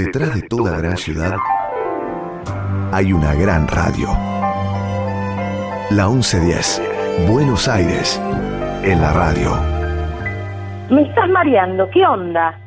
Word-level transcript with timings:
Detrás 0.00 0.34
de 0.34 0.48
toda 0.48 0.78
gran 0.78 0.96
ciudad 0.96 1.36
hay 2.90 3.12
una 3.12 3.34
gran 3.34 3.68
radio. 3.68 4.08
La 5.90 6.08
1110, 6.08 7.28
Buenos 7.30 7.68
Aires, 7.68 8.18
en 8.82 8.98
la 8.98 9.12
radio. 9.12 9.50
Me 10.88 11.02
estás 11.02 11.28
mareando, 11.28 11.90
¿qué 11.90 12.06
onda? 12.06 12.58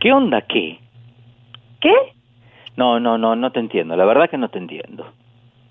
¿Qué 0.00 0.10
onda 0.14 0.40
qué? 0.48 0.80
¿Qué? 1.82 1.92
No, 2.78 2.98
no, 2.98 3.18
no, 3.18 3.36
no 3.36 3.52
te 3.52 3.60
entiendo. 3.60 3.94
La 3.94 4.06
verdad 4.06 4.30
que 4.30 4.38
no 4.38 4.48
te 4.48 4.56
entiendo. 4.56 5.12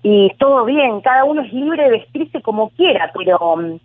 Y 0.04 0.32
todo 0.38 0.66
bien, 0.66 1.00
cada 1.00 1.24
uno 1.24 1.42
es 1.42 1.52
libre 1.52 1.82
de 1.82 1.90
vestirse 1.90 2.40
como 2.42 2.70
quiera, 2.70 3.10
pero... 3.12 3.56
mm, 3.56 3.80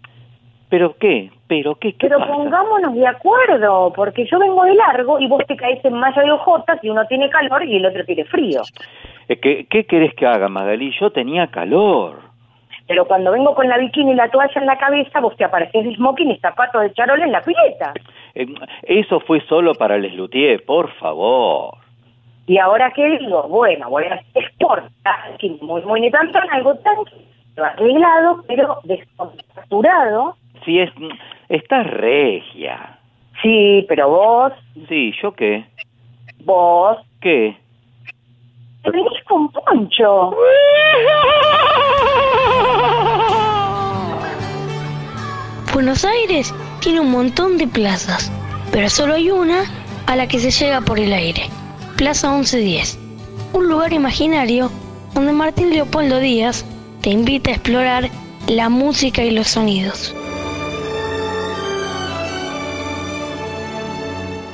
¿Pero 0.70 0.96
qué? 1.00 1.32
¿Pero 1.54 1.76
qué? 1.76 1.94
¿Qué 1.94 2.08
Pero 2.08 2.18
pasa? 2.18 2.34
pongámonos 2.34 2.96
de 2.96 3.06
acuerdo, 3.06 3.94
porque 3.96 4.26
yo 4.26 4.40
vengo 4.40 4.64
de 4.64 4.74
largo 4.74 5.20
y 5.20 5.28
vos 5.28 5.46
te 5.48 5.56
caes 5.56 5.86
en 5.86 5.94
malla 5.94 6.20
de 6.24 6.32
ojotas 6.32 6.80
y 6.84 6.90
uno 6.90 7.06
tiene 7.06 7.30
calor 7.30 7.64
y 7.64 7.76
el 7.76 7.86
otro 7.86 8.04
tiene 8.06 8.26
frío. 8.26 8.64
Eh, 9.30 9.40
¿Qué, 9.40 9.68
¿Qué 9.70 9.86
querés 9.86 10.16
que 10.16 10.26
haga, 10.26 10.48
Magalí? 10.48 10.92
Yo 11.00 11.12
tenía 11.12 11.46
calor. 11.48 12.22
Pero 12.88 13.06
cuando 13.06 13.32
vengo 13.32 13.54
con 13.54 13.70
la 13.70 13.78
bikini 13.78 14.14
y 14.14 14.16
la 14.16 14.30
toalla 14.30 14.60
en 14.60 14.66
la 14.66 14.80
cabeza, 14.80 15.20
vos 15.20 15.38
te 15.38 15.44
apareces 15.44 15.84
de 15.86 15.96
smoking 15.96 16.32
y 16.32 16.40
zapatos 16.40 16.82
de 16.82 16.94
charol 16.94 17.22
en 17.22 17.32
la 17.32 17.42
pileta. 17.42 17.94
Eh, 18.34 18.48
eso 18.82 19.20
fue 19.20 19.40
solo 19.42 19.76
para 19.76 20.00
Les 20.00 20.16
Luthier, 20.16 20.66
por 20.66 20.92
favor. 20.94 21.76
Y 22.48 22.58
ahora 22.58 22.92
qué 22.96 23.20
digo, 23.20 23.44
bueno, 23.44 23.92
voy 23.92 24.06
a 24.06 24.16
hacer 24.16 24.44
sport, 24.46 24.86
muy, 25.62 25.84
muy 25.84 26.02
ni 26.02 26.10
tanto, 26.10 26.40
algo 26.52 26.74
tan 26.80 26.96
arreglado, 27.64 28.44
pero 28.48 28.80
descontracturado. 28.86 30.36
Sí, 30.66 30.80
es, 30.80 30.90
estás 31.50 31.86
regia. 31.88 33.00
Sí, 33.42 33.86
pero 33.90 34.10
vos, 34.10 34.54
Sí, 34.88 35.14
¿yo 35.22 35.34
qué? 35.34 35.66
vos, 36.46 36.98
¿Qué? 37.22 37.58
te 38.84 38.92
venís 38.92 39.24
con 39.28 39.50
poncho. 39.50 40.32
Buenos 45.74 46.06
Aires 46.06 46.54
tiene 46.82 47.00
un 47.00 47.12
montón 47.12 47.58
de 47.58 47.68
plazas, 47.68 48.32
pero 48.72 48.90
solo 48.90 49.16
hay 49.16 49.32
una 49.32 49.64
a 50.06 50.16
la 50.16 50.28
que 50.28 50.40
se 50.40 50.52
llega 50.52 50.82
por 50.82 51.00
el 51.00 51.14
aire. 51.14 51.44
Plaza 51.98 52.32
1110. 52.36 53.00
Un 53.54 53.70
lugar 53.70 53.94
imaginario 53.94 54.70
donde 55.14 55.32
Martín 55.32 55.70
Leopoldo 55.72 56.20
Díaz 56.20 56.66
te 57.02 57.10
invita 57.10 57.52
a 57.52 57.54
explorar 57.54 58.10
la 58.48 58.70
música 58.70 59.24
y 59.24 59.32
los 59.32 59.48
sonidos. 59.48 60.16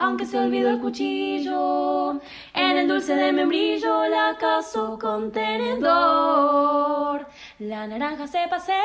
Aunque 0.00 0.26
se 0.26 0.38
olvidó 0.38 0.70
el 0.70 0.78
cuchillo, 0.78 2.20
en 2.54 2.78
el 2.78 2.86
dulce 2.86 3.16
de 3.16 3.32
membrillo 3.32 4.06
la 4.08 4.36
caso 4.38 4.96
con 5.00 5.32
tenedor. 5.32 7.26
La 7.58 7.86
naranja 7.86 8.28
se 8.28 8.46
pasea 8.48 8.78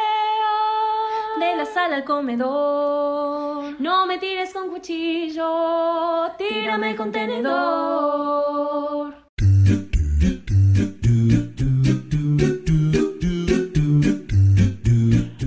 de 1.39 1.55
la 1.55 1.65
sala 1.65 1.97
al 1.97 2.03
comedor. 2.03 3.79
No 3.79 4.07
me 4.07 4.17
tires 4.17 4.53
con 4.53 4.69
cuchillo, 4.69 6.31
tírame 6.37 6.95
con 6.95 7.11
tenedor. 7.11 9.13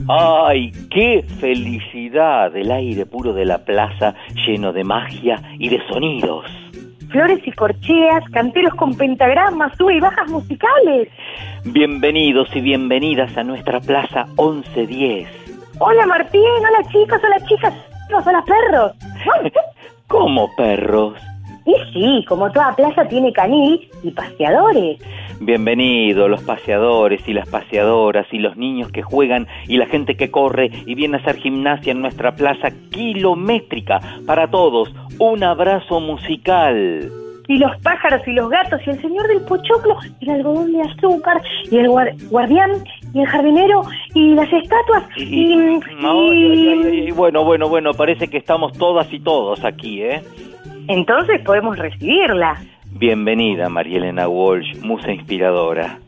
¡Ay, 0.08 0.70
qué 0.88 1.24
felicidad! 1.40 2.54
El 2.56 2.70
aire 2.70 3.06
puro 3.06 3.32
de 3.32 3.44
la 3.44 3.64
plaza 3.64 4.14
lleno 4.46 4.72
de 4.72 4.84
magia 4.84 5.42
y 5.58 5.68
de 5.68 5.84
sonidos. 5.88 6.46
Flores 7.10 7.40
y 7.44 7.50
corcheas, 7.50 8.22
canteros 8.30 8.72
con 8.74 8.96
pentagramas, 8.96 9.76
sube 9.76 9.96
y 9.96 10.00
bajas 10.00 10.30
musicales. 10.30 11.08
Bienvenidos 11.64 12.48
y 12.54 12.60
bienvenidas 12.60 13.36
a 13.36 13.42
nuestra 13.42 13.80
plaza 13.80 14.26
1110. 14.38 15.28
Hola 15.80 16.06
Martín, 16.06 16.40
hola 16.40 16.88
chicos, 16.92 17.20
hola 17.24 17.44
chicas, 17.48 17.74
hola 18.24 18.44
perros. 18.46 18.92
¿Cómo 20.06 20.54
perros? 20.56 21.14
Y 21.66 21.74
sí, 21.92 22.24
como 22.28 22.50
toda 22.52 22.74
plaza 22.76 23.06
tiene 23.08 23.32
canil 23.32 23.88
y 24.02 24.10
paseadores. 24.12 24.98
Bienvenidos 25.40 26.30
los 26.30 26.42
paseadores 26.44 27.28
y 27.28 27.32
las 27.32 27.48
paseadoras 27.48 28.26
y 28.32 28.38
los 28.38 28.56
niños 28.56 28.90
que 28.92 29.02
juegan 29.02 29.46
y 29.66 29.76
la 29.76 29.86
gente 29.86 30.16
que 30.16 30.30
corre 30.30 30.70
y 30.86 30.94
viene 30.94 31.16
a 31.16 31.20
hacer 31.20 31.36
gimnasia 31.36 31.90
en 31.92 32.00
nuestra 32.02 32.34
plaza 32.36 32.68
kilométrica. 32.90 34.00
Para 34.26 34.48
todos, 34.50 34.94
un 35.18 35.42
abrazo 35.42 36.00
musical. 36.00 37.10
Y 37.48 37.58
los 37.58 37.76
pájaros 37.82 38.26
y 38.26 38.32
los 38.32 38.48
gatos 38.50 38.80
y 38.86 38.90
el 38.90 39.00
señor 39.00 39.28
del 39.28 39.40
pochoclo 39.42 39.96
y 40.20 40.24
el 40.28 40.36
algodón 40.36 40.72
de 40.72 40.80
azúcar 40.82 41.40
y 41.70 41.76
el 41.78 41.88
guar- 41.88 42.14
guardián 42.28 42.70
y 43.14 43.20
el 43.20 43.26
jardinero 43.26 43.82
y 44.14 44.34
las 44.34 44.52
estatuas 44.52 45.04
y... 45.16 45.78
y- 46.32 47.10
bueno, 47.12 47.44
bueno, 47.44 47.68
bueno, 47.68 47.92
parece 47.94 48.26
que 48.28 48.38
estamos 48.38 48.72
todas 48.76 49.12
y 49.12 49.20
todos 49.20 49.64
aquí, 49.64 50.02
¿eh? 50.02 50.22
Entonces 50.88 51.40
podemos 51.42 51.78
recibirla. 51.78 52.60
Bienvenida, 52.92 53.68
María 53.68 53.98
Elena 53.98 54.28
Walsh, 54.28 54.80
musa 54.82 55.12
inspiradora. 55.12 55.98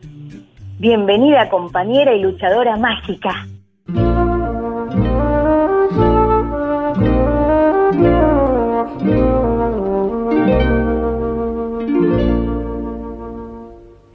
Bienvenida 0.79 1.49
compañera 1.49 2.13
y 2.13 2.21
luchadora 2.21 2.77
mágica. 2.77 3.45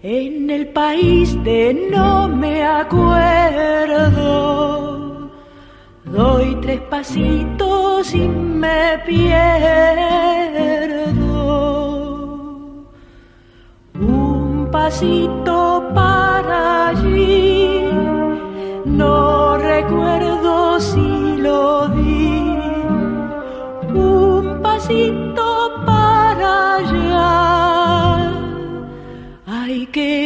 En 0.02 0.50
el 0.50 0.68
país 0.68 1.42
de 1.44 1.88
no 1.90 2.28
me 2.28 2.62
acuerdo, 2.62 4.14
doy 6.14 6.56
tres 6.62 6.80
pasitos 6.82 8.14
y 8.14 8.28
me 8.28 8.98
pierdo. 9.04 9.34
Un 13.94 14.68
pasito 14.70 15.90
para 15.94 16.88
allí, 16.88 17.82
no 18.84 19.58
recuerdo 19.58 20.80
si 20.80 21.36
lo 21.38 21.88
di. 21.88 22.58
Un 23.92 24.60
pasito 24.62 25.82
para 25.84 26.76
allá. 26.76 28.32
Ay, 29.46 29.88
qué 29.92 30.23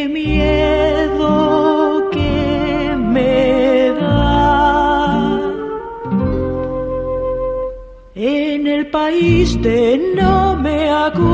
no 10.16 10.56
me 10.56 10.90
acuerdo, 10.90 11.30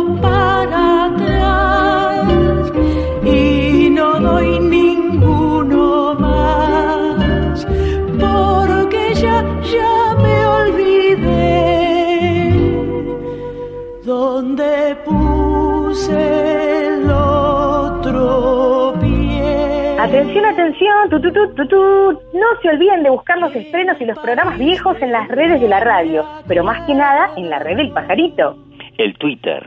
Atención, 20.11 20.43
atención, 20.45 21.09
tu, 21.09 21.21
tu, 21.21 21.31
tu, 21.31 21.55
tu, 21.55 21.67
tu. 21.69 22.11
no 22.33 22.47
se 22.61 22.67
olviden 22.67 23.01
de 23.01 23.09
buscar 23.09 23.37
los 23.37 23.55
estrenos 23.55 23.95
y 24.01 24.05
los 24.05 24.19
programas 24.19 24.57
viejos 24.57 24.97
en 25.01 25.13
las 25.13 25.29
redes 25.29 25.61
de 25.61 25.69
la 25.69 25.79
radio, 25.79 26.25
pero 26.49 26.65
más 26.65 26.85
que 26.85 26.93
nada 26.93 27.29
en 27.37 27.49
la 27.49 27.59
red 27.59 27.77
del 27.77 27.93
pajarito. 27.93 28.57
El 28.97 29.17
Twitter. 29.17 29.65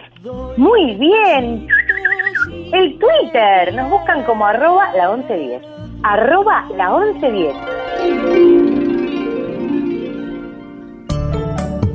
Muy 0.58 0.96
bien. 0.96 1.67
El 2.75 2.99
Twitter, 2.99 3.75
nos 3.75 3.91
buscan 3.91 4.23
como 4.25 4.44
arroba 4.44 4.93
la 4.94 5.17
1110. 5.17 5.62
Arroba 6.02 6.67
la 6.76 6.91
1110. 6.91 7.55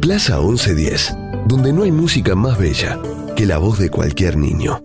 Plaza 0.02 0.40
1110, 0.40 1.16
donde 1.46 1.72
no 1.72 1.84
hay 1.84 1.92
música 1.92 2.34
más 2.34 2.58
bella 2.58 2.98
que 3.36 3.46
la 3.46 3.60
voz 3.60 3.78
de 3.78 3.92
cualquier 3.92 4.38
niño. 4.38 4.80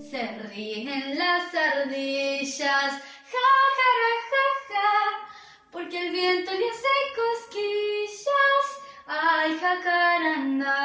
Porque 5.84 6.06
el 6.06 6.12
viento 6.12 6.50
le 6.50 6.70
hace 6.70 6.88
cosquillas, 7.14 8.64
ay, 9.06 9.58
jacaranda. 9.60 10.76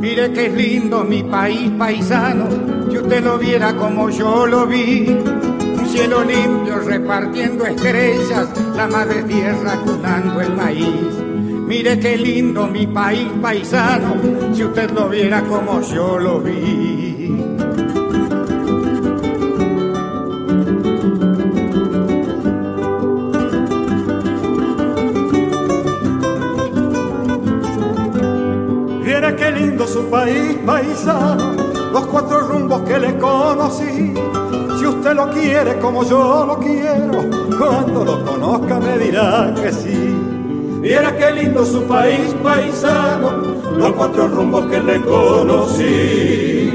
Mire 0.00 0.32
que 0.32 0.46
es 0.46 0.54
lindo 0.54 1.04
mi 1.04 1.22
país 1.22 1.70
paisano, 1.78 2.48
si 2.90 2.96
usted 2.96 3.22
lo 3.22 3.36
viera 3.36 3.76
como 3.76 4.08
yo 4.08 4.46
lo 4.46 4.66
vi. 4.66 5.57
Cielo 5.98 6.22
limpio 6.22 6.78
repartiendo 6.78 7.66
estrellas, 7.66 8.48
la 8.76 8.86
madre 8.86 9.24
tierra 9.24 9.80
cunando 9.84 10.40
el 10.40 10.54
maíz. 10.54 11.12
Mire 11.66 11.98
qué 11.98 12.16
lindo 12.16 12.68
mi 12.68 12.86
país 12.86 13.26
paisano, 13.42 14.14
si 14.54 14.62
usted 14.62 14.92
lo 14.92 15.08
viera 15.08 15.42
como 15.42 15.80
yo 15.80 16.16
lo 16.20 16.38
vi. 16.38 17.34
Viera 29.02 29.34
qué 29.34 29.50
lindo 29.50 29.84
su 29.88 30.04
país 30.08 30.58
paisano, 30.64 31.54
los 31.92 32.06
cuatro 32.06 32.38
rumbos 32.46 32.82
que 32.82 33.00
le 33.00 33.18
conocí. 33.18 34.14
Usted 34.98 35.14
lo 35.14 35.30
quiere 35.30 35.78
como 35.78 36.02
yo 36.02 36.44
lo 36.44 36.58
quiero, 36.58 37.24
cuando 37.56 38.04
lo 38.04 38.24
conozca 38.24 38.80
me 38.80 38.98
dirá 38.98 39.54
que 39.54 39.72
sí. 39.72 40.12
Viera 40.80 41.16
qué 41.16 41.30
lindo 41.30 41.64
su 41.64 41.84
país 41.84 42.34
paisano, 42.42 43.30
los 43.76 43.92
cuatro 43.92 44.26
rumbos 44.26 44.66
que 44.66 44.80
le 44.80 45.00
conocí. 45.02 46.72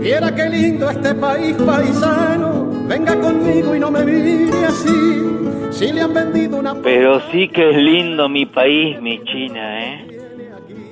Viera 0.00 0.34
qué 0.34 0.48
lindo 0.48 0.88
este 0.88 1.14
país 1.16 1.54
paisano, 1.66 2.66
venga 2.88 3.14
conmigo 3.20 3.74
y 3.74 3.78
no 3.78 3.90
me 3.90 4.04
mire 4.06 4.64
así. 4.64 5.41
Si 5.72 5.90
le 5.90 6.02
han 6.02 6.12
vendido 6.12 6.58
una... 6.58 6.74
Pero 6.74 7.20
sí 7.30 7.48
que 7.48 7.70
es 7.70 7.76
lindo 7.76 8.28
mi 8.28 8.46
país, 8.46 9.00
mi 9.00 9.22
China, 9.24 9.84
¿eh? 9.84 10.12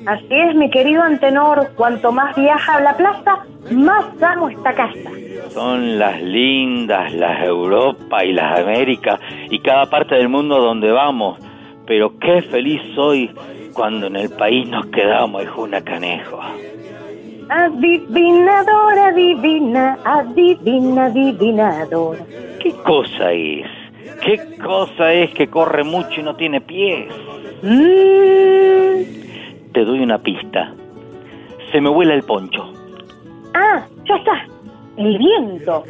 Así 0.06 0.26
es, 0.30 0.54
mi 0.54 0.70
querido 0.70 1.02
Antenor, 1.02 1.72
cuanto 1.76 2.10
más 2.10 2.34
viaja 2.34 2.76
a 2.76 2.80
la 2.80 2.96
plaza, 2.96 3.44
más 3.70 4.06
amo 4.22 4.48
esta 4.48 4.72
casa. 4.74 5.10
Son 5.50 5.98
las 5.98 6.22
lindas, 6.22 7.12
las 7.12 7.46
Europa 7.46 8.24
y 8.24 8.32
las 8.32 8.60
Américas 8.60 9.20
y 9.50 9.58
cada 9.60 9.86
parte 9.90 10.14
del 10.14 10.30
mundo 10.30 10.58
donde 10.58 10.90
vamos. 10.90 11.38
Pero 11.86 12.18
qué 12.18 12.40
feliz 12.42 12.80
soy 12.94 13.30
cuando 13.74 14.06
en 14.06 14.16
el 14.16 14.30
país 14.30 14.66
nos 14.68 14.86
quedamos, 14.86 15.42
hijo 15.42 15.62
una 15.62 15.82
canejo. 15.82 16.40
Adivinadora, 17.50 19.08
adivina, 19.08 19.98
adivina, 20.04 21.06
adivinadora. 21.06 22.24
¿Qué 22.60 22.72
cosa 22.84 23.32
es? 23.32 23.79
¿Qué 24.22 24.38
cosa 24.62 25.12
es 25.12 25.32
que 25.34 25.48
corre 25.48 25.84
mucho 25.84 26.20
y 26.20 26.22
no 26.22 26.36
tiene 26.36 26.60
pies? 26.60 27.08
Mm, 27.62 29.72
Te 29.72 29.84
doy 29.84 30.00
una 30.00 30.18
pista. 30.18 30.72
Se 31.72 31.80
me 31.80 31.88
vuela 31.88 32.14
el 32.14 32.22
poncho. 32.22 32.72
Ah, 33.54 33.84
ya 34.08 34.16
está. 34.16 34.46
El 34.96 35.16
viento. 35.18 35.84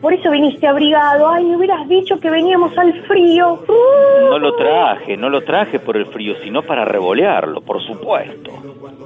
Por 0.00 0.14
eso 0.14 0.30
viniste 0.30 0.66
abrigado. 0.66 1.28
Ay, 1.28 1.44
me 1.44 1.56
hubieras 1.56 1.86
dicho 1.88 2.18
que 2.20 2.30
veníamos 2.30 2.76
al 2.78 2.92
frío. 3.02 3.54
Uh. 3.68 4.30
No 4.30 4.38
lo 4.38 4.54
traje, 4.54 5.16
no 5.16 5.28
lo 5.28 5.42
traje 5.42 5.78
por 5.78 5.96
el 5.96 6.06
frío, 6.06 6.34
sino 6.42 6.62
para 6.62 6.84
revolearlo, 6.84 7.60
por 7.60 7.82
supuesto. 7.82 8.50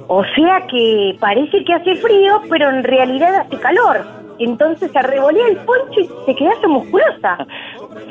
O 0.07 0.23
sea 0.35 0.65
que 0.67 1.15
parece 1.19 1.63
que 1.65 1.73
hace 1.73 1.95
frío, 1.95 2.41
pero 2.49 2.69
en 2.69 2.83
realidad 2.83 3.35
hace 3.35 3.57
calor. 3.59 4.01
Entonces 4.39 4.91
se 4.91 5.01
revolea 5.01 5.47
el 5.47 5.57
poncho 5.57 5.99
y 5.99 6.09
te 6.25 6.35
quedas 6.35 6.57
musculosa. 6.67 7.45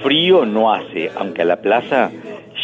Frío 0.02 0.44
no 0.44 0.72
hace, 0.72 1.10
aunque 1.16 1.42
a 1.42 1.44
la 1.44 1.56
plaza 1.56 2.10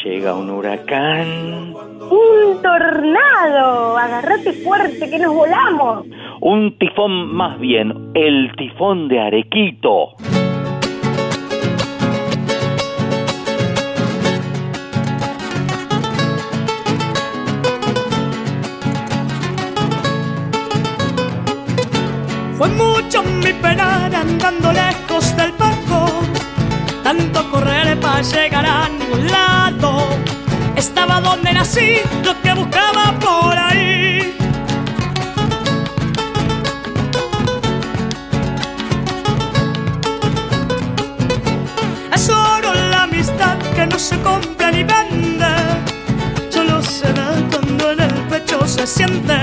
llega 0.04 0.34
un 0.34 0.50
huracán, 0.50 1.74
¡Un 2.10 2.60
tornado! 2.62 3.96
Agarrate 3.96 4.52
fuerte 4.52 5.08
que 5.08 5.18
nos 5.18 5.34
volamos. 5.34 6.06
un 6.40 6.76
tifón 6.78 7.34
más 7.34 7.58
bien, 7.58 8.10
el 8.14 8.52
tifón 8.56 9.08
de 9.08 9.20
Arequito. 9.20 10.10
Fue 22.58 22.68
mucho 22.68 23.22
mi 23.22 23.52
penar 23.54 24.14
andando 24.14 24.72
lejos 24.72 25.03
tanto 27.16 27.50
correr 27.50 27.98
para 28.00 28.22
llegar 28.22 28.66
a 28.66 28.88
ningún 28.88 29.26
lado. 29.26 30.08
Estaba 30.76 31.20
donde 31.20 31.52
nací, 31.52 32.00
lo 32.24 32.40
que 32.42 32.52
buscaba 32.54 33.14
por 33.20 33.56
ahí. 33.56 34.36
Es 42.12 42.28
oro 42.28 42.74
la 42.90 43.02
amistad 43.04 43.58
que 43.74 43.86
no 43.86 43.98
se 43.98 44.18
compra 44.20 44.70
ni 44.70 44.82
vende, 44.82 45.54
solo 46.50 46.82
se 46.82 47.12
da 47.12 47.30
cuando 47.50 47.92
en 47.92 48.00
el 48.00 48.14
pecho 48.28 48.66
se 48.66 48.86
siente. 48.86 49.36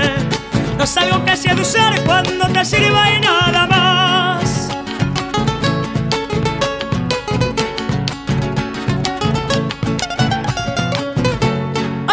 No 0.76 0.84
es 0.84 0.96
algo 0.96 1.24
que 1.24 1.36
se 1.36 1.54
de 1.54 1.60
usar 1.60 2.00
cuando 2.04 2.46
te 2.48 2.64
sirva 2.64 3.10
y 3.10 3.20
nada 3.20 3.66
más. 3.66 3.71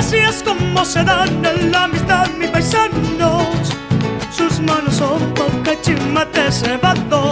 Así 0.10 0.18
es 0.18 0.42
como 0.42 0.84
se 0.86 1.04
dan 1.04 1.46
en 1.46 1.72
la 1.72 1.84
amistad 1.84 2.28
mis 2.30 2.50
paisanos. 2.50 3.46
Sus 4.32 4.60
manos 4.60 4.96
son 4.96 5.22
cachimate 5.64 6.52
cebado. 6.52 7.30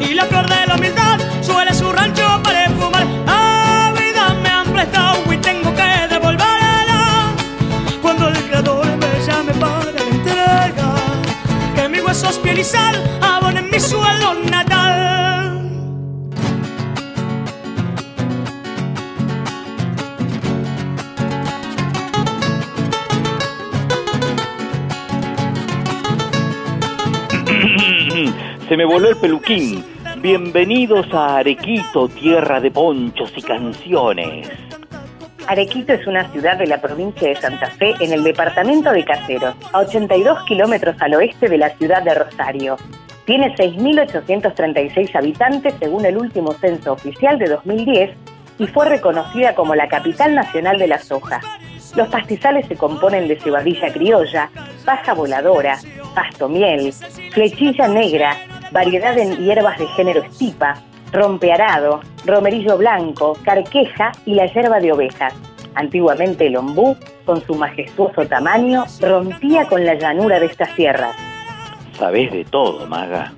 Y 0.00 0.12
la 0.12 0.24
flor 0.24 0.48
de 0.48 0.66
la 0.66 0.74
humildad 0.74 1.20
suele 1.42 1.72
su 1.72 1.92
rancho 1.92 2.40
para 2.42 2.68
fumar. 2.70 3.06
A 3.28 3.92
vida 3.96 4.34
me 4.42 4.48
han 4.48 4.72
prestado 4.72 5.32
y 5.32 5.36
tengo 5.36 5.72
que 5.76 6.08
devolverla. 6.10 7.34
Cuando 8.02 8.30
el 8.30 8.48
creador 8.48 8.84
me 8.96 9.24
llame 9.24 9.54
para 9.54 9.92
la 9.92 10.02
entrega. 10.02 10.94
Que 11.76 11.88
mis 11.88 12.02
huesos, 12.02 12.36
piel 12.40 12.58
y 12.58 12.64
sal 12.64 13.00
abonen 13.22 13.70
mi 13.70 13.78
suelo 13.78 14.34
natal. 14.50 14.71
Se 28.72 28.76
me 28.78 28.86
voló 28.86 29.10
el 29.10 29.16
peluquín. 29.16 29.84
Bienvenidos 30.22 31.06
a 31.12 31.36
Arequito, 31.36 32.08
tierra 32.08 32.58
de 32.58 32.70
ponchos 32.70 33.30
y 33.36 33.42
canciones. 33.42 34.48
Arequito 35.46 35.92
es 35.92 36.06
una 36.06 36.26
ciudad 36.32 36.56
de 36.56 36.66
la 36.66 36.80
provincia 36.80 37.28
de 37.28 37.36
Santa 37.36 37.66
Fe 37.72 37.92
en 38.00 38.14
el 38.14 38.24
departamento 38.24 38.90
de 38.90 39.04
Caseros, 39.04 39.54
a 39.74 39.80
82 39.80 40.44
kilómetros 40.44 40.96
al 41.00 41.12
oeste 41.16 41.50
de 41.50 41.58
la 41.58 41.68
ciudad 41.76 42.02
de 42.02 42.14
Rosario. 42.14 42.78
Tiene 43.26 43.54
6.836 43.56 45.16
habitantes 45.16 45.74
según 45.78 46.06
el 46.06 46.16
último 46.16 46.54
censo 46.54 46.94
oficial 46.94 47.38
de 47.38 47.50
2010 47.50 48.16
y 48.58 48.66
fue 48.68 48.88
reconocida 48.88 49.54
como 49.54 49.74
la 49.74 49.88
capital 49.88 50.34
nacional 50.34 50.78
de 50.78 50.88
la 50.88 50.98
soja. 50.98 51.42
Los 51.94 52.08
pastizales 52.08 52.66
se 52.68 52.76
componen 52.76 53.28
de 53.28 53.38
cebadilla 53.38 53.92
criolla, 53.92 54.48
paja 54.86 55.12
voladora, 55.12 55.78
pasto 56.14 56.48
miel, 56.48 56.90
flechilla 57.32 57.86
negra, 57.86 58.34
variedad 58.72 59.14
de 59.14 59.36
hierbas 59.36 59.78
de 59.78 59.86
género 59.88 60.22
estipa, 60.22 60.74
rompearado, 61.12 62.00
romerillo 62.24 62.78
blanco, 62.78 63.36
carqueja 63.44 64.12
y 64.24 64.34
la 64.34 64.46
yerba 64.46 64.80
de 64.80 64.92
ovejas. 64.92 65.34
Antiguamente 65.74 66.46
el 66.46 66.56
ombú, 66.56 66.96
con 67.24 67.40
su 67.42 67.54
majestuoso 67.54 68.26
tamaño, 68.26 68.84
rompía 69.00 69.66
con 69.68 69.84
la 69.84 69.94
llanura 69.94 70.40
de 70.40 70.46
estas 70.46 70.74
tierras. 70.74 71.14
Sabés 71.98 72.32
de 72.32 72.44
todo, 72.44 72.86
maga. 72.86 73.32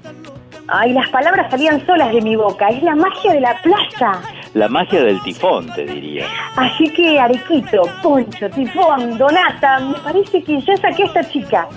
Ay, 0.67 0.93
las 0.93 1.09
palabras 1.11 1.51
salían 1.51 1.85
solas 1.85 2.13
de 2.13 2.23
mi 2.23 2.37
boca. 2.37 2.69
Es 2.69 2.83
la 2.83 2.95
magia 2.95 3.35
de 3.35 3.41
la 3.41 3.61
plaza. 3.63 4.21
La 4.55 4.69
magia 4.69 5.03
del 5.03 5.21
tifón, 5.23 5.71
te 5.75 5.85
diría. 5.85 6.27
Así 6.57 6.89
que, 6.91 7.21
Arequito, 7.21 7.83
Poncho, 8.03 8.49
Tifón, 8.49 9.19
Donata, 9.19 9.81
me 9.81 9.99
parece 9.99 10.43
que 10.43 10.61
ya 10.61 10.77
saqué 10.77 11.03
a 11.03 11.07
esta 11.07 11.29
chica. 11.29 11.69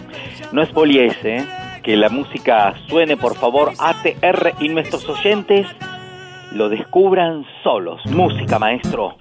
No 0.51 0.61
es 0.61 0.69
poliese, 0.69 1.37
¿eh? 1.37 1.45
Que 1.87 1.95
la 1.95 2.09
música 2.09 2.73
suene, 2.89 3.15
por 3.15 3.37
favor, 3.37 3.71
ATR 3.79 4.55
y 4.59 4.67
nuestros 4.67 5.07
oyentes 5.07 5.65
lo 6.51 6.67
descubran 6.67 7.45
solos. 7.63 8.01
Música, 8.07 8.59
maestro. 8.59 9.15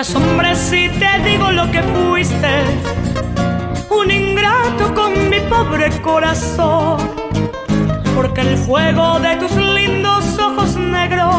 Te 0.00 0.12
asombres 0.12 0.56
si 0.56 0.88
te 0.88 1.28
digo 1.28 1.50
lo 1.50 1.70
que 1.70 1.82
fuiste, 1.82 2.48
un 3.90 4.10
ingrato 4.10 4.94
con 4.94 5.28
mi 5.28 5.40
pobre 5.40 5.90
corazón, 6.00 6.96
porque 8.16 8.40
el 8.40 8.56
fuego 8.56 9.20
de 9.20 9.36
tus 9.36 9.54
lindos 9.56 10.38
ojos 10.38 10.76
negros 10.76 11.34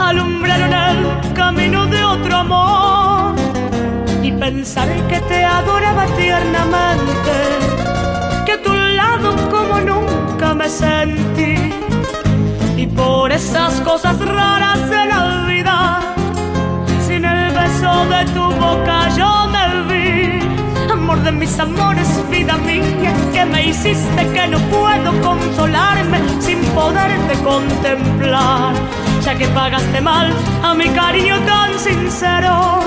alumbraron 0.00 0.72
el 0.72 1.32
camino 1.34 1.84
de 1.86 2.02
otro 2.02 2.34
amor. 2.34 3.34
Y 4.22 4.32
pensar 4.32 4.88
que 5.08 5.20
te 5.20 5.44
adoraba 5.44 6.06
tiernamente, 6.16 7.34
que 8.46 8.52
a 8.52 8.62
tu 8.62 8.72
lado 8.72 9.36
como 9.50 9.80
nunca 9.80 10.54
me 10.54 10.68
sentí. 10.70 11.74
Y 12.74 12.86
por 12.86 13.32
esas 13.32 13.82
cosas 13.82 14.18
raras 14.18 14.88
de 14.88 15.04
la 15.04 15.18
vida 15.18 15.24
sin 15.24 15.32
el 15.32 15.43
beso 17.84 18.06
de 18.06 18.24
tu 18.32 18.44
boca 18.60 19.08
yo 19.16 19.46
me 19.48 19.64
vi. 19.88 20.92
Amor 20.92 21.22
de 21.22 21.32
mis 21.32 21.58
amores, 21.58 22.08
vida 22.30 22.56
mía, 22.58 23.12
que 23.32 23.44
me 23.44 23.68
hiciste 23.68 24.26
que 24.32 24.48
no 24.48 24.58
puedo 24.70 25.10
consolarme 25.22 26.18
sin 26.40 26.60
poderte 26.74 27.34
contemplar. 27.42 28.74
Ya 29.22 29.34
que 29.34 29.46
pagaste 29.48 30.00
mal 30.00 30.32
a 30.62 30.74
mi 30.74 30.88
cariño 30.88 31.36
tan 31.40 31.78
sincero, 31.78 32.80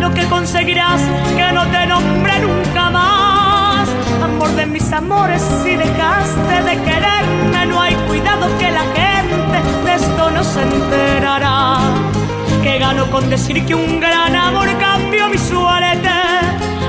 lo 0.00 0.12
que 0.12 0.24
conseguirás 0.26 1.00
que 1.36 1.52
no 1.52 1.64
te 1.66 1.86
nombre 1.86 2.38
nunca 2.40 2.90
más. 2.90 3.88
Amor 4.22 4.50
de 4.56 4.66
mis 4.66 4.92
amores, 4.92 5.42
si 5.62 5.76
dejaste 5.76 6.62
de 6.68 6.74
quererme, 6.86 7.66
no 7.66 7.80
hay 7.80 7.94
cuidado 8.08 8.46
que 8.58 8.70
la 8.70 8.84
gente 8.98 9.58
de 9.84 9.94
esto 9.94 10.30
no 10.30 10.44
se 10.44 10.62
enterará 10.62 12.07
que 12.62 12.78
gano 12.78 13.10
con 13.10 13.28
decir 13.30 13.64
que 13.66 13.74
un 13.74 14.00
gran 14.00 14.34
amor 14.34 14.68
cambió 14.78 15.28
mi 15.28 15.38
suerte. 15.38 16.08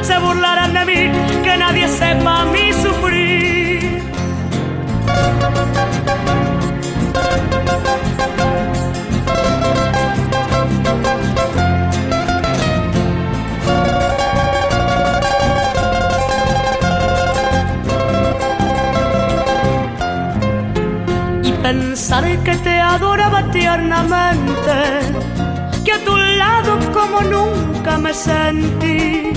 Se 0.02 0.18
burlarán 0.18 0.74
de 0.74 0.86
mí, 0.86 1.12
que 1.44 1.58
nadie 1.58 1.88
sepa 1.88 2.46
mi 2.46 2.74
sufrir. 2.74 4.02
Y 21.44 21.52
pensar 21.52 22.24
que 22.44 22.56
te 22.56 22.80
adoraba 22.80 23.52
tiernamente 23.52 25.29
tu 26.06 26.16
lado 26.16 26.80
como 26.94 27.22
nunca 27.22 27.98
me 27.98 28.14
sentí. 28.14 29.32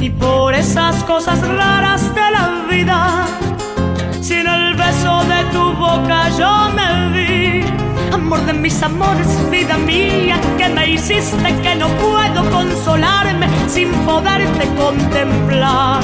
Y 0.00 0.10
por 0.10 0.54
esas 0.54 1.02
cosas 1.04 1.38
raras 1.46 2.14
de 2.14 2.30
la 2.30 2.66
vida, 2.70 3.26
sin 4.20 4.46
el 4.46 4.74
beso 4.74 5.22
de 5.24 5.44
tu 5.52 5.72
boca 5.74 6.28
yo 6.38 6.70
me 6.74 7.08
vi. 7.14 7.64
Amor 8.12 8.40
de 8.46 8.52
mis 8.52 8.82
amores, 8.82 9.28
vida 9.50 9.76
mía, 9.76 10.40
que 10.58 10.68
me 10.68 10.90
hiciste 10.90 11.54
que 11.62 11.74
no 11.76 11.88
puedo 11.88 12.50
consolarme 12.50 13.48
sin 13.68 13.90
poderte 14.06 14.68
contemplar. 14.76 16.00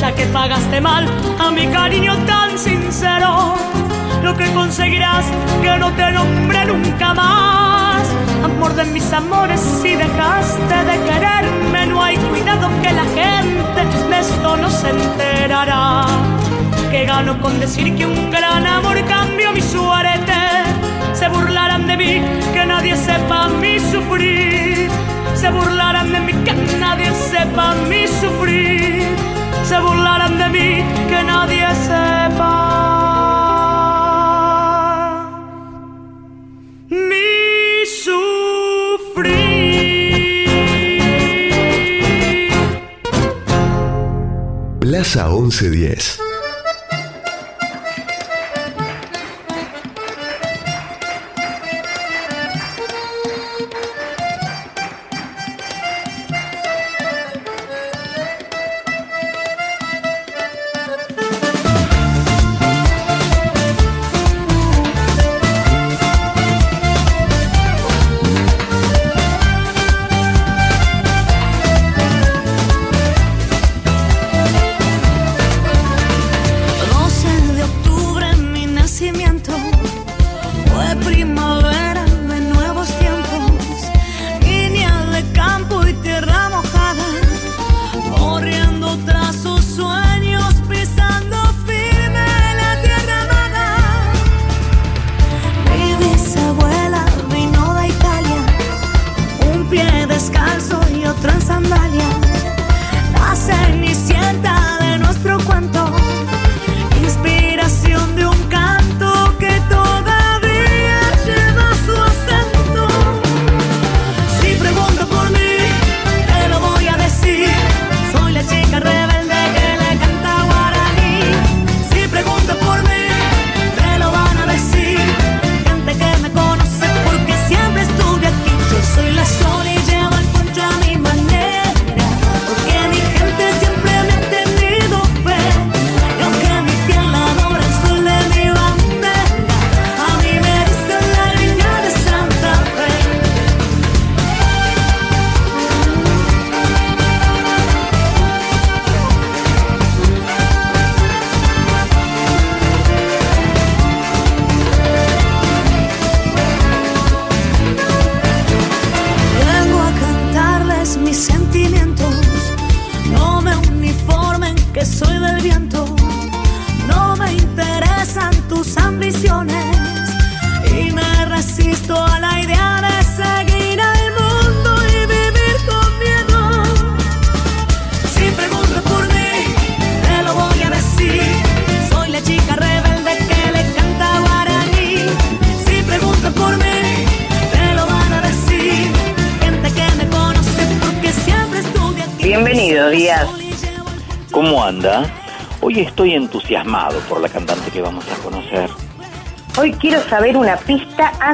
Ya 0.00 0.14
que 0.14 0.26
pagaste 0.26 0.80
mal 0.80 1.08
a 1.38 1.50
mi 1.50 1.66
cariño 1.68 2.14
tan 2.26 2.58
sincero, 2.58 3.54
lo 4.22 4.36
que 4.36 4.52
conseguirás 4.52 5.24
que 5.62 5.78
no 5.78 5.90
te 5.92 6.10
nombre 6.12 6.64
nunca 6.64 7.14
más. 7.14 8.02
Amor 8.44 8.74
de 8.74 8.84
mis 8.84 9.12
amores, 9.12 9.60
si 9.60 9.94
dejaste 9.94 10.76
de 10.84 10.96
quererme, 11.04 11.86
no 11.86 12.02
hay 12.02 12.16
cuidado 12.16 12.68
que 12.82 12.92
la 12.92 13.04
gente 13.04 14.08
de 14.08 14.18
esto 14.18 14.56
no 14.56 14.70
se 14.70 14.90
enterará. 14.90 16.06
Que 16.90 17.04
gano 17.04 17.40
con 17.40 17.60
decir 17.60 17.94
que 17.96 18.06
un 18.06 18.30
gran 18.30 18.66
amor 18.66 18.96
cambió 19.06 19.52
mi 19.52 19.60
suerte. 19.60 20.32
Se 21.12 21.28
burlarán 21.28 21.86
de 21.86 21.96
mí, 21.96 22.22
que 22.52 22.64
nadie 22.64 22.96
sepa 22.96 23.48
mi 23.48 23.78
sufrir. 23.78 24.88
Se 25.34 25.50
burlarán 25.50 26.12
de 26.12 26.20
mí, 26.20 26.32
que 26.44 26.54
nadie 26.78 27.12
sepa 27.12 27.74
mi 27.88 28.06
sufrir. 28.06 29.06
Se 29.64 29.78
burlarán 29.80 30.38
de 30.38 30.48
mí, 30.48 30.84
que 31.08 31.22
nadie 31.24 31.66
sepa. 31.74 32.67
Plaza 44.98 45.28
1110. 45.28 46.27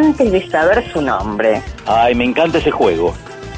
Antes 0.04 0.30
de 0.30 0.48
saber 0.50 0.84
su 0.92 1.00
nombre. 1.00 1.62
Ay, 1.86 2.14
me 2.14 2.24
encanta 2.24 2.58
ese 2.58 2.70
juego. 2.70 3.14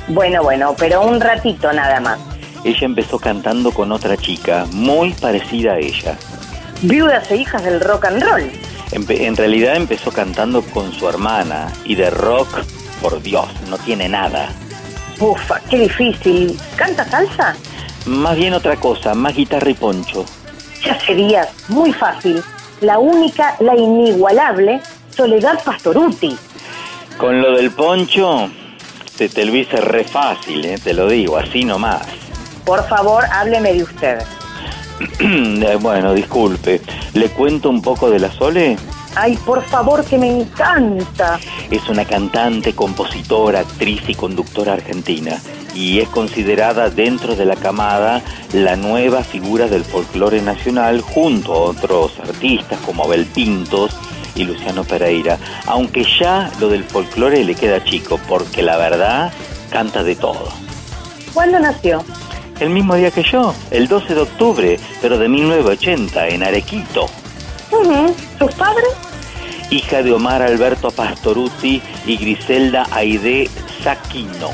Bueno, 0.08 0.42
bueno, 0.42 0.74
pero 0.78 1.02
un 1.02 1.20
ratito 1.20 1.72
nada 1.72 1.98
más. 2.00 2.18
Ella 2.64 2.86
empezó 2.86 3.18
cantando 3.18 3.72
con 3.72 3.90
otra 3.92 4.16
chica, 4.16 4.66
muy 4.72 5.12
parecida 5.14 5.72
a 5.72 5.78
ella. 5.78 6.16
Viudas 6.82 7.30
e 7.30 7.36
hijas 7.36 7.62
del 7.64 7.80
rock 7.80 8.04
and 8.06 8.22
roll. 8.22 8.50
Empe- 8.92 9.20
en 9.22 9.36
realidad 9.36 9.76
empezó 9.76 10.12
cantando 10.12 10.62
con 10.62 10.92
su 10.92 11.08
hermana 11.08 11.72
y 11.84 11.96
de 11.96 12.10
rock, 12.10 12.48
por 13.02 13.20
Dios, 13.22 13.46
no 13.68 13.76
tiene 13.78 14.08
nada. 14.08 14.48
Ufa, 15.18 15.60
qué 15.68 15.78
difícil. 15.78 16.56
¿Canta 16.76 17.04
salsa? 17.04 17.56
Más 18.06 18.36
bien 18.36 18.54
otra 18.54 18.76
cosa, 18.76 19.14
más 19.14 19.34
guitarra 19.34 19.70
y 19.70 19.74
poncho. 19.74 20.24
Ya 20.84 20.98
sería 21.00 21.48
muy 21.68 21.92
fácil. 21.92 22.42
La 22.80 22.98
única, 22.98 23.56
la 23.60 23.74
inigualable, 23.74 24.80
Soledad 25.16 25.64
Pastoruti. 25.64 26.36
Con 27.16 27.40
lo 27.40 27.56
del 27.56 27.70
poncho, 27.70 28.50
te, 29.16 29.30
te 29.30 29.46
lo 29.46 29.56
hice 29.56 29.80
re 29.80 30.04
fácil, 30.04 30.62
eh, 30.66 30.78
te 30.78 30.92
lo 30.92 31.08
digo, 31.08 31.38
así 31.38 31.64
nomás. 31.64 32.06
Por 32.66 32.86
favor, 32.86 33.24
hábleme 33.32 33.72
de 33.72 33.82
usted. 33.82 34.18
Eh, 35.18 35.76
bueno, 35.80 36.14
disculpe, 36.14 36.80
¿le 37.14 37.28
cuento 37.30 37.68
un 37.70 37.82
poco 37.82 38.08
de 38.08 38.18
la 38.18 38.30
Sole? 38.30 38.76
Ay, 39.14 39.36
por 39.44 39.62
favor, 39.64 40.04
que 40.04 40.18
me 40.18 40.28
encanta. 40.28 41.40
Es 41.70 41.88
una 41.88 42.04
cantante, 42.04 42.74
compositora, 42.74 43.60
actriz 43.60 44.02
y 44.08 44.14
conductora 44.14 44.74
argentina 44.74 45.40
y 45.74 46.00
es 46.00 46.08
considerada 46.08 46.90
dentro 46.90 47.34
de 47.34 47.44
la 47.44 47.56
camada 47.56 48.22
la 48.52 48.76
nueva 48.76 49.24
figura 49.24 49.66
del 49.66 49.84
folclore 49.84 50.40
nacional 50.40 51.00
junto 51.00 51.52
a 51.52 51.60
otros 51.70 52.18
artistas 52.20 52.78
como 52.80 53.04
Abel 53.04 53.26
Pintos 53.26 53.96
y 54.36 54.44
Luciano 54.44 54.84
Pereira, 54.84 55.38
aunque 55.66 56.04
ya 56.04 56.50
lo 56.60 56.68
del 56.68 56.84
folclore 56.84 57.42
le 57.44 57.54
queda 57.54 57.82
chico 57.82 58.20
porque 58.28 58.62
la 58.62 58.76
verdad 58.76 59.32
canta 59.70 60.04
de 60.04 60.14
todo. 60.14 60.48
¿Cuándo 61.34 61.58
nació? 61.58 62.04
El 62.60 62.70
mismo 62.70 62.94
día 62.94 63.10
que 63.10 63.22
yo, 63.22 63.54
el 63.70 63.88
12 63.88 64.14
de 64.14 64.20
octubre, 64.20 64.80
pero 65.02 65.18
de 65.18 65.28
1980, 65.28 66.28
en 66.28 66.42
Arequito. 66.42 67.06
¿Sus 68.38 68.54
padres? 68.54 68.88
hija 69.70 70.02
de 70.02 70.12
Omar 70.12 70.42
Alberto 70.42 70.90
Pastoruti 70.90 71.82
y 72.06 72.16
Griselda 72.16 72.86
Aide 72.92 73.50
Saquino, 73.82 74.50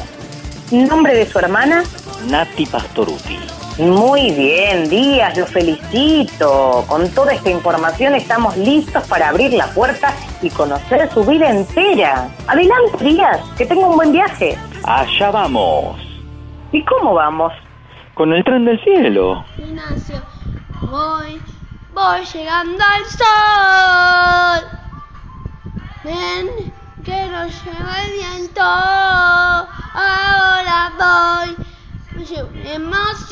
¿Nombre 0.71 1.15
de 1.15 1.31
su 1.31 1.39
hermana? 1.39 1.85
Nati 2.29 2.65
Pastoruti. 2.65 3.37
Muy 3.79 4.31
bien, 4.33 4.89
Díaz, 4.89 5.37
lo 5.37 5.47
felicito. 5.47 6.85
Con 6.87 7.09
toda 7.11 7.33
esta 7.33 7.51
información 7.51 8.15
estamos 8.15 8.57
listos 8.57 9.07
para 9.09 9.31
abrir 9.31 9.53
la 9.55 9.67
puerta 9.69 10.15
y 10.43 10.51
conocer 10.51 11.11
su 11.13 11.25
vida 11.25 11.49
entera. 11.51 12.29
Adelante, 12.47 13.03
Díaz, 13.03 13.41
que 13.57 13.65
tenga 13.65 13.87
un 13.87 13.97
buen 13.97 14.13
viaje. 14.13 14.59
Allá 14.85 15.31
vamos, 15.31 15.97
¿Y 16.73 16.85
cómo 16.85 17.15
vamos? 17.15 17.53
con 18.15 18.31
el 18.35 18.45
tren 18.45 18.67
del 18.67 18.79
cielo. 18.85 19.43
Ignacio, 19.57 20.21
voy, 20.83 21.41
voy 21.95 22.25
llegando 22.27 22.85
al 22.85 23.05
sol. 24.61 24.69
Ven, 26.05 26.73
que 27.03 27.27
nos 27.31 27.65
lleva 27.65 28.03
el 28.05 28.13
viento. 28.13 28.61
Ahora 29.95 30.93
voy, 30.99 31.57
emoción. 32.67 33.32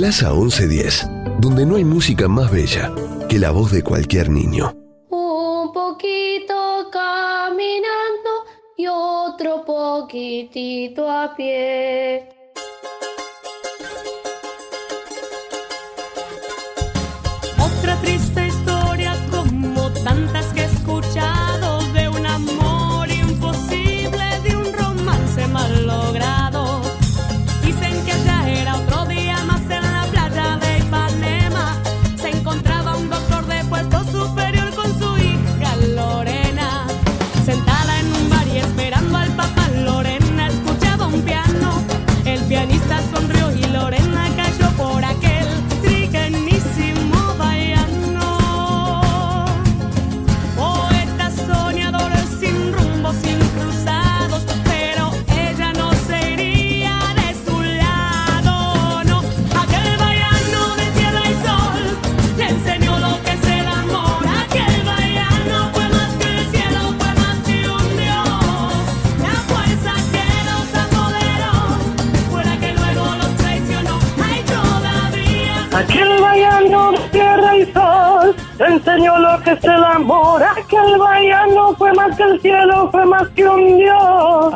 Plaza 0.00 0.32
1110, 0.32 1.10
donde 1.40 1.66
no 1.66 1.76
hay 1.76 1.84
música 1.84 2.26
más 2.26 2.50
bella 2.50 2.90
que 3.28 3.38
la 3.38 3.50
voz 3.50 3.70
de 3.70 3.82
cualquier 3.82 4.30
niño. 4.30 4.72
Un 5.10 5.74
poquito 5.74 6.88
caminando 6.90 8.30
y 8.78 8.86
otro 8.86 9.62
poquitito 9.62 11.06
a 11.06 11.36
pie. 11.36 12.30
Otra 17.58 17.94
triste 18.00 18.46
historia 18.46 19.14
como 19.30 19.92
tantas 20.02 20.46
que 20.54 20.62
he 20.62 20.64
escuchado 20.64 21.69
lo 79.04 79.42
que 79.42 79.52
es 79.52 79.64
el 79.64 79.84
amor. 79.84 80.42
Aquel 80.42 80.98
vallano 80.98 81.74
fue 81.74 81.92
más 81.94 82.16
que 82.16 82.22
el 82.22 82.40
cielo, 82.40 82.90
fue 82.90 83.04
más 83.06 83.28
que 83.30 83.46
un 83.46 83.78
dios. 83.78 84.54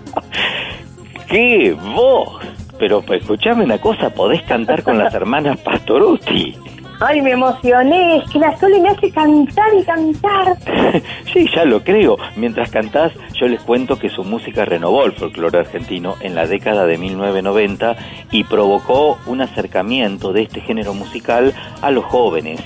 ¡Qué 1.29 1.77
voz! 1.95 2.43
Pero 2.79 3.03
pues, 3.03 3.23
escuchame 3.23 3.65
una 3.65 3.79
cosa, 3.79 4.11
podés 4.11 4.43
cantar 4.43 4.83
con 4.83 4.99
las 4.99 5.15
hermanas 5.15 5.59
Pastoruti. 5.61 6.57
Ay, 7.01 7.21
me 7.23 7.33
emocioné, 7.33 8.19
es 8.19 8.31
que 8.31 8.39
la 8.39 8.57
Sole 8.57 8.81
me 8.81 8.89
hace 8.89 9.11
cantar 9.11 9.67
y 9.79 9.85
cantar. 9.85 10.57
sí, 11.33 11.49
ya 11.55 11.65
lo 11.65 11.83
creo. 11.83 12.17
Mientras 12.37 12.71
cantás, 12.71 13.13
yo 13.35 13.47
les 13.47 13.61
cuento 13.63 13.99
que 13.99 14.09
su 14.09 14.23
música 14.23 14.65
renovó 14.65 15.05
el 15.05 15.13
folclore 15.13 15.59
argentino 15.59 16.15
en 16.21 16.35
la 16.35 16.47
década 16.47 16.87
de 16.87 16.97
1990 16.97 17.97
y 18.31 18.45
provocó 18.45 19.19
un 19.27 19.41
acercamiento 19.41 20.33
de 20.33 20.43
este 20.43 20.61
género 20.61 20.95
musical 20.95 21.53
a 21.83 21.91
los 21.91 22.05
jóvenes. 22.05 22.61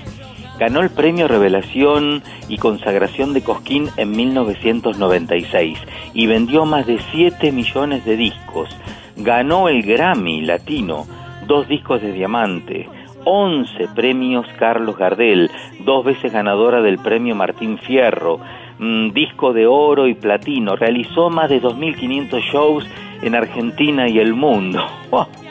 Ganó 0.59 0.81
el 0.81 0.91
premio 0.91 1.29
Revelación 1.29 2.23
y 2.49 2.59
Consagración 2.59 3.33
de 3.33 3.43
Cosquín 3.43 3.89
en 3.97 4.11
1996 4.11 5.79
y 6.15 6.27
vendió 6.27 6.65
más 6.65 6.87
de 6.87 6.99
7 7.13 7.53
millones 7.53 8.05
de 8.05 8.17
discos. 8.17 8.69
Ganó 9.17 9.69
el 9.69 9.83
Grammy 9.83 10.43
Latino, 10.43 11.07
dos 11.47 11.69
discos 11.69 12.03
de 12.03 12.13
diamante, 12.13 12.89
11 13.25 13.89
premios 13.95 14.47
Carlos 14.59 14.97
Gardel, 14.97 15.51
dos 15.85 16.05
veces 16.05 16.33
ganadora 16.33 16.81
del 16.83 16.99
premio 16.99 17.35
Martín 17.35 17.79
Fierro, 17.79 18.41
mm, 18.79 19.11
disco 19.11 19.53
de 19.53 19.67
oro 19.67 20.09
y 20.09 20.15
platino. 20.15 20.77
Realizó 20.77 21.31
más 21.31 21.51
de 21.51 21.61
2.500 21.61 22.41
shows 22.41 22.87
en 23.23 23.35
Argentina 23.35 24.09
y 24.09 24.19
el 24.19 24.35
mundo. 24.35 24.81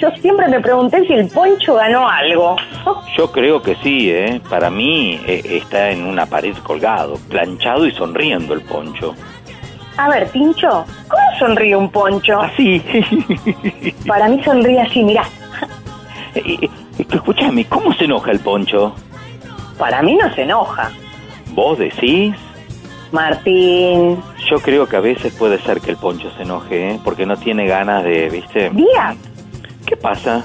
Yo 0.00 0.10
siempre 0.20 0.48
me 0.48 0.60
pregunté 0.60 1.06
si 1.06 1.12
el 1.12 1.28
poncho 1.28 1.74
ganó 1.74 2.08
algo. 2.08 2.56
yo 3.16 3.30
creo 3.32 3.62
que 3.62 3.74
sí, 3.76 4.10
¿eh? 4.10 4.40
Para 4.48 4.70
mí 4.70 5.20
eh, 5.26 5.42
está 5.44 5.90
en 5.90 6.04
una 6.04 6.26
pared 6.26 6.54
colgado, 6.62 7.14
planchado 7.28 7.86
y 7.86 7.92
sonriendo 7.92 8.54
el 8.54 8.62
poncho. 8.62 9.14
A 9.96 10.08
ver, 10.10 10.28
Pincho, 10.28 10.84
¿cómo 11.08 11.38
sonríe 11.38 11.74
un 11.74 11.90
poncho? 11.90 12.38
Así. 12.40 12.82
Para 14.06 14.28
mí 14.28 14.42
sonríe 14.44 14.80
así, 14.80 15.02
mirá. 15.02 15.24
Eh, 16.34 16.68
Escúchame, 16.98 17.64
¿cómo 17.66 17.92
se 17.94 18.04
enoja 18.04 18.30
el 18.30 18.40
poncho? 18.40 18.94
Para 19.78 20.02
mí 20.02 20.14
no 20.16 20.32
se 20.34 20.42
enoja. 20.42 20.90
¿Vos 21.52 21.78
decís? 21.78 22.34
Martín. 23.12 24.22
Yo 24.50 24.58
creo 24.60 24.86
que 24.86 24.96
a 24.96 25.00
veces 25.00 25.34
puede 25.34 25.58
ser 25.60 25.80
que 25.80 25.90
el 25.92 25.96
poncho 25.96 26.30
se 26.36 26.42
enoje, 26.42 26.90
¿eh? 26.90 27.00
Porque 27.04 27.26
no 27.26 27.36
tiene 27.36 27.66
ganas 27.66 28.04
de, 28.04 28.28
¿viste? 28.30 28.70
Día, 28.70 29.14
¿Qué 29.86 29.96
pasa? 29.96 30.44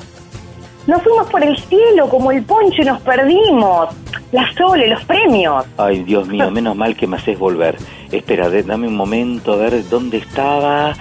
nos 0.87 1.01
fuimos 1.03 1.29
por 1.29 1.43
el 1.43 1.55
cielo 1.57 2.09
como 2.09 2.31
el 2.31 2.43
poncho 2.43 2.81
y 2.81 2.85
nos 2.85 2.99
perdimos. 3.01 3.89
La 4.31 4.51
Sole, 4.53 4.87
los 4.87 5.03
premios. 5.05 5.63
Ay, 5.77 6.03
Dios 6.03 6.27
mío, 6.27 6.49
menos 6.51 6.75
mal 6.75 6.95
que 6.95 7.05
me 7.07 7.17
haces 7.17 7.37
volver. 7.37 7.77
Espera, 8.11 8.49
de- 8.49 8.63
dame 8.63 8.87
un 8.87 8.95
momento 8.95 9.53
a 9.53 9.57
ver 9.57 9.87
dónde 9.89 10.17
estaba. 10.17 10.93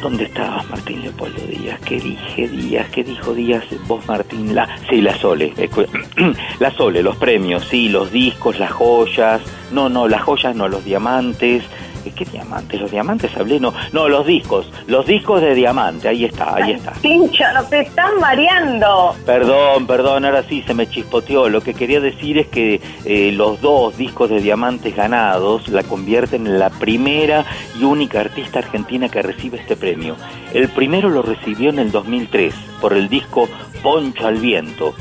¿Dónde 0.00 0.24
estabas, 0.24 0.64
Martín 0.70 1.02
Leopoldo 1.02 1.42
Díaz? 1.44 1.80
¿Qué 1.80 1.98
dije 1.98 2.46
Díaz? 2.48 2.86
¿Qué 2.90 3.02
dijo 3.02 3.34
Díaz? 3.34 3.64
Vos, 3.88 4.06
Martín, 4.06 4.54
la... 4.54 4.68
Sí, 4.88 5.00
la 5.00 5.16
Sole. 5.18 5.52
La 6.60 6.70
Sole, 6.70 7.02
los 7.02 7.16
premios, 7.16 7.64
sí, 7.68 7.88
los 7.88 8.12
discos, 8.12 8.60
las 8.60 8.70
joyas. 8.70 9.40
No, 9.72 9.88
no, 9.88 10.06
las 10.06 10.22
joyas 10.22 10.54
no, 10.54 10.68
los 10.68 10.84
diamantes. 10.84 11.64
¿Qué 12.02 12.24
diamantes? 12.24 12.80
¿Los 12.80 12.90
diamantes 12.90 13.36
hablé? 13.36 13.60
No, 13.60 13.72
no, 13.92 14.08
los 14.08 14.26
discos. 14.26 14.70
Los 14.86 15.06
discos 15.06 15.40
de 15.40 15.54
diamante, 15.54 16.08
ahí 16.08 16.24
está, 16.24 16.56
ahí 16.56 16.72
está. 16.72 16.92
Pincho, 16.92 17.44
nos 17.54 17.72
están 17.72 18.20
variando. 18.20 19.14
Perdón, 19.24 19.86
perdón, 19.86 20.24
ahora 20.24 20.42
sí 20.48 20.62
se 20.66 20.74
me 20.74 20.88
chispoteó. 20.88 21.48
Lo 21.48 21.60
que 21.60 21.74
quería 21.74 22.00
decir 22.00 22.38
es 22.38 22.48
que 22.48 22.80
eh, 23.04 23.32
los 23.32 23.60
dos 23.60 23.96
discos 23.96 24.30
de 24.30 24.40
diamantes 24.40 24.94
ganados 24.94 25.68
la 25.68 25.82
convierten 25.82 26.46
en 26.46 26.58
la 26.58 26.70
primera 26.70 27.44
y 27.78 27.84
única 27.84 28.20
artista 28.20 28.60
argentina 28.60 29.08
que 29.08 29.22
recibe 29.22 29.58
este 29.58 29.76
premio. 29.76 30.16
El 30.52 30.68
primero 30.68 31.08
lo 31.08 31.22
recibió 31.22 31.70
en 31.70 31.78
el 31.78 31.90
2003 31.90 32.54
por 32.80 32.92
el 32.92 33.08
disco 33.08 33.48
Poncho 33.82 34.26
al 34.26 34.36
Viento 34.36 34.94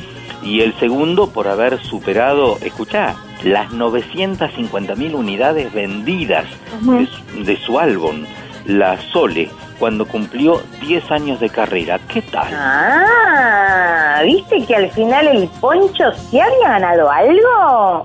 y 0.44 0.62
el 0.62 0.74
segundo 0.80 1.30
por 1.30 1.48
haber 1.48 1.84
superado, 1.84 2.58
escuchá, 2.62 3.16
las 3.44 3.72
950.000 3.72 5.14
unidades 5.16 5.72
vendidas 5.74 6.46
de, 6.82 7.08
su- 7.08 7.44
de 7.44 7.58
su 7.58 7.80
álbum, 7.80 8.26
La 8.66 9.00
Sole, 9.12 9.50
cuando 9.80 10.06
cumplió 10.08 10.62
10 10.82 11.12
años 11.12 11.40
de 11.40 11.50
carrera. 11.50 12.00
¿Qué 12.08 12.22
tal? 12.24 12.48
Ah, 12.54 14.22
¿viste 14.26 14.66
que 14.66 14.76
al 14.76 14.90
final 14.92 15.28
el 15.28 15.48
poncho 15.62 16.04
sí 16.30 16.40
había 16.40 16.70
ganado 16.70 17.10
algo? 17.12 18.04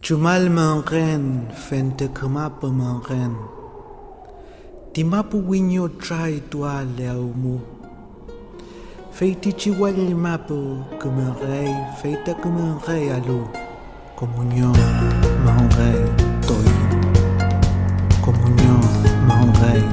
Chumal 0.00 0.48
mangen, 0.50 1.48
fente 1.52 2.08
kemapa 2.12 2.68
mangen. 2.68 3.36
Timapu 4.92 5.38
winyo 5.38 5.90
try 5.90 6.40
tua 6.48 6.84
leaumu. 6.96 7.58
Feiti 9.12 9.52
chihual 9.52 9.96
el 9.98 10.14
mapu, 10.14 10.84
kemerei, 11.00 11.74
feita 12.00 12.34
kemerei 12.36 13.10
alu. 13.10 13.48
Comunión, 14.18 14.72
Mahonrey, 15.44 16.04
Toyin. 16.44 16.88
Comunión, 18.20 18.80
Mahonrey, 19.28 19.84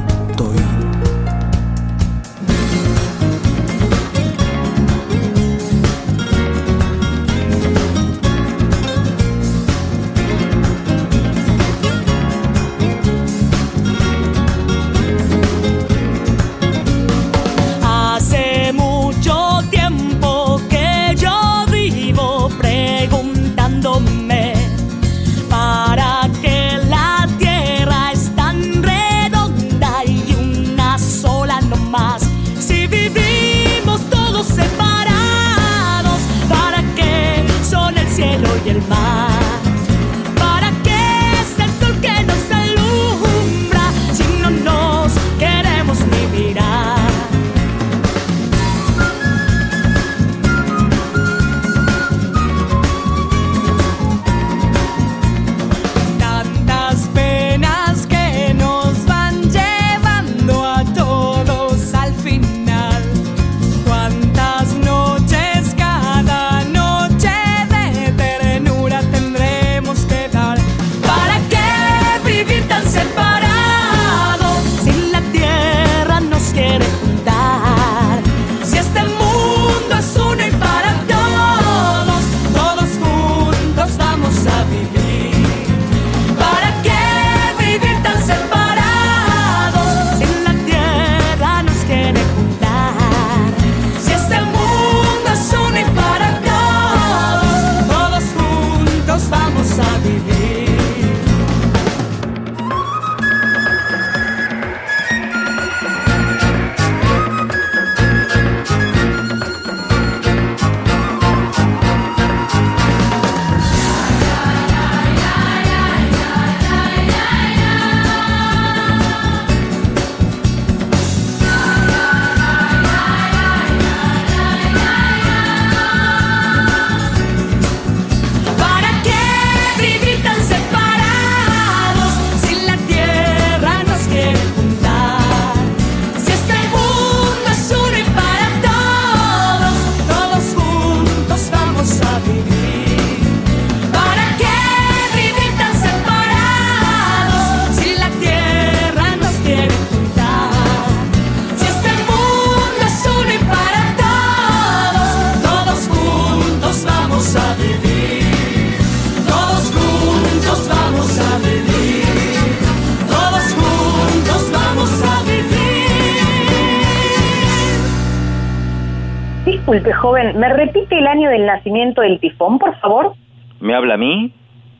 ¿me 170.36 170.50
repite 170.50 170.98
el 170.98 171.08
año 171.08 171.30
del 171.30 171.46
nacimiento 171.46 172.02
del 172.02 172.20
tifón, 172.20 172.60
por 172.60 172.78
favor? 172.80 173.14
¿Me 173.60 173.74
habla 173.74 173.96
a 173.96 173.98
mí? 173.98 174.32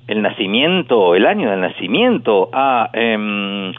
¿El 0.08 0.22
nacimiento? 0.22 1.16
¿El 1.16 1.26
año 1.26 1.50
del 1.50 1.62
nacimiento? 1.62 2.50
Ah, 2.54 2.90
em, 2.94 3.72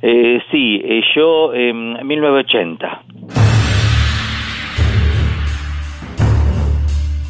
eh, 0.00 0.40
sí, 0.50 0.80
eh, 0.82 1.02
yo 1.14 1.52
en 1.52 1.96
em, 1.96 2.06
1980. 2.06 3.02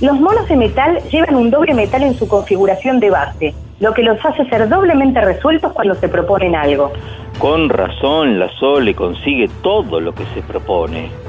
Los 0.00 0.20
monos 0.20 0.46
de 0.48 0.56
metal 0.56 0.98
llevan 1.10 1.34
un 1.34 1.50
doble 1.50 1.72
metal 1.72 2.02
en 2.02 2.14
su 2.14 2.28
configuración 2.28 3.00
de 3.00 3.10
base, 3.10 3.54
lo 3.80 3.94
que 3.94 4.02
los 4.02 4.22
hace 4.24 4.44
ser 4.50 4.68
doblemente 4.68 5.20
resueltos 5.20 5.72
cuando 5.72 5.94
se 5.94 6.08
proponen 6.08 6.54
algo. 6.54 6.92
Con 7.38 7.70
razón, 7.70 8.38
la 8.38 8.48
Sole 8.58 8.94
consigue 8.94 9.48
todo 9.62 10.00
lo 10.00 10.14
que 10.14 10.24
se 10.26 10.42
propone. 10.42 11.23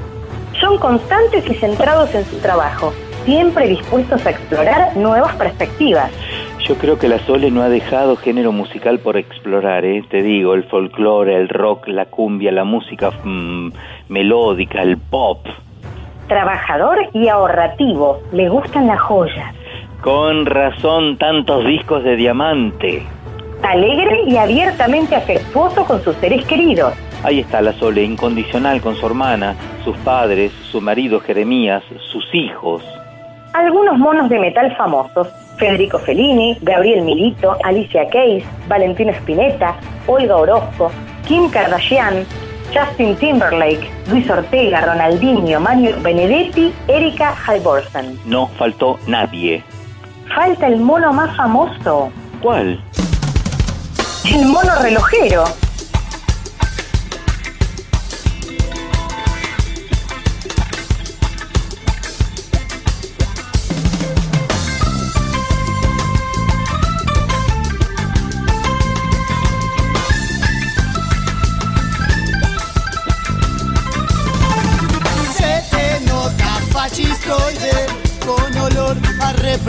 Son 0.59 0.77
constantes 0.77 1.47
y 1.49 1.53
centrados 1.55 2.13
en 2.15 2.25
su 2.25 2.37
trabajo, 2.39 2.93
siempre 3.25 3.67
dispuestos 3.67 4.25
a 4.25 4.29
explorar 4.29 4.95
nuevas 4.95 5.35
perspectivas. 5.35 6.11
Yo 6.67 6.75
creo 6.75 6.97
que 6.97 7.07
la 7.07 7.19
Sole 7.19 7.51
no 7.51 7.61
ha 7.61 7.69
dejado 7.69 8.15
género 8.15 8.51
musical 8.51 8.99
por 8.99 9.17
explorar, 9.17 9.85
¿eh? 9.85 10.03
te 10.09 10.23
digo, 10.23 10.55
el 10.55 10.63
folclore, 10.63 11.35
el 11.35 11.49
rock, 11.49 11.87
la 11.87 12.05
cumbia, 12.05 12.51
la 12.51 12.63
música 12.63 13.11
mm, 13.23 13.69
melódica, 14.09 14.81
el 14.81 14.97
pop. 14.97 15.45
Trabajador 16.27 16.97
y 17.13 17.27
ahorrativo, 17.27 18.19
le 18.31 18.49
gustan 18.49 18.87
las 18.87 18.99
joyas. 18.99 19.53
Con 20.01 20.45
razón, 20.45 21.17
tantos 21.17 21.65
discos 21.65 22.03
de 22.03 22.15
diamante. 22.15 23.03
Alegre 23.61 24.23
y 24.25 24.37
abiertamente 24.37 25.15
afectuoso 25.15 25.85
con 25.85 26.01
sus 26.03 26.15
seres 26.15 26.45
queridos. 26.45 26.93
Ahí 27.25 27.39
está 27.39 27.59
la 27.59 27.73
Sole, 27.73 28.03
incondicional 28.03 28.81
con 28.81 28.95
su 28.97 29.07
hermana, 29.07 29.55
sus 29.83 29.97
padres, 29.97 30.51
su 30.69 30.79
marido 30.79 31.19
Jeremías, 31.19 31.81
sus 32.11 32.23
hijos. 32.35 32.83
Algunos 33.53 33.97
monos 33.97 34.29
de 34.29 34.37
metal 34.37 34.75
famosos, 34.77 35.27
Federico 35.57 35.97
Fellini, 35.97 36.55
Gabriel 36.61 37.01
Milito, 37.01 37.57
Alicia 37.63 38.07
Keys, 38.09 38.45
Valentina 38.67 39.11
Spinetta, 39.13 39.73
Olga 40.05 40.35
Orozco, 40.35 40.91
Kim 41.27 41.49
Kardashian, 41.49 42.27
Justin 42.71 43.15
Timberlake, 43.15 43.89
Luis 44.11 44.29
Ortega, 44.29 44.81
Ronaldinho, 44.81 45.59
Mario 45.59 45.95
Benedetti, 46.03 46.71
Erika 46.87 47.33
Halvorsen. 47.47 48.19
No 48.25 48.49
faltó 48.49 48.99
nadie. 49.07 49.63
Falta 50.35 50.67
el 50.67 50.79
mono 50.79 51.11
más 51.11 51.35
famoso. 51.35 52.11
¿Cuál? 52.39 52.79
El 54.31 54.45
mono 54.45 54.75
relojero. 54.83 55.45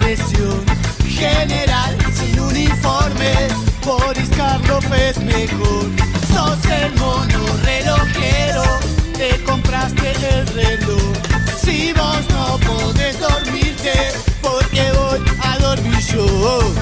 General 0.07 1.97
sin 2.15 2.39
uniforme, 2.39 3.33
Boris 3.85 4.29
Karloff 4.37 4.87
es 4.93 5.19
mejor. 5.19 5.91
Sos 6.33 6.65
el 6.71 6.95
mono 6.95 7.45
relojero, 7.65 8.63
te 9.15 9.43
compraste 9.43 10.13
el 10.13 10.47
reloj. 10.47 11.13
Si 11.61 11.93
vos 11.93 12.21
no 12.31 12.57
podés 12.59 13.19
dormirte, 13.19 14.13
porque 14.41 14.93
voy 14.93 15.21
a 15.43 15.59
dormir 15.59 15.99
yo. 15.99 16.73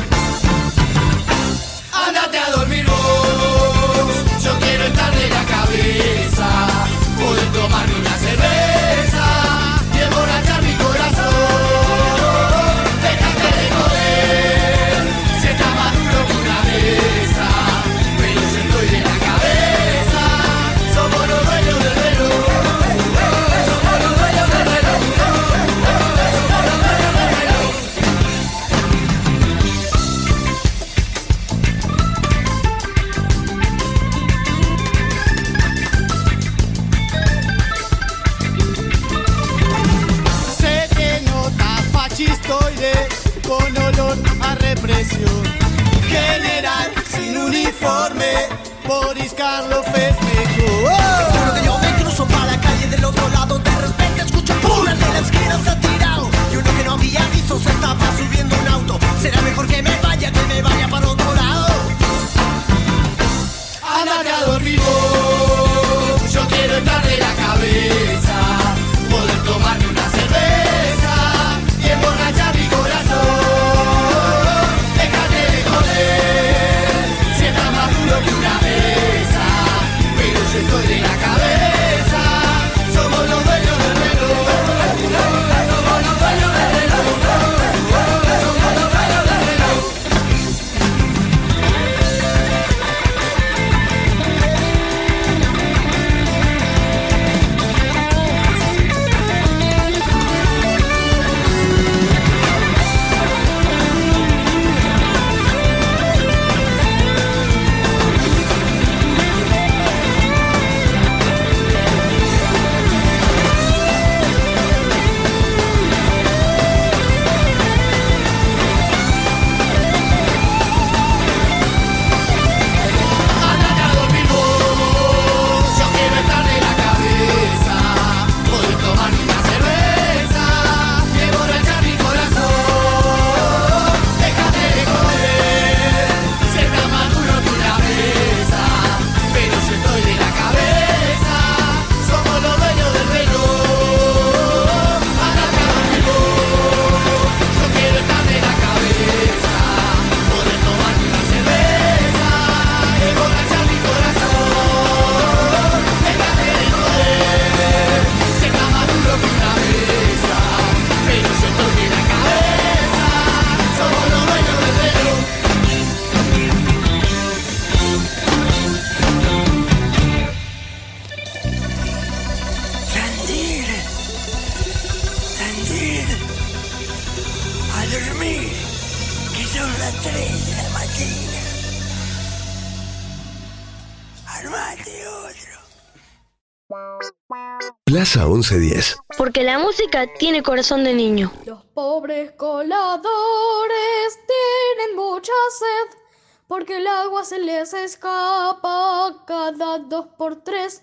Plaza 188.15 188.29
1110. 188.29 188.97
Porque 189.19 189.43
la 189.43 189.59
música 189.59 190.07
tiene 190.19 190.43
corazón 190.45 190.85
de 190.85 190.95
niño. 190.95 191.33
Los 191.45 191.65
pobres 191.65 192.31
coladores 192.37 194.19
tienen 194.29 194.97
mucha 194.97 195.33
sed 195.59 195.99
porque 196.47 196.77
el 196.77 196.87
agua 196.87 197.25
se 197.25 197.41
les 197.41 197.75
escapa 197.75 199.25
cada 199.27 199.81
dos 199.81 200.07
por 200.17 200.45
tres. 200.45 200.83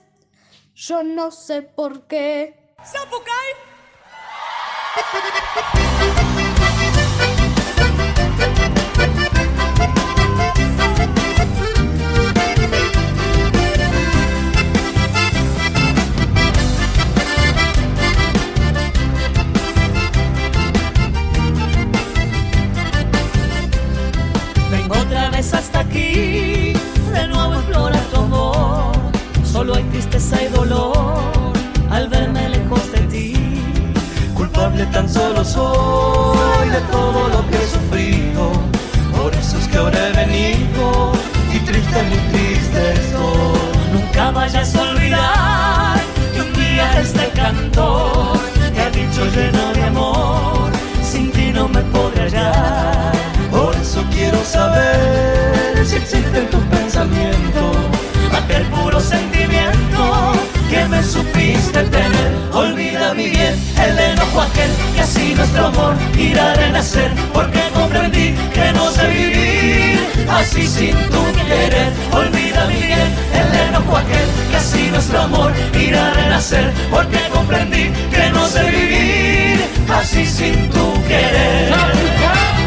Yo 0.76 1.04
no 1.04 1.32
sé 1.32 1.62
por 1.62 2.06
qué. 2.08 2.74
Vengo 5.98 6.51
aquí, 25.92 26.74
de 27.14 27.28
nuevo 27.28 27.54
explora 27.56 28.00
tu 28.12 28.18
amor. 28.22 28.96
Solo 29.44 29.76
hay 29.76 29.84
tristeza 29.84 30.42
y 30.42 30.48
dolor 30.48 31.54
al 31.90 32.08
verme 32.08 32.50
lejos 32.50 32.92
de 32.92 33.00
ti. 33.14 33.34
Culpable 34.34 34.86
tan 34.88 35.08
solo 35.10 35.44
soy 35.44 36.70
de 36.70 36.82
todo 36.92 37.28
lo 37.30 37.40
que 37.50 37.58
he 37.58 37.68
sufrido. 37.68 38.52
Por 39.16 39.34
eso 39.36 39.58
es 39.58 39.68
que 39.68 39.78
ahora 39.78 40.10
he 40.10 40.14
venido 40.14 41.12
y 41.54 41.60
triste, 41.60 42.04
muy 42.10 42.22
triste 42.32 42.94
estoy. 42.94 43.94
Nunca 43.94 44.32
vayas 44.32 44.76
a 44.76 44.82
olvidar 44.82 46.00
que 46.34 46.42
un 46.42 46.54
día 46.54 47.02
este 47.02 47.28
cantor 47.32 48.40
te 48.74 48.82
ha 48.82 48.90
dicho 48.90 49.26
lleno 49.36 49.74
de 49.74 49.84
amor. 49.84 50.72
Sin 51.04 51.32
ti 51.32 51.52
no 51.52 51.68
me 51.68 51.82
podré 51.82 52.24
hallar. 52.24 53.31
Quiero 54.32 54.46
saber 54.46 55.86
si 55.86 55.98
existe 55.98 56.38
en 56.40 56.50
tu 56.50 56.58
pensamiento 56.70 57.74
aquel 58.32 58.64
puro 58.68 58.98
sentimiento 58.98 60.32
que 60.70 60.86
me 60.86 61.04
supiste 61.04 61.84
tener. 61.84 62.32
Olvida 62.54 63.14
mi 63.14 63.28
bien 63.30 63.62
el 63.84 64.00
enojo 64.00 64.40
aquel 64.40 64.72
que 64.96 65.02
así 65.02 65.36
nuestro 65.36 65.68
amor 65.68 65.96
irá 66.18 66.54
a 66.54 66.56
renacer. 66.56 67.12
Porque 67.34 67.60
comprendí 67.74 68.34
que 68.54 68.72
no 68.72 68.90
sé 68.92 69.08
vivir 69.10 70.00
así 70.30 70.66
sin 70.66 70.96
tu 71.10 71.24
querer. 71.50 71.92
Olvida 72.14 72.68
mi 72.68 72.76
bien 72.88 73.14
el 73.34 73.68
enojo 73.68 73.98
aquel 73.98 74.28
que 74.50 74.56
así 74.56 74.88
nuestro 74.92 75.20
amor 75.24 75.52
irá 75.78 76.08
a 76.08 76.14
renacer. 76.14 76.72
Porque 76.90 77.20
comprendí 77.34 77.92
que 78.10 78.30
no 78.30 78.48
sé 78.48 78.64
vivir 78.64 79.62
así 79.90 80.26
sin 80.26 80.70
tu 80.70 80.94
querer. 81.04 82.61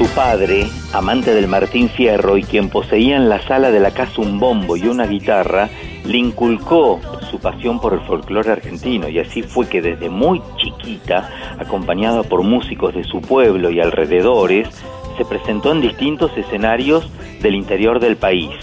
Su 0.00 0.08
padre, 0.14 0.66
amante 0.94 1.34
del 1.34 1.46
Martín 1.46 1.90
Fierro 1.90 2.38
y 2.38 2.42
quien 2.42 2.70
poseía 2.70 3.16
en 3.16 3.28
la 3.28 3.38
sala 3.42 3.70
de 3.70 3.80
la 3.80 3.90
casa 3.90 4.22
un 4.22 4.40
bombo 4.40 4.74
y 4.74 4.88
una 4.88 5.04
guitarra, 5.04 5.68
le 6.06 6.16
inculcó 6.16 6.98
su 7.30 7.38
pasión 7.38 7.78
por 7.82 7.92
el 7.92 8.00
folclore 8.00 8.50
argentino 8.50 9.10
y 9.10 9.18
así 9.18 9.42
fue 9.42 9.68
que 9.68 9.82
desde 9.82 10.08
muy 10.08 10.40
chiquita, 10.56 11.28
acompañada 11.58 12.22
por 12.22 12.42
músicos 12.42 12.94
de 12.94 13.04
su 13.04 13.20
pueblo 13.20 13.70
y 13.70 13.78
alrededores, 13.78 14.70
se 15.18 15.26
presentó 15.26 15.70
en 15.70 15.82
distintos 15.82 16.34
escenarios 16.34 17.06
del 17.42 17.54
interior 17.54 18.00
del 18.00 18.16
país. 18.16 18.54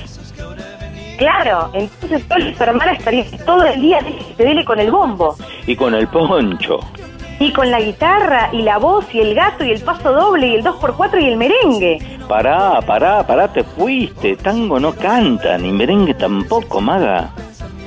Claro, 1.20 1.70
entonces 1.76 2.28
todas 2.28 2.46
las 2.46 2.60
hermanas 2.60 2.98
estarían 2.98 3.28
todo 3.46 3.64
el 3.64 3.80
día 3.80 4.00
de 4.02 4.44
dele 4.44 4.66
con 4.66 4.80
el 4.80 4.90
bombo. 4.90 5.36
Y 5.68 5.76
con 5.76 5.94
el 5.94 6.08
poncho. 6.08 6.80
Y 7.40 7.52
con 7.54 7.70
la 7.70 7.80
guitarra, 7.80 8.50
y 8.52 8.64
la 8.64 8.78
voz, 8.80 9.06
y 9.14 9.20
el 9.20 9.36
gato, 9.36 9.64
y 9.64 9.72
el 9.72 9.82
paso 9.82 10.12
doble, 10.12 10.48
y 10.48 10.56
el 10.56 10.64
2x4 10.64 11.22
y 11.22 11.26
el 11.26 11.38
merengue. 11.38 12.00
Pará, 12.28 12.82
pará, 12.82 13.26
pará, 13.26 13.48
te 13.48 13.64
fuiste. 13.64 14.36
Tango 14.38 14.80
no 14.80 14.94
canta, 14.94 15.58
ni 15.58 15.72
merengue 15.72 16.16
tampoco, 16.16 16.82
maga. 16.82 17.30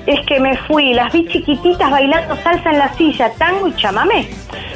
Es 0.07 0.24
que 0.26 0.40
me 0.40 0.57
fui, 0.57 0.94
las 0.94 1.12
vi 1.12 1.26
chiquititas 1.28 1.90
bailando 1.90 2.34
salsa 2.36 2.70
en 2.70 2.78
la 2.78 2.92
silla, 2.94 3.30
tango 3.38 3.68
y 3.68 3.74
chamamé. 3.74 4.28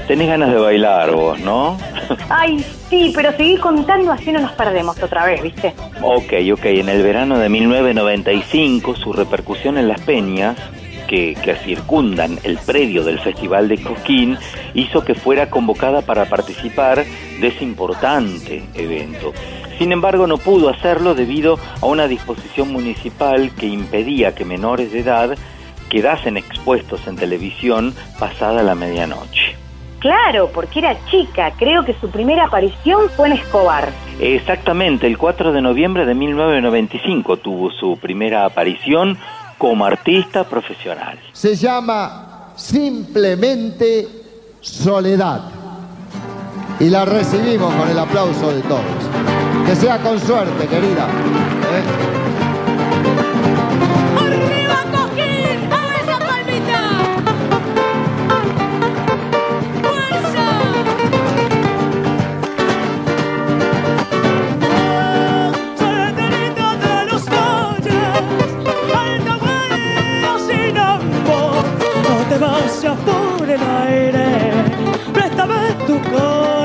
Tenés 0.07 0.29
ganas 0.29 0.51
de 0.51 0.59
bailar 0.59 1.13
vos, 1.13 1.41
¿no? 1.41 1.79
Ay, 2.29 2.59
sí, 2.91 3.11
pero 3.15 3.33
seguí 3.33 3.57
contando 3.57 4.13
así 4.13 4.31
no 4.33 4.41
nos 4.41 4.53
perdemos 4.53 5.03
otra 5.03 5.25
vez, 5.25 5.43
¿viste? 5.43 5.75
ok, 6.03 6.33
ok. 6.53 6.65
En 6.67 6.89
el 6.91 7.03
verano 7.03 7.39
de 7.39 7.49
1995, 7.49 8.97
su 8.97 9.13
repercusión 9.13 9.79
en 9.79 9.89
las 9.89 10.01
peñas, 10.03 10.57
que, 11.15 11.37
que 11.45 11.55
circundan 11.55 12.39
el 12.43 12.59
predio 12.59 13.05
del 13.05 13.21
Festival 13.21 13.69
de 13.69 13.81
Cosquín, 13.81 14.37
hizo 14.75 15.05
que 15.05 15.15
fuera 15.15 15.49
convocada 15.49 16.03
para 16.03 16.25
participar 16.25 17.05
de 17.41 17.47
ese 17.47 17.63
importante 17.63 18.65
evento. 18.75 19.33
Sin 19.79 19.93
embargo, 19.93 20.27
no 20.27 20.39
pudo 20.39 20.71
hacerlo 20.71 21.15
debido 21.15 21.57
a 21.81 21.87
una 21.87 22.09
disposición 22.09 22.73
municipal 22.73 23.53
que 23.57 23.67
impedía 23.67 24.35
que 24.35 24.45
menores 24.45 24.93
de 24.93 25.01
edad 25.01 25.39
quedasen 25.89 26.37
expuestos 26.37 27.07
en 27.07 27.15
televisión 27.15 27.95
pasada 28.19 28.65
la 28.65 28.75
medianoche. 28.75 29.55
Claro, 30.01 30.51
porque 30.53 30.81
era 30.81 30.97
chica, 31.07 31.53
creo 31.57 31.85
que 31.85 31.95
su 31.95 32.11
primera 32.11 32.45
aparición 32.45 33.09
fue 33.17 33.29
en 33.29 33.35
Escobar. 33.35 33.89
Exactamente, 34.21 35.07
el 35.07 35.17
4 35.17 35.53
de 35.53 35.63
noviembre 35.63 36.05
de 36.05 36.15
1995 36.15 37.39
tuvo 37.39 37.71
su 37.71 37.97
primera 37.97 38.45
aparición 38.45 39.17
como 39.59 39.85
artista 39.85 40.45
profesional. 40.45 41.19
Se 41.33 41.55
llama 41.55 42.53
simplemente 42.57 44.09
Soledad. 44.61 45.43
Y 46.81 46.89
la 46.89 47.05
recibimos 47.05 47.73
con 47.75 47.89
el 47.89 47.99
aplauso 47.99 48.51
de 48.51 48.63
todos. 48.63 48.83
Que 49.67 49.77
sea 49.77 49.99
con 49.99 50.19
suerte, 50.19 50.67
querida. 50.67 51.07
¿eh? 51.07 52.44
El 73.55 73.63
aire, 73.63 74.53
préstame 75.13 75.75
tu 75.87 76.01
corazón. 76.11 76.64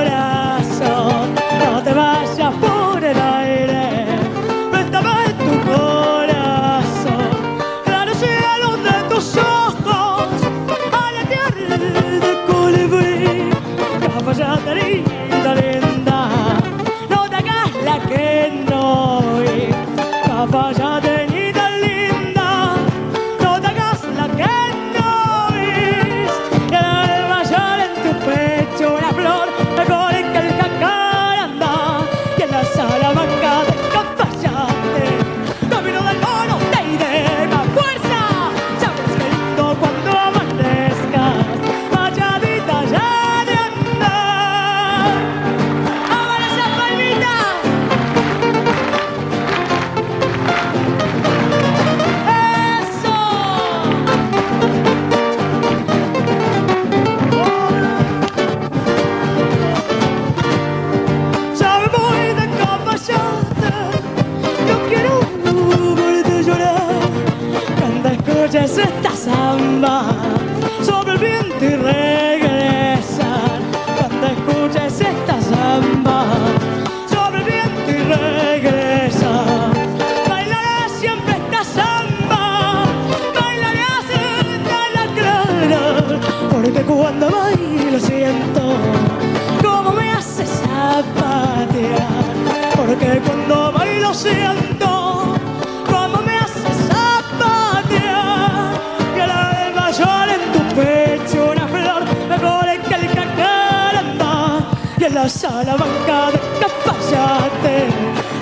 La 105.59 105.65
salamanca 105.65 106.31
de 106.31 106.39
Cafayate, 106.59 107.87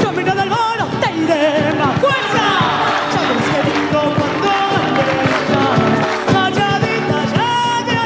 camino 0.03 0.35
del 0.35 0.49
moro 0.49 0.85
te 1.01 1.11
iré 1.15 1.73
más 1.73 1.99
fuerza. 1.99 2.43
Sabes 3.11 3.43
que 3.49 3.59
lindo 3.73 3.99
cuando 4.17 4.51
regresas, 4.85 5.79
calladita 6.31 7.19
ya 7.33 7.53
de 7.87 7.97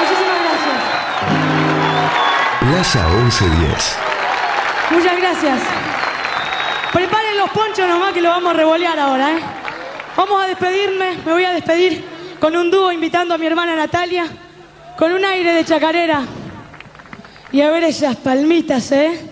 Muchísimas 0.00 0.40
gracias. 0.44 0.78
Plaza 2.60 3.00
1110. 3.08 3.98
Muchas 4.90 5.16
gracias. 5.16 5.60
Preparen 6.92 7.38
los 7.38 7.50
ponchos 7.50 7.88
nomás 7.88 8.12
que 8.12 8.20
lo 8.20 8.28
vamos 8.28 8.52
a 8.52 8.56
revolear 8.56 8.98
ahora, 8.98 9.32
¿eh? 9.32 9.40
Vamos 10.16 10.44
a 10.44 10.46
despedirme, 10.48 11.18
me 11.24 11.32
voy 11.32 11.44
a 11.44 11.52
despedir 11.52 12.05
con 12.40 12.56
un 12.56 12.70
dúo 12.70 12.92
invitando 12.92 13.34
a 13.34 13.38
mi 13.38 13.46
hermana 13.46 13.74
Natalia, 13.74 14.26
con 14.98 15.12
un 15.12 15.24
aire 15.24 15.52
de 15.52 15.64
chacarera. 15.64 16.22
Y 17.52 17.60
a 17.60 17.70
ver 17.70 17.84
esas 17.84 18.16
palmitas, 18.16 18.92
¿eh? 18.92 19.25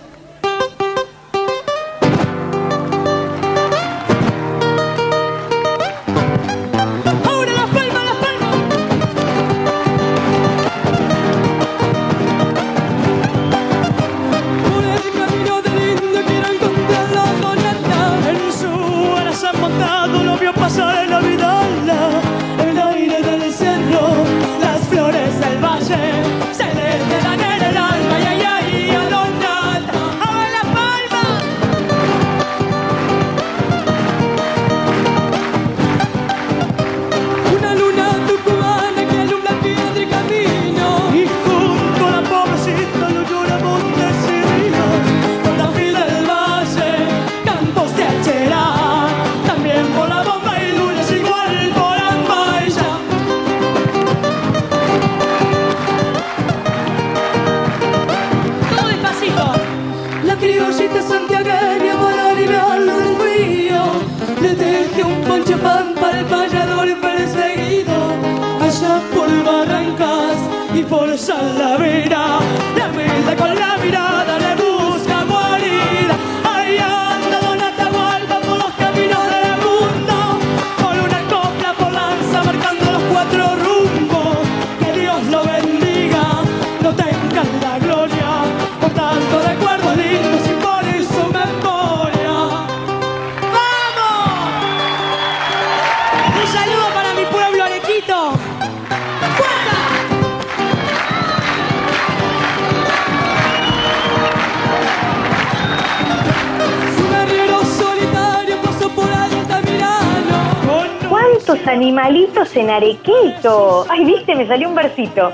En 112.65 112.71
Arequito? 112.71 113.85
Ay, 113.89 114.05
viste, 114.05 114.35
me 114.35 114.47
salió 114.47 114.69
un 114.69 114.75
versito. 114.75 115.31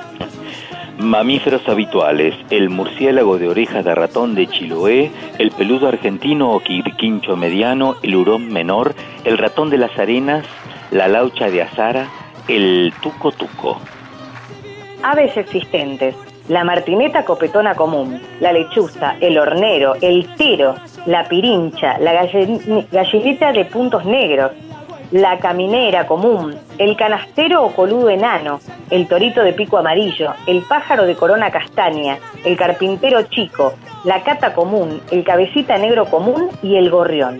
Mamíferos 0.97 1.67
habituales, 1.67 2.35
el 2.49 2.69
murciélago 2.69 3.37
de 3.37 3.47
orejas 3.47 3.85
de 3.85 3.95
ratón 3.95 4.35
de 4.35 4.47
Chiloé, 4.47 5.11
el 5.39 5.51
peludo 5.51 5.87
argentino 5.87 6.51
o 6.51 6.59
quirquincho 6.59 7.37
mediano, 7.37 7.95
el 8.03 8.15
hurón 8.15 8.49
menor, 8.49 8.93
el 9.23 9.37
ratón 9.37 9.69
de 9.69 9.77
las 9.77 9.97
arenas, 9.97 10.45
la 10.91 11.07
laucha 11.07 11.49
de 11.49 11.61
azara, 11.61 12.07
el 12.47 12.93
tuco 13.01 13.31
tuco. 13.31 13.79
Aves 15.01 15.35
existentes. 15.37 16.15
La 16.49 16.65
martineta 16.65 17.23
copetona 17.23 17.75
común, 17.75 18.21
la 18.41 18.51
lechuza, 18.51 19.15
el 19.21 19.37
hornero, 19.37 19.93
el 20.01 20.27
tero, 20.35 20.75
la 21.05 21.23
pirincha, 21.29 21.97
la 21.99 22.27
gallineta 22.91 23.53
de 23.53 23.65
puntos 23.65 24.03
negros, 24.05 24.51
la 25.11 25.39
caminera 25.39 26.07
común, 26.07 26.55
el 26.77 26.95
canastero 26.95 27.63
o 27.63 27.73
coludo 27.73 28.09
enano, 28.09 28.59
el 28.89 29.07
torito 29.07 29.43
de 29.43 29.53
pico 29.53 29.77
amarillo, 29.77 30.33
el 30.47 30.61
pájaro 30.63 31.05
de 31.05 31.15
corona 31.15 31.51
castaña, 31.51 32.17
el 32.45 32.57
carpintero 32.57 33.23
chico, 33.23 33.73
la 34.05 34.23
cata 34.23 34.53
común, 34.53 35.01
el 35.11 35.23
cabecita 35.23 35.77
negro 35.77 36.05
común 36.05 36.49
y 36.63 36.77
el 36.77 36.89
gorrión. 36.89 37.39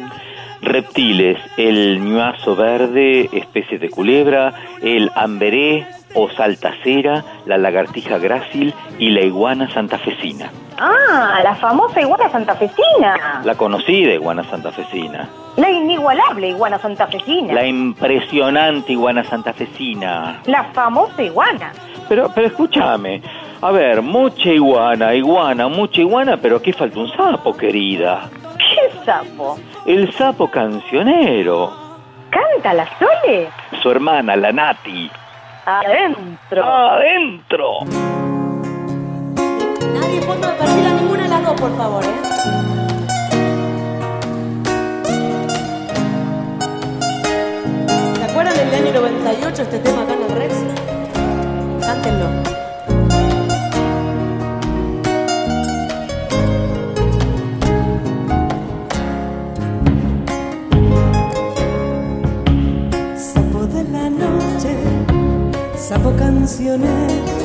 Reptiles, 0.62 1.40
el 1.58 2.00
ñuazo 2.02 2.56
verde, 2.56 3.30
especie 3.34 3.80
de 3.80 3.90
culebra, 3.90 4.54
el 4.82 5.10
amberé 5.16 5.88
o 6.14 6.30
saltacera, 6.30 7.24
la 7.46 7.58
lagartija 7.58 8.20
grácil 8.20 8.74
y 9.00 9.10
la 9.10 9.22
iguana 9.22 9.72
santafesina. 9.74 10.52
Ah, 10.84 11.42
la 11.44 11.54
famosa 11.54 12.02
iguana 12.02 12.28
santafesina. 12.32 13.42
La 13.44 13.54
conocida 13.54 14.14
iguana 14.14 14.44
santafesina. 14.44 15.30
La 15.58 15.70
inigualable 15.70 16.48
iguana 16.50 16.80
santafesina. 16.80 17.54
La 17.54 17.68
impresionante 17.68 18.94
iguana 18.94 19.24
santafesina. 19.24 20.42
La 20.46 20.64
famosa 20.74 21.22
iguana. 21.22 21.72
Pero, 22.10 22.32
pero 22.34 22.48
escúchame. 22.48 23.22
A 23.62 23.70
ver, 23.70 24.02
mucha 24.02 24.50
iguana, 24.50 25.14
iguana, 25.14 25.68
mucha 25.68 26.02
iguana, 26.02 26.38
pero 26.38 26.58
aquí 26.58 26.74
falta 26.74 27.00
un 27.00 27.12
sapo, 27.16 27.56
querida. 27.56 28.28
¿Qué 28.58 29.06
sapo? 29.06 29.60
El 29.86 30.12
sapo 30.14 30.50
cancionero. 30.50 31.72
¿Canta 32.32 32.74
la 32.74 32.88
Sole? 32.98 33.50
Su 33.84 33.92
hermana, 33.92 34.36
la 34.36 34.52
Nati. 34.52 35.12
Adentro. 35.64 36.66
Adentro. 36.66 38.21
Nadie 40.12 40.28
ponga 40.28 40.52
de 40.52 40.58
perfil 40.58 40.86
a 40.88 40.94
ninguna 40.94 41.24
de 41.24 41.30
las 41.30 41.42
dos, 41.46 41.62
por 41.62 41.78
favor, 41.78 42.04
¿eh? 42.04 42.08
¿Se 48.18 48.24
acuerdan 48.26 48.54
del 48.58 48.74
año 48.74 48.92
98 49.00 49.62
este 49.62 49.80
tema 49.80 50.02
acá 50.02 50.14
en 50.16 50.24
el 50.24 50.38
Rex? 50.38 50.54
Cántenlo. 51.80 52.28
Sapo 63.16 63.66
de 63.68 63.84
la 63.86 64.10
noche, 64.10 64.76
sapo 65.78 66.12
cancionero, 66.18 67.41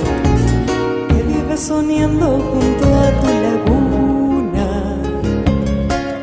soñando 1.56 2.38
junto 2.52 2.84
a 2.84 3.10
tu 3.20 3.26
laguna, 3.46 4.68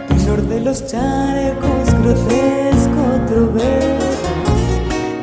menor 0.09 0.41
de 0.43 0.59
los 0.61 0.85
charcos, 0.85 1.93
grotesco 2.01 3.03
trovero, 3.27 4.07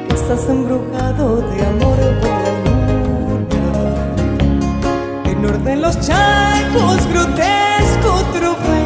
que 0.09 0.15
estás 0.15 0.49
embrujado 0.49 1.43
de 1.43 1.67
amor 1.67 1.99
por 2.21 2.31
la 2.45 2.53
luna, 2.65 3.65
menor 5.27 5.59
de 5.63 5.77
los 5.77 6.01
charcos, 6.01 7.07
grotesco 7.13 8.11
trovero. 8.33 8.80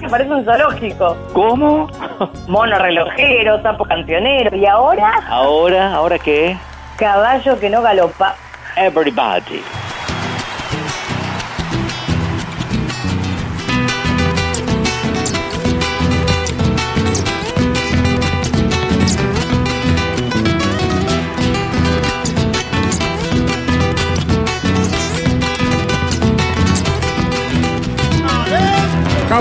que 0.00 0.08
parece 0.08 0.30
un 0.32 0.44
zoológico. 0.44 1.16
¿Cómo? 1.32 1.88
Mono 2.48 2.78
relojero, 2.78 3.62
sapo 3.62 3.84
cancionero. 3.84 4.56
¿Y 4.56 4.66
ahora? 4.66 5.12
¿Ahora? 5.28 5.94
¿Ahora 5.94 6.18
qué? 6.18 6.56
Caballo 6.96 7.58
que 7.60 7.70
no 7.70 7.82
galopa. 7.82 8.34
Everybody. 8.76 9.62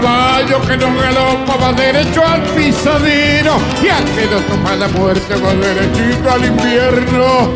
caballo 0.02 0.62
que 0.62 0.78
nos 0.78 1.02
galopa 1.02 1.58
va 1.58 1.74
derecho 1.74 2.26
al 2.26 2.42
pisadino 2.56 3.58
y 3.82 3.88
que 4.16 4.26
nos 4.28 4.42
toma 4.48 4.76
la 4.76 4.88
muerte 4.88 5.36
va 5.36 5.54
derechito 5.54 6.32
al 6.32 6.46
invierno. 6.46 7.54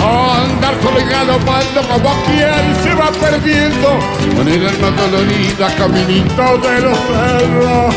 Andar 0.00 0.74
solo 0.82 1.00
y 1.00 1.04
galopando 1.04 1.82
como 1.82 2.10
quien 2.24 2.66
se 2.82 2.94
va 2.94 3.10
perdiendo 3.12 3.98
con 4.36 4.48
el 4.48 4.66
alma 4.66 4.90
dolorida 4.90 5.74
caminito 5.76 6.58
de 6.58 6.80
los 6.80 6.98
cerros. 6.98 7.94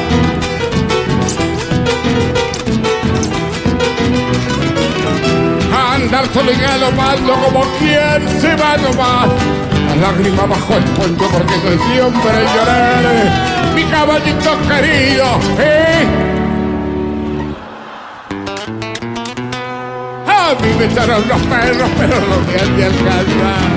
andar 6.08 6.26
solo 6.34 6.51
y 6.53 6.55
galopando 6.55 7.34
como 7.34 7.62
quien 7.80 8.39
se 8.39 8.55
va 8.55 8.78
nomás. 8.78 9.28
La 9.88 9.95
lágrima 9.95 10.45
bajo 10.45 10.76
el 10.76 10.84
puente 10.84 11.26
porque 11.32 11.53
soy 11.53 11.78
siempre 11.91 12.32
lloraré. 12.55 13.76
Mi 13.76 13.84
caballito 13.84 14.58
querido, 14.70 15.26
¿eh? 15.60 16.08
A 20.28 20.55
mí 20.62 20.70
me 20.80 20.86
echaron 20.86 21.28
los 21.28 21.41
perros, 21.41 21.89
pero 21.97 22.16
no 22.16 22.39
me 22.47 22.62
han 22.62 22.78
de 22.78 22.86
alcanzar. 22.86 23.76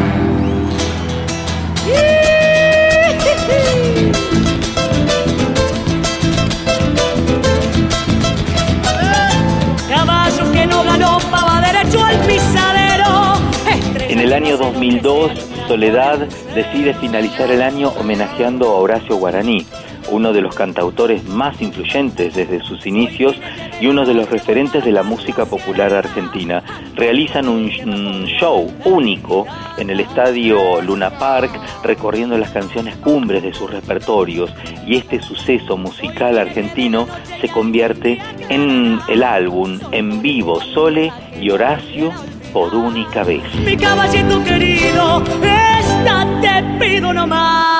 el 14.31 14.45
año 14.45 14.59
2002, 14.59 15.33
Soledad 15.67 16.21
decide 16.55 16.95
finalizar 16.95 17.51
el 17.51 17.63
año 17.63 17.89
homenajeando 17.89 18.69
a 18.69 18.75
Horacio 18.75 19.17
Guaraní, 19.17 19.67
uno 20.13 20.33
de 20.33 20.41
los 20.41 20.55
cantautores 20.55 21.25
más 21.25 21.61
influyentes 21.61 22.37
desde 22.37 22.61
sus 22.61 22.87
inicios 22.87 23.35
y 23.81 23.89
uno 23.89 24.07
de 24.07 24.15
los 24.15 24.31
referentes 24.31 24.85
de 24.85 24.93
la 24.93 25.03
música 25.03 25.47
popular 25.47 25.93
argentina. 25.93 26.63
Realizan 26.95 27.49
un, 27.49 27.73
un 27.89 28.27
show 28.27 28.73
único 28.85 29.47
en 29.79 29.91
el 29.91 29.99
estadio 29.99 30.81
Luna 30.81 31.11
Park, 31.19 31.51
recorriendo 31.83 32.39
las 32.39 32.51
canciones 32.51 32.95
cumbres 32.99 33.43
de 33.43 33.53
sus 33.53 33.69
repertorios, 33.69 34.55
y 34.87 34.97
este 34.97 35.21
suceso 35.21 35.77
musical 35.77 36.39
argentino 36.39 37.09
se 37.41 37.49
convierte 37.49 38.23
en 38.49 39.01
el 39.09 39.25
álbum 39.25 39.81
en 39.91 40.23
vivo 40.23 40.61
Sole 40.61 41.13
y 41.41 41.51
Horacio 41.51 42.13
por 42.53 42.75
única 42.75 43.23
vez. 43.25 43.43
Mi 43.65 43.77
caballito 43.77 44.43
querido, 44.45 45.23
esta 45.43 46.27
te 46.41 46.63
pido 46.79 47.13
nomás. 47.13 47.71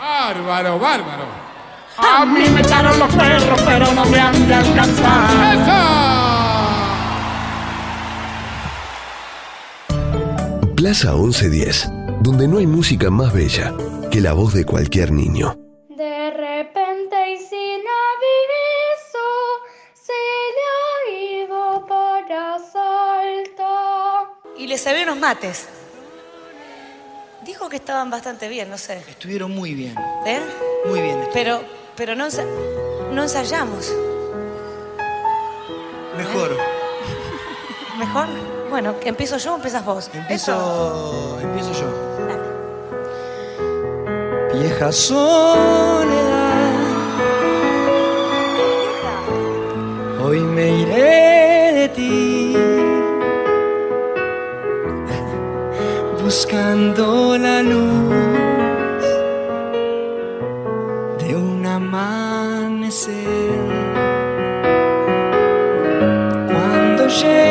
Bárbaro, 0.00 0.78
bárbaro. 0.78 1.24
A 1.98 2.24
mí 2.24 2.44
me 2.54 2.60
echaron 2.60 2.98
los 2.98 3.14
perros, 3.14 3.60
pero 3.66 3.92
no 3.92 4.04
me 4.06 4.20
han 4.20 4.48
de 4.48 4.54
alcanzar. 4.54 6.08
Plaza 10.76 11.12
1110, 11.12 11.90
donde 12.20 12.46
no 12.46 12.58
hay 12.58 12.66
música 12.66 13.10
más 13.10 13.32
bella 13.32 13.74
que 14.10 14.20
la 14.20 14.32
voz 14.32 14.54
de 14.54 14.64
cualquier 14.64 15.10
niño. 15.12 15.56
Asalto. 24.68 24.68
Y 24.68 24.70
le 24.70 24.78
sabía 24.78 25.04
unos 25.04 25.16
mates. 25.18 25.66
Dijo 27.44 27.68
que 27.68 27.76
estaban 27.76 28.10
bastante 28.10 28.48
bien, 28.48 28.68
no 28.68 28.76
sé. 28.76 29.02
Estuvieron 29.08 29.50
muy 29.54 29.72
bien. 29.74 29.94
¿Eh? 30.26 30.40
Muy 30.86 31.00
bien. 31.00 31.28
Pero, 31.32 31.60
pero 31.96 32.14
no, 32.14 32.26
ensa- 32.26 32.44
no 33.12 33.22
ensayamos. 33.22 33.90
Mejor. 36.16 36.56
¿Mejor? 37.98 38.26
Bueno, 38.70 38.94
empiezo 39.02 39.38
yo 39.38 39.52
o 39.52 39.56
empiezas 39.56 39.84
vos. 39.84 40.10
Empiezo, 40.12 41.38
empiezo 41.40 41.72
yo. 41.72 41.86
Vieja 44.60 44.90
soledad. 44.92 46.74
Hoy 50.22 50.40
me 50.40 50.68
iré 50.80 51.72
de 51.72 51.88
ti. 51.88 52.27
Buscando 56.30 57.38
la 57.38 57.62
luz 57.62 59.02
de 61.20 61.34
un 61.34 61.64
amanecer. 61.64 63.24
Cuando 66.50 67.08
llegue 67.08 67.47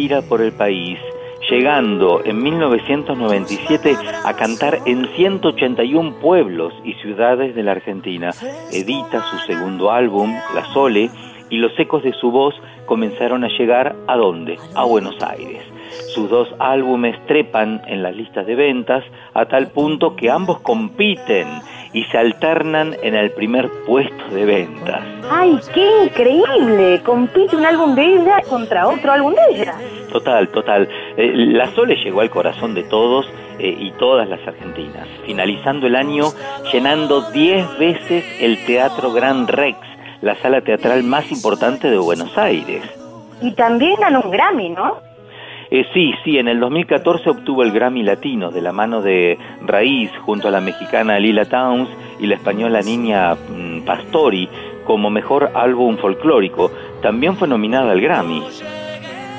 gira 0.00 0.22
por 0.22 0.40
el 0.40 0.52
país, 0.52 0.98
llegando 1.50 2.24
en 2.24 2.42
1997 2.42 3.94
a 4.24 4.32
cantar 4.32 4.78
en 4.86 5.06
181 5.14 6.20
pueblos 6.22 6.72
y 6.84 6.94
ciudades 6.94 7.54
de 7.54 7.62
la 7.62 7.72
Argentina. 7.72 8.30
Edita 8.72 9.22
su 9.30 9.36
segundo 9.40 9.90
álbum, 9.90 10.32
La 10.54 10.64
Sole, 10.72 11.10
y 11.50 11.58
los 11.58 11.78
ecos 11.78 12.02
de 12.02 12.14
su 12.14 12.30
voz 12.30 12.54
comenzaron 12.86 13.44
a 13.44 13.48
llegar 13.48 13.94
a 14.06 14.16
dónde? 14.16 14.56
A 14.74 14.84
Buenos 14.84 15.22
Aires. 15.22 15.64
Sus 16.14 16.30
dos 16.30 16.48
álbumes 16.58 17.14
trepan 17.26 17.82
en 17.86 18.02
las 18.02 18.16
listas 18.16 18.46
de 18.46 18.54
ventas 18.54 19.04
a 19.34 19.44
tal 19.44 19.66
punto 19.66 20.16
que 20.16 20.30
ambos 20.30 20.60
compiten 20.60 21.46
y 21.92 22.04
se 22.04 22.18
alternan 22.18 22.96
en 23.02 23.14
el 23.14 23.30
primer 23.32 23.68
puesto 23.86 24.28
de 24.32 24.44
ventas. 24.44 25.02
¡Ay, 25.30 25.58
qué 25.74 26.04
increíble! 26.04 27.02
Compite 27.04 27.56
un 27.56 27.66
álbum 27.66 27.94
de 27.94 28.04
ella 28.04 28.40
contra 28.48 28.86
otro 28.86 29.12
álbum 29.12 29.34
de 29.34 29.60
ella. 29.60 29.74
Total, 30.12 30.48
total. 30.48 30.88
Eh, 31.16 31.32
la 31.34 31.66
Sole 31.74 31.96
llegó 31.96 32.20
al 32.20 32.30
corazón 32.30 32.74
de 32.74 32.84
todos 32.84 33.26
eh, 33.58 33.76
y 33.78 33.90
todas 33.92 34.28
las 34.28 34.40
argentinas, 34.46 35.06
finalizando 35.26 35.86
el 35.86 35.96
año 35.96 36.26
llenando 36.72 37.30
10 37.30 37.78
veces 37.78 38.24
el 38.40 38.64
Teatro 38.64 39.12
Gran 39.12 39.46
Rex, 39.48 39.78
la 40.22 40.34
sala 40.36 40.60
teatral 40.60 41.02
más 41.02 41.30
importante 41.30 41.90
de 41.90 41.98
Buenos 41.98 42.36
Aires. 42.38 42.82
Y 43.40 43.52
también 43.52 43.96
ganó 44.00 44.20
un 44.20 44.30
Grammy, 44.30 44.70
¿no? 44.70 45.09
Eh, 45.70 45.86
sí, 45.94 46.12
sí, 46.24 46.36
en 46.38 46.48
el 46.48 46.58
2014 46.58 47.30
obtuvo 47.30 47.62
el 47.62 47.70
Grammy 47.70 48.02
Latino 48.02 48.50
de 48.50 48.60
la 48.60 48.72
mano 48.72 49.02
de 49.02 49.38
Raíz 49.64 50.10
junto 50.24 50.48
a 50.48 50.50
la 50.50 50.60
mexicana 50.60 51.18
Lila 51.20 51.44
Towns 51.44 51.88
y 52.18 52.26
la 52.26 52.34
española 52.34 52.80
niña 52.82 53.34
mm, 53.34 53.82
Pastori 53.82 54.48
como 54.84 55.10
mejor 55.10 55.52
álbum 55.54 55.96
folclórico. 55.96 56.72
También 57.02 57.36
fue 57.36 57.46
nominada 57.46 57.92
al 57.92 58.00
Grammy. 58.00 58.42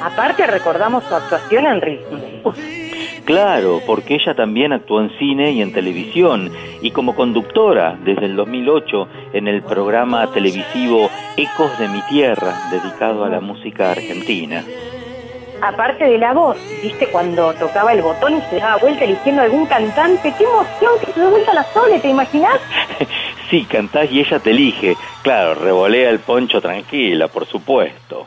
Aparte 0.02 0.48
recordamos 0.48 1.04
su 1.04 1.14
actuación 1.14 1.66
en 1.66 1.82
Ritmo. 1.82 2.54
Claro, 3.26 3.82
porque 3.86 4.16
ella 4.16 4.34
también 4.34 4.74
actuó 4.74 5.02
en 5.02 5.12
cine 5.20 5.52
y 5.52 5.62
en 5.62 5.74
televisión 5.74 6.50
y 6.82 6.92
como 6.92 7.16
conductora 7.16 7.98
desde 8.04 8.26
el 8.26 8.36
2008 8.36 9.08
en 9.34 9.48
el 9.48 9.62
programa 9.62 10.32
televisivo 10.32 11.10
Ecos 11.38 11.78
de 11.78 11.88
mi 11.90 12.02
Tierra, 12.10 12.54
dedicado 12.72 13.24
a 13.24 13.30
la 13.30 13.42
música 13.42 13.92
argentina. 13.92 14.64
Aparte 15.62 16.05
de 16.05 16.18
la 16.18 16.34
voz, 16.34 16.57
¿viste 16.82 17.07
cuando 17.07 17.53
tocaba 17.53 17.93
el 17.93 18.01
botón 18.01 18.38
y 18.38 18.41
se 18.49 18.55
daba 18.57 18.78
vuelta 18.78 19.05
eligiendo 19.05 19.43
algún 19.43 19.68
cantante? 19.68 20.34
¡Qué 20.36 20.43
emoción 20.43 20.91
que 21.05 21.12
se 21.14 21.20
da 21.20 21.30
vuelta 21.30 21.53
la 21.53 21.64
Sole! 21.66 21.99
¿Te 21.99 22.09
imaginas? 22.09 22.59
sí, 23.49 23.66
cantás 23.66 24.12
y 24.12 24.22
ella 24.22 24.39
te 24.39 24.49
elige. 24.49 24.97
Claro, 25.22 25.53
revolea 25.53 26.09
el 26.09 26.20
poncho 26.20 26.62
tranquila, 26.62 27.28
por 27.28 27.45
supuesto. 27.45 28.26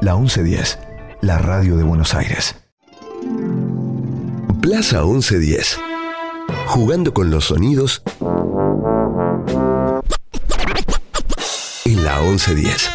La 0.00 0.14
1110, 0.14 0.78
la 1.22 1.38
radio 1.38 1.76
de 1.76 1.82
Buenos 1.82 2.14
Aires. 2.14 2.54
Plaza 4.60 5.02
1110. 5.02 5.78
Jugando 6.66 7.14
con 7.14 7.30
los 7.30 7.46
sonidos 7.46 8.02
en 11.84 12.04
la 12.04 12.20
1110. 12.20 12.90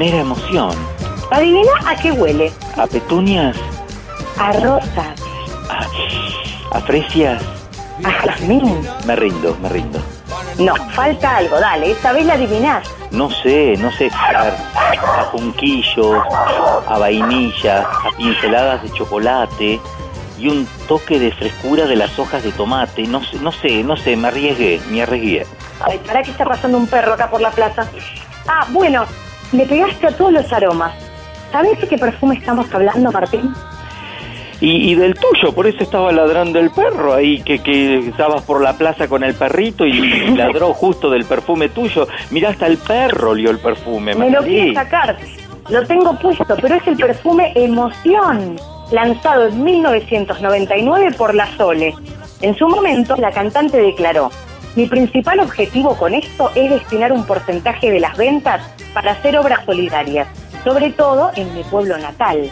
Genera 0.00 0.22
emoción. 0.22 0.74
Adivina 1.30 1.72
a 1.86 1.94
qué 1.94 2.10
huele. 2.10 2.50
¿A 2.76 2.86
petunias? 2.86 3.54
A 4.38 4.52
rosas, 4.52 5.20
¿A 6.72 6.80
fresias? 6.80 7.42
a 8.02 8.10
jazmín. 8.10 8.80
Me 9.04 9.14
rindo, 9.14 9.54
me 9.60 9.68
rindo. 9.68 10.00
No, 10.58 10.74
falta 10.92 11.36
algo, 11.36 11.60
dale, 11.60 11.90
esta 11.90 12.12
vez 12.12 12.24
la 12.24 12.34
adivinás. 12.34 12.88
No 13.10 13.28
sé, 13.30 13.74
no 13.78 13.92
sé, 13.92 14.10
a, 14.14 14.44
ver, 14.44 14.54
a 15.02 15.24
junquillos, 15.32 16.22
a 16.88 16.96
vainilla, 16.98 17.82
a 17.82 18.10
pinceladas 18.16 18.82
de 18.82 18.90
chocolate 18.92 19.80
y 20.38 20.48
un 20.48 20.66
toque 20.88 21.18
de 21.18 21.30
frescura 21.32 21.84
de 21.84 21.96
las 21.96 22.18
hojas 22.18 22.42
de 22.42 22.52
tomate. 22.52 23.02
No 23.02 23.22
sé, 23.22 23.36
no 23.38 23.52
sé, 23.52 23.84
no 23.84 23.98
sé, 23.98 24.16
me 24.16 24.28
arriesgué, 24.28 24.80
me 24.90 25.02
arriesgué. 25.02 25.46
Ay, 25.82 26.00
¿para 26.06 26.22
qué 26.22 26.30
está 26.30 26.46
pasando 26.46 26.78
un 26.78 26.86
perro 26.86 27.12
acá 27.12 27.28
por 27.28 27.42
la 27.42 27.50
plaza? 27.50 27.86
Ah, 28.48 28.66
bueno, 28.70 29.04
le 29.52 29.66
pegaste 29.66 30.06
a 30.06 30.16
todos 30.16 30.32
los 30.32 30.52
aromas. 30.52 30.92
¿Sabes 31.52 31.80
de 31.80 31.88
qué 31.88 31.98
perfume 31.98 32.36
estamos 32.36 32.72
hablando, 32.72 33.10
Martín? 33.10 33.52
Y, 34.60 34.92
y 34.92 34.94
del 34.94 35.14
tuyo, 35.14 35.52
por 35.54 35.66
eso 35.66 35.82
estaba 35.82 36.12
ladrando 36.12 36.58
el 36.58 36.70
perro 36.70 37.14
ahí, 37.14 37.40
que, 37.42 37.60
que 37.62 37.98
estabas 38.08 38.42
por 38.42 38.62
la 38.62 38.74
plaza 38.74 39.08
con 39.08 39.24
el 39.24 39.34
perrito 39.34 39.86
y 39.86 40.00
ladró 40.36 40.74
justo 40.74 41.10
del 41.10 41.24
perfume 41.24 41.70
tuyo. 41.70 42.06
Mirá, 42.30 42.50
hasta 42.50 42.66
el 42.66 42.76
perro 42.76 43.30
olió 43.30 43.50
el 43.50 43.58
perfume. 43.58 44.14
Me 44.14 44.30
lo 44.30 44.42
quiere 44.42 44.74
sacar. 44.74 45.16
Lo 45.70 45.86
tengo 45.86 46.18
puesto, 46.18 46.56
pero 46.60 46.74
es 46.74 46.86
el 46.86 46.96
perfume 46.96 47.52
Emoción, 47.54 48.56
lanzado 48.90 49.46
en 49.48 49.62
1999 49.62 51.12
por 51.16 51.34
La 51.34 51.46
Sole. 51.56 51.94
En 52.42 52.56
su 52.56 52.68
momento, 52.68 53.16
la 53.16 53.30
cantante 53.30 53.78
declaró, 53.78 54.30
mi 54.76 54.86
principal 54.86 55.40
objetivo 55.40 55.96
con 55.96 56.14
esto 56.14 56.50
es 56.54 56.70
destinar 56.70 57.12
un 57.12 57.24
porcentaje 57.24 57.90
de 57.90 58.00
las 58.00 58.16
ventas 58.16 58.62
para 58.92 59.12
hacer 59.12 59.36
obras 59.38 59.64
solidarias, 59.64 60.28
sobre 60.64 60.90
todo 60.90 61.30
en 61.36 61.54
mi 61.54 61.62
pueblo 61.64 61.96
natal. 61.98 62.50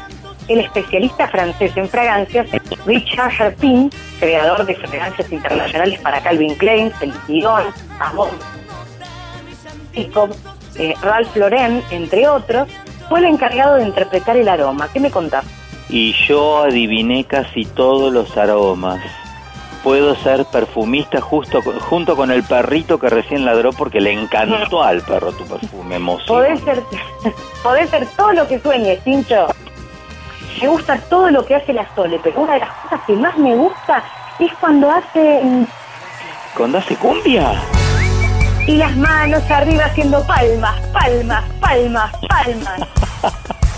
El 0.49 0.61
especialista 0.61 1.29
francés 1.29 1.77
en 1.77 1.89
fragancias, 1.89 2.49
Richard 2.87 3.33
Herpin, 3.39 3.91
creador 4.19 4.65
de 4.65 4.75
fragancias 4.75 5.31
internacionales 5.31 6.01
para 6.01 6.21
Calvin 6.23 6.55
Klein, 6.55 6.91
Celine 6.99 7.19
Dion, 7.27 7.65
Amor, 8.01 8.31
Jacob, 9.95 10.35
eh, 10.77 10.95
Ralph 11.03 11.37
Lauren, 11.37 11.83
entre 11.91 12.29
otros, 12.29 12.69
fue 13.09 13.21
el 13.21 13.27
encargado 13.27 13.77
de 13.77 13.85
interpretar 13.85 14.37
el 14.37 14.49
aroma. 14.49 14.89
¿Qué 14.93 15.01
me 15.01 15.11
contás? 15.11 15.45
Y 15.89 16.13
yo 16.27 16.63
adiviné 16.63 17.25
casi 17.25 17.65
todos 17.65 18.13
los 18.13 18.37
aromas. 18.37 19.01
Puedo 19.89 20.15
ser 20.17 20.45
perfumista 20.45 21.19
justo 21.19 21.63
junto 21.63 22.15
con 22.15 22.31
el 22.31 22.43
perrito 22.43 22.99
que 22.99 23.09
recién 23.09 23.47
ladró 23.47 23.73
porque 23.73 24.03
le 24.03 24.13
encantó 24.13 24.83
al 24.85 25.01
perro 25.01 25.33
tu 25.33 25.47
perfume, 25.47 25.97
emoción. 25.97 26.27
Podés 26.29 26.61
ser, 26.61 26.83
podés 27.63 27.89
ser 27.89 28.07
todo 28.15 28.35
lo 28.35 28.47
que 28.47 28.61
sueñes, 28.61 29.03
Tincho. 29.03 29.47
Me 30.61 30.69
gusta 30.69 31.01
todo 31.09 31.31
lo 31.31 31.43
que 31.47 31.55
hace 31.55 31.73
la 31.73 31.89
Sole, 31.95 32.21
pero 32.23 32.39
una 32.43 32.53
de 32.53 32.61
las 32.61 32.71
cosas 32.83 33.01
que 33.07 33.15
más 33.15 33.39
me 33.39 33.57
gusta 33.57 34.05
es 34.39 34.53
cuando 34.61 34.91
hace 34.91 35.41
mm, 35.43 35.67
¿Cuando 36.55 36.77
hace 36.77 36.95
cumbia? 36.97 37.51
y 38.67 38.77
las 38.77 38.95
manos 38.95 39.43
arriba 39.51 39.87
haciendo 39.87 40.23
palmas, 40.27 40.79
palmas, 40.93 41.45
palmas, 41.63 42.13
palmas. 42.29 42.81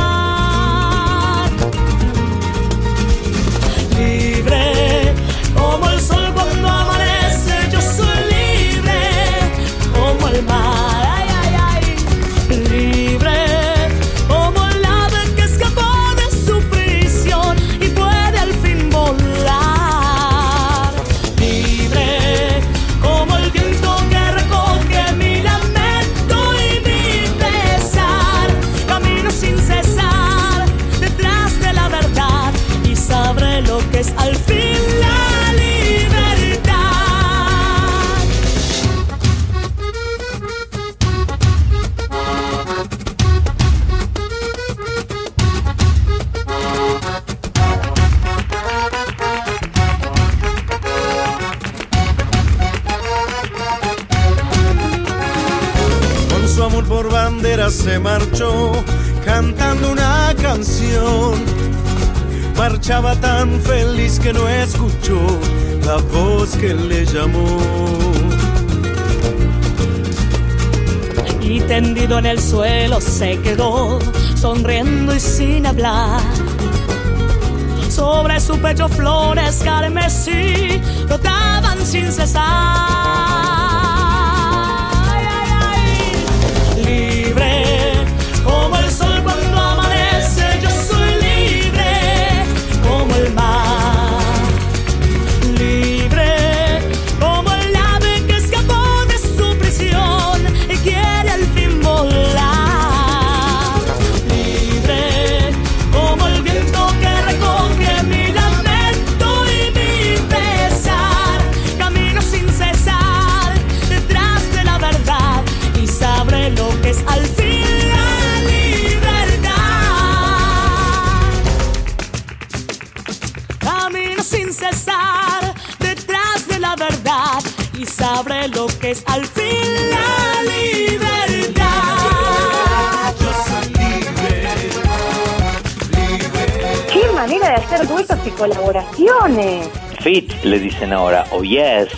Como 10.45 10.90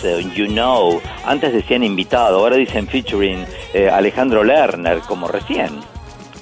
you 0.04 0.48
know. 0.48 1.02
Antes 1.26 1.54
decían 1.54 1.84
invitado, 1.84 2.40
ahora 2.40 2.58
dicen 2.58 2.88
featuring 2.88 3.46
eh, 3.74 3.90
Alejandro 3.90 4.44
Lerner, 4.44 5.00
como 5.00 5.28
recién. 5.28 5.80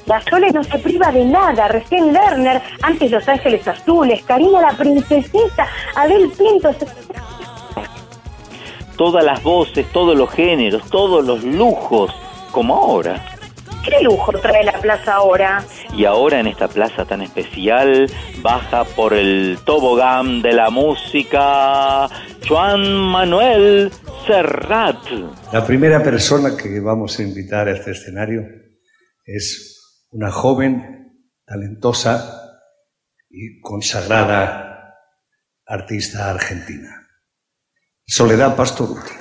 La 0.06 0.22
Sole 0.22 0.52
no 0.52 0.64
se 0.64 0.78
priva 0.80 1.12
de 1.12 1.24
nada. 1.24 1.68
Recién 1.68 2.12
Lerner, 2.12 2.62
antes 2.82 3.12
Los 3.12 3.28
Ángeles 3.28 3.68
Azules, 3.68 4.24
Karina 4.24 4.62
la 4.62 4.72
Princesita, 4.72 5.68
Abel 5.96 6.32
Pinto. 6.38 6.74
Todas 8.98 9.24
las 9.24 9.42
voces, 9.42 9.86
todos 9.92 10.16
los 10.16 10.30
géneros, 10.32 10.84
todos 10.90 11.24
los 11.26 11.44
lujos, 11.44 12.12
como 12.52 12.76
ahora. 12.76 13.24
¿Qué 13.84 14.04
lujo 14.04 14.32
trae 14.34 14.64
la 14.64 14.74
plaza 14.74 15.16
ahora? 15.16 15.64
Y 15.96 16.06
ahora 16.06 16.40
en 16.40 16.48
esta 16.48 16.68
plaza 16.68 17.06
tan 17.06 17.22
especial 17.22 18.12
baja 18.42 18.84
por 18.84 19.14
el 19.14 19.58
tobogán 19.66 20.42
de 20.44 20.54
la 20.54 20.70
música 20.70 22.08
Juan 22.48 22.96
Manuel 22.96 23.92
Serrat. 24.26 24.98
La 25.54 25.66
primera 25.66 26.04
persona 26.04 26.58
que 26.58 26.80
vamos 26.80 27.20
a 27.20 27.24
invitar 27.24 27.68
a 27.68 27.72
este 27.72 27.92
escenario 27.92 28.44
es 29.26 30.08
una 30.12 30.32
joven, 30.32 31.28
talentosa 31.46 32.60
y 33.30 33.60
consagrada 33.62 34.96
artista 35.66 36.30
argentina, 36.30 37.08
Soledad 38.06 38.56
Pastoruti. 38.56 39.21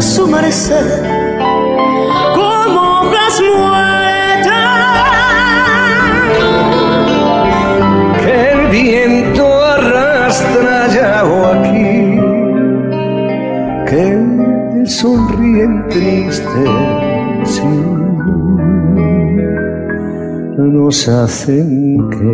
su 0.00 0.28
merecer 0.28 0.84
como 2.34 3.00
obras 3.00 3.42
muertas 3.56 4.54
que 8.22 8.50
el 8.52 8.68
viento 8.68 9.44
arrastra 9.64 10.88
ya 10.88 11.24
o 11.24 11.46
aquí, 11.46 12.20
que 13.86 14.86
sonríen 14.86 15.88
tristes 15.88 16.70
sí, 17.44 17.66
nos 20.58 21.08
hacen 21.08 22.08
que 22.10 22.32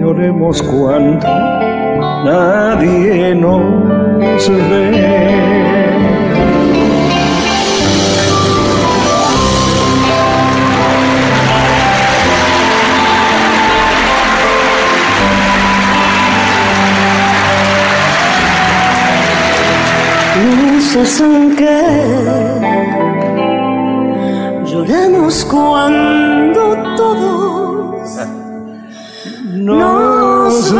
lloremos 0.00 0.62
cuando 0.62 1.69
nadie 2.24 3.34
nos 3.34 4.48
ve. 4.48 5.40
Hacen 21.02 21.56
que 21.56 21.82
lloremos 24.66 25.44
cuando 25.46 26.76
todos 26.94 28.18
nos 29.54 30.74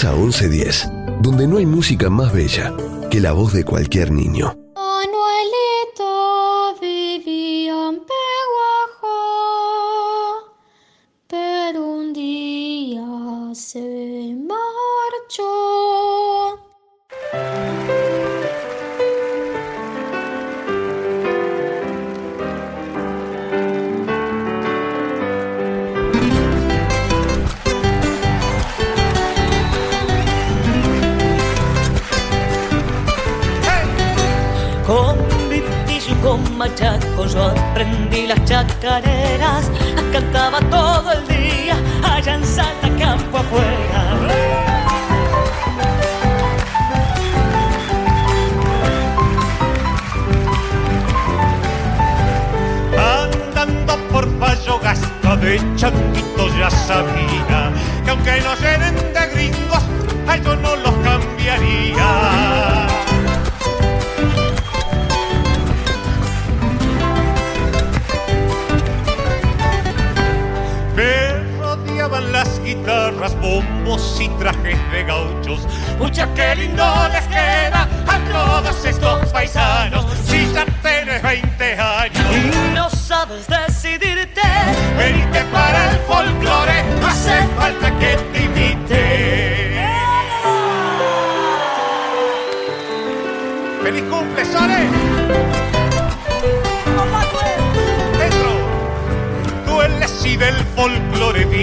Plaza 0.00 0.14
1110, 0.14 0.90
donde 1.22 1.48
no 1.48 1.56
hay 1.56 1.66
música 1.66 2.08
más 2.08 2.32
bella 2.32 2.72
que 3.10 3.18
la 3.18 3.32
voz 3.32 3.52
de 3.52 3.64
cualquier 3.64 4.12
niño. 4.12 4.57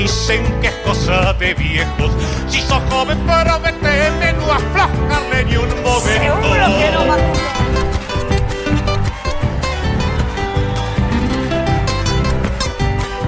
Dicen 0.05 0.43
que 0.61 0.67
es 0.67 0.75
cosa 0.85 1.33
de 1.33 1.55
viejos. 1.55 2.11
Si 2.47 2.61
sos 2.61 2.81
joven, 2.91 3.17
prometeme 3.25 4.33
no 4.33 4.51
aflojarle 4.51 5.45
ni 5.45 5.57
un 5.57 5.69
momento. 5.81 6.01
Seguro 6.03 6.65
que 6.77 6.91
no, 6.93 7.05
Macundo. 7.05 7.39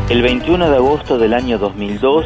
El 0.09 0.21
21 0.21 0.69
de 0.69 0.75
agosto 0.75 1.17
del 1.17 1.33
año 1.33 1.57
2002, 1.57 2.25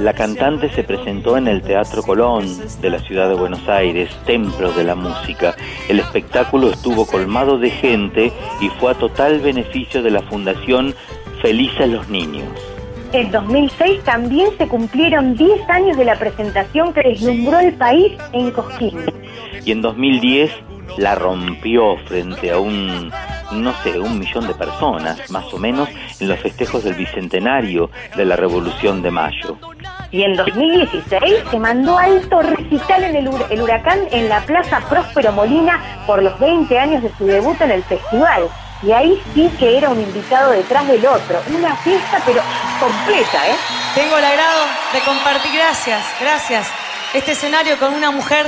la 0.00 0.12
cantante 0.14 0.68
se 0.74 0.82
presentó 0.82 1.36
en 1.36 1.46
el 1.46 1.62
Teatro 1.62 2.02
Colón 2.02 2.44
de 2.80 2.90
la 2.90 2.98
ciudad 2.98 3.28
de 3.28 3.36
Buenos 3.36 3.68
Aires, 3.68 4.10
templo 4.26 4.72
de 4.72 4.82
la 4.82 4.96
música. 4.96 5.54
El 5.88 6.00
espectáculo 6.00 6.72
estuvo 6.72 7.06
colmado 7.06 7.56
de 7.56 7.70
gente 7.70 8.32
y 8.60 8.68
fue 8.80 8.90
a 8.90 8.94
total 8.94 9.38
beneficio 9.38 10.02
de 10.02 10.10
la 10.10 10.22
Fundación 10.22 10.92
Felices 11.40 11.88
los 11.88 12.08
Niños. 12.08 12.75
En 13.12 13.30
2006 13.30 14.02
también 14.04 14.50
se 14.58 14.66
cumplieron 14.66 15.36
10 15.36 15.70
años 15.70 15.96
de 15.96 16.04
la 16.04 16.18
presentación 16.18 16.92
que 16.92 17.02
deslumbró 17.02 17.60
el 17.60 17.72
país 17.74 18.12
en 18.32 18.50
Cosquín. 18.50 18.98
Y 19.64 19.72
en 19.72 19.80
2010 19.80 20.50
la 20.98 21.14
rompió 21.14 21.96
frente 22.06 22.50
a 22.50 22.58
un, 22.58 23.12
no 23.52 23.72
sé, 23.82 23.98
un 23.98 24.18
millón 24.18 24.46
de 24.46 24.54
personas, 24.54 25.30
más 25.30 25.52
o 25.52 25.58
menos, 25.58 25.88
en 26.20 26.28
los 26.28 26.38
festejos 26.40 26.84
del 26.84 26.94
Bicentenario 26.94 27.90
de 28.16 28.24
la 28.24 28.36
Revolución 28.36 29.02
de 29.02 29.10
Mayo. 29.10 29.56
Y 30.10 30.22
en 30.22 30.36
2016 30.36 31.34
se 31.50 31.58
mandó 31.58 31.98
alto 31.98 32.42
recital 32.42 33.04
en 33.04 33.16
el, 33.16 33.30
el 33.50 33.62
huracán 33.62 34.00
en 34.10 34.28
la 34.28 34.40
Plaza 34.40 34.80
Próspero 34.88 35.32
Molina 35.32 35.80
por 36.06 36.22
los 36.22 36.38
20 36.38 36.78
años 36.78 37.02
de 37.02 37.10
su 37.16 37.26
debut 37.26 37.60
en 37.60 37.70
el 37.72 37.82
festival. 37.82 38.48
Y 38.82 38.92
ahí 38.92 39.22
sí 39.34 39.50
que 39.58 39.78
era 39.78 39.88
un 39.88 40.00
invitado 40.00 40.50
detrás 40.50 40.86
del 40.86 41.04
otro. 41.06 41.42
Una 41.54 41.74
fiesta 41.76 42.20
pero 42.24 42.42
completa, 42.78 43.48
¿eh? 43.48 43.56
Tengo 43.94 44.18
el 44.18 44.24
agrado 44.24 44.66
de 44.92 45.00
compartir, 45.00 45.52
gracias, 45.52 46.02
gracias, 46.20 46.66
este 47.14 47.32
escenario 47.32 47.78
con 47.78 47.94
una 47.94 48.10
mujer 48.10 48.46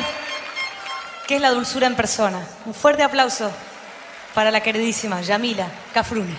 que 1.27 1.37
es 1.37 1.41
la 1.41 1.51
dulzura 1.51 1.87
en 1.87 1.97
persona. 1.97 2.41
Un 2.67 2.75
fuerte 2.75 3.03
aplauso 3.03 3.51
para 4.35 4.51
la 4.51 4.61
queridísima 4.61 5.21
Yamila 5.21 5.67
Cafrune. 5.95 6.37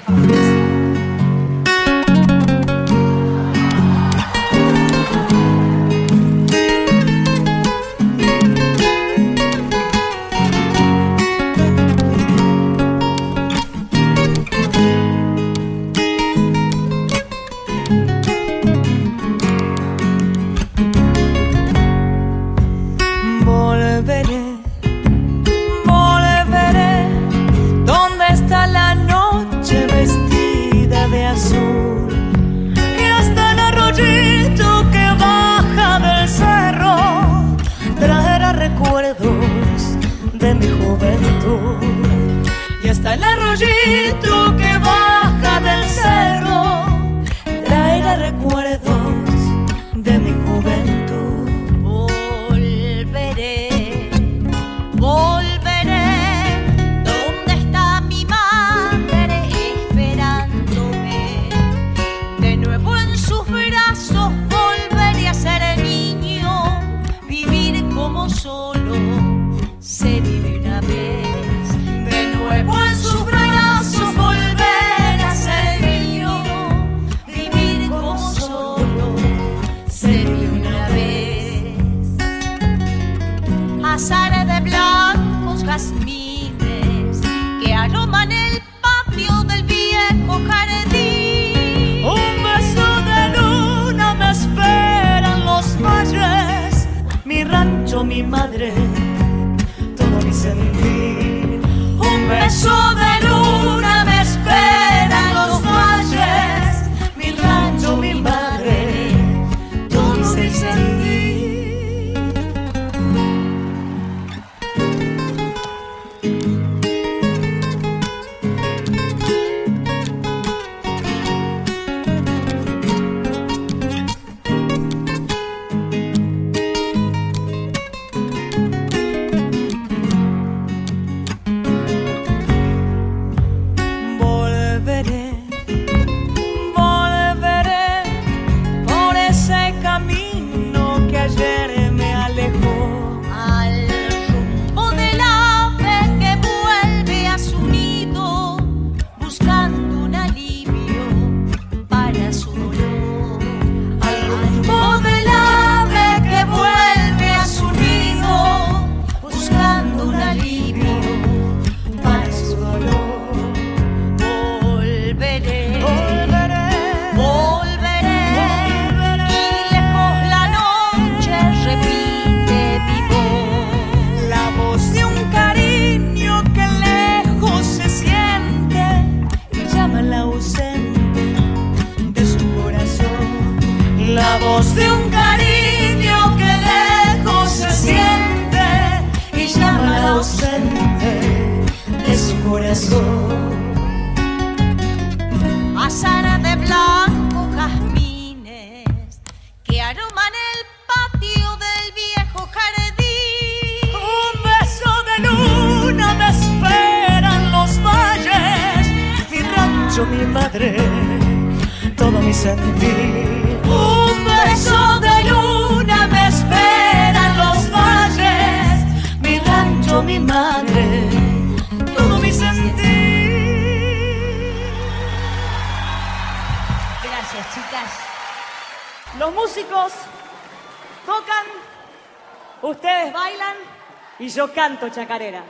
Chacarera. 234.88 235.44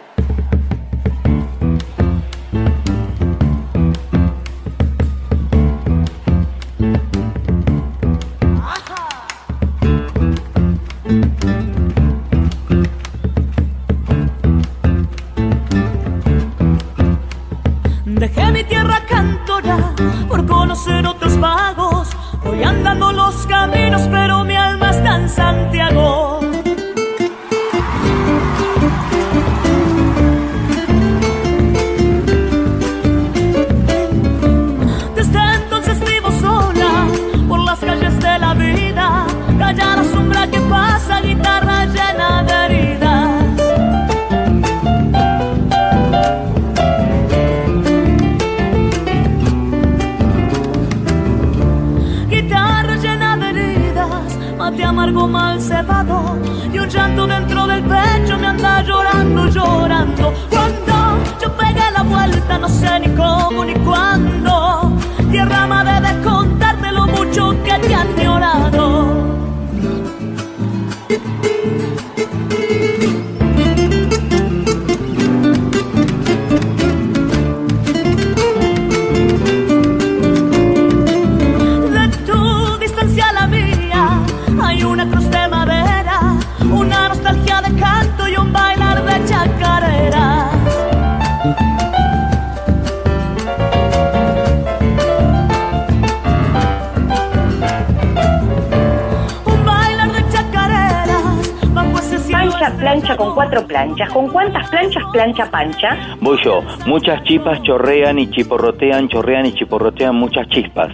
Plancha, 102.60 102.77
plancha 102.77 103.18
con 103.18 103.36
cuatro 103.36 103.65
planchas. 103.65 104.10
¿Con 104.11 104.30
cuántas 104.30 104.69
planchas 104.69 105.03
plancha 105.11 105.49
pancha? 105.49 105.98
Voy 106.19 106.38
yo. 106.44 106.61
Muchas 106.86 107.23
chipas 107.23 107.61
chorrean 107.64 108.19
y 108.19 108.30
chiporrotean, 108.30 109.07
chorrean 109.07 109.45
y 109.45 109.53
chiporrotean 109.53 110.15
muchas 110.15 110.48
chispas. 110.49 110.90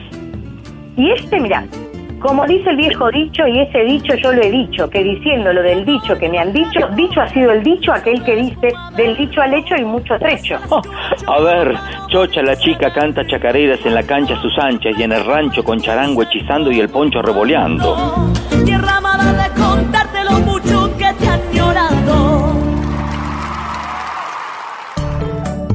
Y 0.97 1.11
este, 1.11 1.39
mira, 1.39 1.65
como 2.19 2.45
dice 2.45 2.69
el 2.69 2.77
viejo 2.77 3.09
dicho, 3.11 3.45
y 3.47 3.59
ese 3.59 3.79
dicho 3.83 4.15
yo 4.15 4.31
lo 4.31 4.41
he 4.41 4.49
dicho, 4.49 4.89
que 4.89 5.03
diciendo 5.03 5.51
lo 5.53 5.61
del 5.61 5.85
dicho 5.85 6.17
que 6.17 6.29
me 6.29 6.39
han 6.39 6.53
dicho, 6.53 6.87
dicho 6.95 7.21
ha 7.21 7.27
sido 7.29 7.51
el 7.51 7.63
dicho, 7.63 7.91
aquel 7.91 8.23
que 8.23 8.35
dice 8.35 8.73
del 8.95 9.17
dicho 9.17 9.41
al 9.41 9.53
hecho 9.53 9.75
y 9.75 9.83
mucho 9.83 10.17
trecho. 10.17 10.57
A 11.27 11.39
ver, 11.41 11.75
Chocha 12.07 12.41
la 12.41 12.55
chica 12.55 12.93
canta 12.93 13.25
chacareras 13.27 13.79
en 13.85 13.93
la 13.93 14.03
cancha 14.03 14.35
a 14.35 14.41
sus 14.41 14.57
anchas 14.57 14.93
y 14.97 15.03
en 15.03 15.11
el 15.11 15.25
rancho 15.25 15.63
con 15.63 15.79
charango 15.81 16.23
hechizando 16.23 16.71
y 16.71 16.79
el 16.79 16.89
poncho 16.89 17.21
revoleando. 17.21 18.31
Tierra 18.63 18.97
amada 18.97 19.33
de 19.33 19.61
contarte 19.61 20.23
lo 20.23 20.31
mucho 20.39 20.54
que 20.54 20.54
te 21.19 21.27
han 21.27 21.41
llorado. 21.53 22.55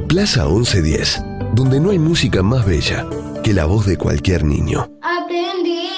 Plaza 0.08 0.46
1110, 0.46 1.22
donde 1.54 1.78
no 1.80 1.90
hay 1.90 1.98
música 1.98 2.42
más 2.42 2.66
bella 2.66 3.06
que 3.44 3.54
la 3.54 3.66
voz 3.66 3.86
de 3.86 3.96
cualquier 3.96 4.44
niño. 4.44 4.90
Aprendí 5.02 5.88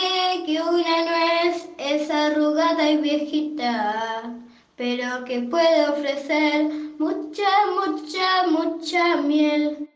que 0.46 0.60
una 0.60 1.04
nuez 1.04 1.68
es 1.78 2.10
arrugada 2.10 2.90
y 2.90 2.98
viejita, 2.98 4.34
pero 4.76 5.24
que 5.24 5.40
puede 5.42 5.88
ofrecer 5.88 6.68
mucha, 6.98 7.48
mucha, 7.74 8.46
mucha 8.50 9.16
miel. 9.22 9.88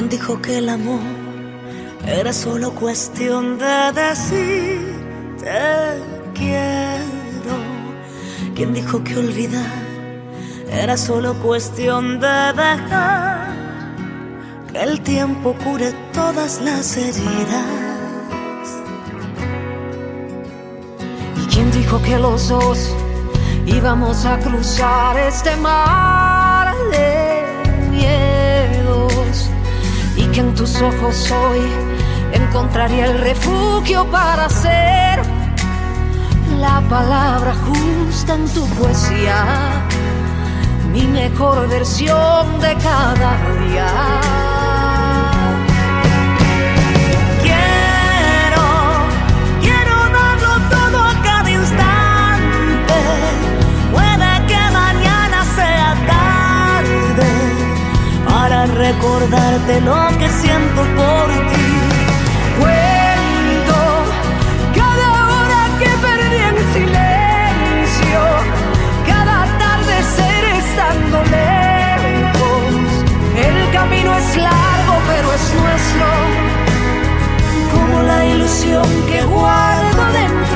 ¿Quién 0.00 0.08
dijo 0.08 0.40
que 0.40 0.56
el 0.56 0.70
amor 0.70 0.98
era 2.06 2.32
solo 2.32 2.74
cuestión 2.74 3.58
de 3.58 3.92
decir 3.92 4.80
te 5.38 6.02
quiero? 6.32 7.54
¿Quién 8.54 8.72
dijo 8.72 9.04
que 9.04 9.18
olvidar 9.18 9.70
era 10.72 10.96
solo 10.96 11.34
cuestión 11.34 12.18
de 12.18 12.52
dejar 12.54 13.54
que 14.72 14.82
el 14.84 15.02
tiempo 15.02 15.54
cure 15.62 15.92
todas 16.14 16.62
las 16.62 16.96
heridas? 16.96 17.66
¿Y 21.36 21.46
quién 21.52 21.70
dijo 21.72 22.00
que 22.00 22.18
los 22.18 22.48
dos 22.48 22.90
íbamos 23.66 24.24
a 24.24 24.38
cruzar 24.38 25.18
este 25.18 25.54
mar 25.56 26.74
que 30.32 30.40
en 30.40 30.54
tus 30.54 30.80
ojos 30.80 31.30
hoy 31.30 31.60
encontraría 32.32 33.06
el 33.06 33.18
refugio 33.18 34.04
para 34.10 34.48
ser 34.48 35.20
la 36.60 36.80
palabra 36.88 37.54
justa 37.54 38.34
en 38.34 38.48
tu 38.48 38.66
poesía, 38.70 39.86
mi 40.92 41.02
mejor 41.02 41.68
versión 41.68 42.60
de 42.60 42.74
cada 42.76 43.36
día. 43.60 44.59
Recordarte 58.92 59.80
lo 59.82 60.08
que 60.18 60.28
siento 60.28 60.80
por 60.98 61.26
ti. 61.50 61.68
Cuento 62.60 63.78
cada 64.80 65.08
hora 65.30 65.62
que 65.80 65.90
perdí 66.06 66.40
en 66.50 66.56
silencio, 66.76 68.20
cada 69.06 69.34
atardecer 69.44 70.42
estando 70.62 71.16
lejos. 71.38 72.72
El 73.48 73.58
camino 73.76 74.10
es 74.22 74.28
largo, 74.36 74.94
pero 75.10 75.26
es 75.38 75.44
nuestro, 75.60 76.08
como 77.72 78.02
la 78.02 78.18
ilusión 78.26 78.88
que 79.08 79.22
guardo 79.22 80.02
dentro. 80.20 80.49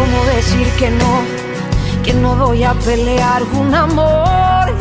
¿Cómo 0.00 0.24
decir 0.24 0.66
que 0.78 0.90
no? 0.90 1.22
Que 2.02 2.14
no 2.14 2.34
voy 2.34 2.64
a 2.64 2.72
pelear 2.72 3.42
un 3.52 3.74
amor 3.74 4.74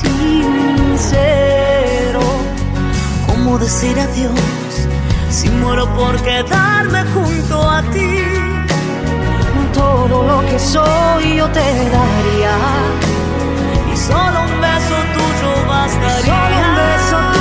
sincero. 0.00 1.02
¿Cómo 3.26 3.58
decir 3.58 4.00
adiós 4.00 4.32
si 5.28 5.50
muero 5.50 5.94
por 5.94 6.16
quedarme 6.22 7.04
junto 7.12 7.68
a 7.68 7.82
ti? 7.82 8.22
Todo 9.74 10.22
lo 10.30 10.40
que 10.48 10.58
soy 10.58 11.36
yo 11.36 11.46
te 11.50 11.60
daría 11.60 12.56
y 13.92 13.96
solo 13.96 14.40
un 14.48 14.58
beso 14.58 14.96
tuyo 15.14 15.50
bastaría. 15.68 16.24
Solo 16.24 16.56
un 16.64 16.76
beso 16.76 17.31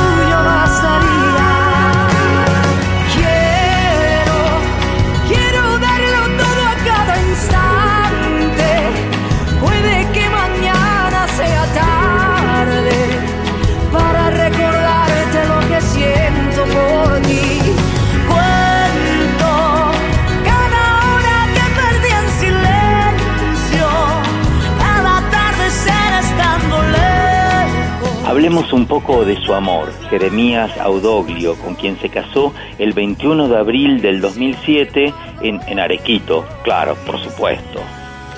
Hablemos 28.52 28.74
un 28.74 28.86
poco 28.86 29.24
de 29.24 29.38
su 29.38 29.54
amor, 29.54 29.94
Jeremías 30.10 30.78
Audoglio, 30.78 31.56
con 31.56 31.74
quien 31.74 31.98
se 32.00 32.10
casó 32.10 32.54
el 32.80 32.92
21 32.92 33.48
de 33.48 33.58
abril 33.58 34.02
del 34.02 34.20
2007 34.20 35.14
en, 35.42 35.62
en 35.68 35.80
Arequito, 35.80 36.46
claro, 36.62 36.98
por 37.06 37.18
supuesto. 37.18 37.80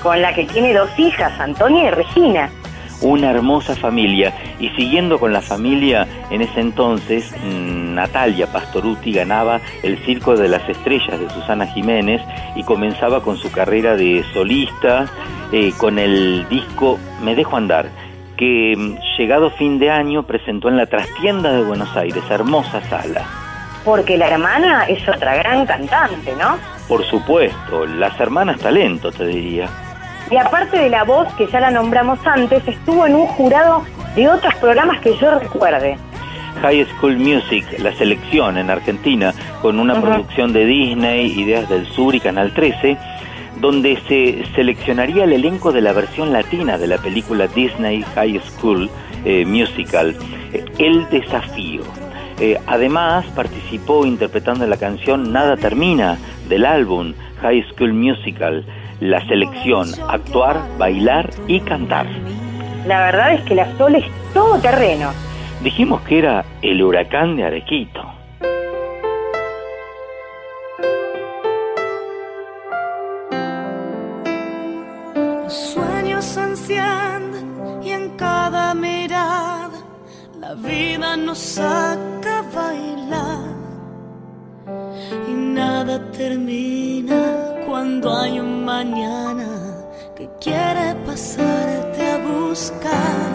Con 0.04 0.22
la 0.22 0.32
que 0.32 0.44
tiene 0.44 0.72
dos 0.72 0.96
hijas, 1.00 1.32
Antonia 1.40 1.88
y 1.88 1.90
Regina. 1.90 2.48
Una 3.00 3.32
hermosa 3.32 3.74
familia 3.74 4.32
y 4.60 4.68
siguiendo 4.76 5.18
con 5.18 5.32
la 5.32 5.42
familia, 5.42 6.06
en 6.30 6.42
ese 6.42 6.60
entonces 6.60 7.34
mm, 7.42 7.94
Natalia 7.94 8.46
Pastoruti 8.46 9.12
ganaba 9.12 9.60
el 9.82 9.98
Circo 10.04 10.36
de 10.36 10.48
las 10.48 10.66
Estrellas 10.68 11.18
de 11.18 11.28
Susana 11.30 11.66
Jiménez 11.66 12.22
y 12.54 12.62
comenzaba 12.62 13.20
con 13.20 13.36
su 13.36 13.50
carrera 13.50 13.96
de 13.96 14.24
solista 14.32 15.06
eh, 15.52 15.72
con 15.76 15.98
el 15.98 16.48
disco 16.48 17.00
Me 17.20 17.34
Dejo 17.34 17.56
Andar, 17.56 17.90
que 18.36 18.74
mm, 18.76 18.98
llegado 19.18 19.50
fin 19.50 19.78
de 19.78 19.90
año 19.90 20.24
presentó 20.24 20.68
en 20.68 20.76
la 20.76 20.86
Trastienda 20.86 21.52
de 21.52 21.62
Buenos 21.62 21.96
Aires, 21.96 22.22
hermosa 22.30 22.80
sala. 22.82 23.22
Porque 23.84 24.16
la 24.16 24.28
hermana 24.28 24.84
es 24.84 25.06
otra 25.08 25.36
gran 25.36 25.66
cantante, 25.66 26.34
¿no? 26.38 26.56
Por 26.88 27.04
supuesto, 27.04 27.86
las 27.86 28.18
hermanas 28.18 28.58
talento, 28.58 29.12
te 29.12 29.26
diría. 29.26 29.68
Y 30.30 30.36
aparte 30.36 30.78
de 30.78 30.88
la 30.88 31.04
voz, 31.04 31.32
que 31.34 31.46
ya 31.46 31.60
la 31.60 31.70
nombramos 31.70 32.18
antes, 32.26 32.66
estuvo 32.66 33.06
en 33.06 33.14
un 33.14 33.26
jurado 33.26 33.84
de 34.16 34.28
otros 34.28 34.54
programas 34.54 35.00
que 35.00 35.16
yo 35.18 35.38
recuerde. 35.38 35.98
High 36.62 36.86
School 36.96 37.18
Music, 37.18 37.66
la 37.78 37.92
selección 37.94 38.56
en 38.56 38.70
Argentina, 38.70 39.34
con 39.60 39.78
una 39.78 40.00
producción 40.00 40.52
de 40.52 40.64
Disney, 40.64 41.38
Ideas 41.38 41.68
del 41.68 41.86
Sur 41.86 42.14
y 42.14 42.20
Canal 42.20 42.52
13, 42.54 42.96
donde 43.64 43.98
se 44.08 44.44
seleccionaría 44.54 45.24
el 45.24 45.32
elenco 45.32 45.72
de 45.72 45.80
la 45.80 45.94
versión 45.94 46.34
latina 46.34 46.76
de 46.76 46.86
la 46.86 46.98
película 46.98 47.46
Disney 47.46 48.02
High 48.14 48.38
School 48.42 48.90
eh, 49.24 49.46
Musical, 49.46 50.14
eh, 50.52 50.66
El 50.76 51.08
Desafío. 51.08 51.80
Eh, 52.38 52.60
además, 52.66 53.24
participó 53.34 54.04
interpretando 54.04 54.66
la 54.66 54.76
canción 54.76 55.32
Nada 55.32 55.56
Termina 55.56 56.18
del 56.46 56.66
álbum 56.66 57.14
High 57.40 57.64
School 57.70 57.94
Musical, 57.94 58.66
la 59.00 59.26
selección 59.28 59.88
actuar, 60.10 60.60
bailar 60.76 61.30
y 61.46 61.60
cantar. 61.60 62.06
La 62.86 63.00
verdad 63.06 63.32
es 63.32 63.44
que 63.44 63.54
la 63.54 63.74
Sol 63.78 63.94
es 63.94 64.04
todo 64.34 64.58
terreno. 64.58 65.10
Dijimos 65.62 66.02
que 66.02 66.18
era 66.18 66.44
el 66.60 66.82
huracán 66.82 67.36
de 67.36 67.44
Arequito. 67.44 68.23
Sueños 75.54 76.24
se 76.24 76.42
encienden 76.42 77.80
y 77.82 77.90
en 77.90 78.16
cada 78.16 78.74
mirada 78.74 79.70
la 80.40 80.54
vida 80.54 81.16
nos 81.16 81.38
saca 81.38 82.40
a 82.40 82.42
bailar. 82.42 83.54
Y 85.28 85.32
nada 85.32 86.10
termina 86.10 87.20
cuando 87.66 88.16
hay 88.16 88.40
un 88.40 88.64
mañana 88.64 89.48
que 90.16 90.28
quiere 90.40 90.94
pasarte 91.06 92.02
a 92.10 92.18
buscar. 92.18 93.32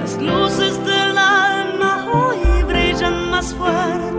Las 0.00 0.16
luces 0.22 0.82
del 0.84 1.18
alma 1.18 2.06
hoy 2.10 2.62
brillan 2.64 3.30
más 3.30 3.52
fuerte 3.54 4.17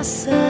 coração. 0.00 0.49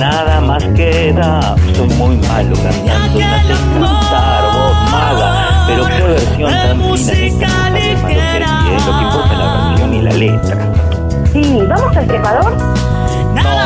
Nada 0.00 0.40
más 0.40 0.64
queda. 0.74 1.54
Soy 1.76 1.88
muy 1.90 2.16
malo 2.16 2.56
cantando, 2.56 3.18
me 3.18 3.24
haces 3.24 3.58
cantar, 3.74 4.44
voz 4.54 4.90
mala. 4.90 5.64
Pero 5.68 5.86
qué 5.86 6.02
versión 6.02 6.50
tan 6.50 6.80
fina 6.80 7.68
en 7.68 7.76
esta 7.76 8.76
es 8.76 8.86
lo 8.86 8.98
que 8.98 9.04
importa 9.04 9.34
la 9.36 9.68
versión 9.68 9.94
y 9.94 10.02
la 10.02 10.12
letra. 10.12 10.72
Sí, 11.32 11.58
¿vamos 11.68 11.96
al 11.96 12.06
trepador? 12.06 12.89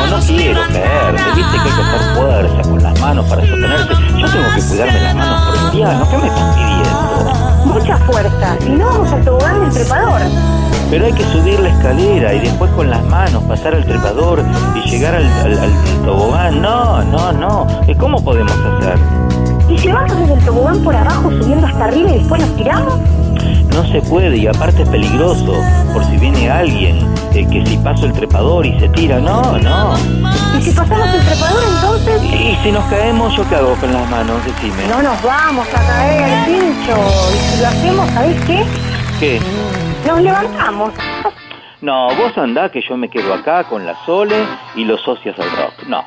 No, 0.09 0.19
quiero 0.19 0.61
caer. 0.67 1.15
Viste 1.35 1.51
que 1.51 1.69
hay 1.69 1.75
que 1.75 1.81
hacer 1.81 2.15
fuerza 2.15 2.69
con 2.69 2.83
las 2.83 2.99
manos 3.01 3.25
para 3.25 3.41
sostenerse. 3.41 3.93
Yo 4.17 4.27
tengo 4.29 4.47
que 4.55 4.61
cuidarme 4.61 5.01
las 5.01 5.15
manos 5.15 5.41
por 5.45 5.55
el 5.65 5.71
piano. 5.71 6.07
¿Qué 6.09 6.17
me 6.17 6.27
estás 6.27 6.55
pidiendo? 6.55 7.65
Mucha 7.65 7.97
fuerza, 7.97 8.55
si 8.61 8.69
no 8.69 8.85
vamos 8.87 9.11
al 9.13 9.25
tobogán 9.25 9.59
del 9.61 9.69
trepador. 9.73 10.21
Pero 10.89 11.05
hay 11.07 11.13
que 11.13 11.23
subir 11.25 11.59
la 11.59 11.69
escalera 11.69 12.33
y 12.33 12.39
después 12.39 12.71
con 12.71 12.89
las 12.89 13.03
manos 13.05 13.43
pasar 13.43 13.73
al 13.75 13.83
trepador 13.85 14.43
y 14.75 14.89
llegar 14.89 15.15
al, 15.15 15.25
al- 15.25 15.59
al 15.59 15.71
tobogán. 16.05 16.61
No, 16.61 17.01
no, 17.03 17.31
no. 17.33 17.67
¿Y 17.87 17.95
¿Cómo 17.95 18.23
podemos 18.23 18.51
hacer? 18.53 18.97
¿Y 19.69 19.77
si 19.79 19.91
vamos 19.91 20.15
desde 20.19 20.33
el 20.35 20.45
tobogán 20.45 20.79
por 20.83 20.95
abajo 20.95 21.31
subiendo 21.31 21.65
hasta 21.67 21.85
arriba 21.85 22.11
y 22.11 22.19
después 22.19 22.39
nos 22.41 22.55
tiramos? 22.55 22.93
No 23.73 23.83
se 23.91 24.01
puede 24.03 24.37
y 24.37 24.47
aparte 24.47 24.83
es 24.83 24.89
peligroso. 24.89 25.53
Por 25.91 26.05
si 26.05 26.17
viene 26.17 26.49
alguien 26.49 26.99
eh, 27.35 27.45
que 27.51 27.65
si 27.65 27.77
paso 27.77 28.05
el 28.05 28.13
trepador 28.13 28.65
y 28.65 28.79
se 28.79 28.87
tira. 28.89 29.19
No, 29.19 29.57
no. 29.59 29.97
¿Y 30.57 30.61
si 30.61 30.71
pasamos 30.71 31.13
el 31.13 31.25
trepador 31.25 31.63
entonces? 31.67 32.23
Y 32.23 32.55
si 32.63 32.71
nos 32.71 32.85
caemos, 32.85 33.35
¿yo 33.35 33.47
qué 33.49 33.55
hago 33.55 33.75
con 33.75 33.91
las 33.91 34.09
manos? 34.09 34.45
Decime. 34.45 34.87
No 34.87 35.01
nos 35.01 35.21
vamos 35.21 35.67
a 35.67 35.85
caer, 35.85 36.45
pincho. 36.45 36.95
Y 37.33 37.37
si 37.37 37.61
lo 37.61 37.67
hacemos, 37.67 38.09
¿sabés 38.11 38.45
qué? 38.45 38.65
¿Qué? 39.19 39.41
Nos 40.07 40.21
levantamos. 40.21 40.93
No, 41.81 42.15
vos 42.15 42.37
andá 42.37 42.71
que 42.71 42.81
yo 42.81 42.95
me 42.95 43.09
quedo 43.09 43.33
acá 43.33 43.65
con 43.65 43.85
la 43.85 43.95
Sole 44.05 44.45
y 44.75 44.85
los 44.85 45.01
socios 45.01 45.37
al 45.37 45.51
rock. 45.51 45.73
No. 45.87 46.05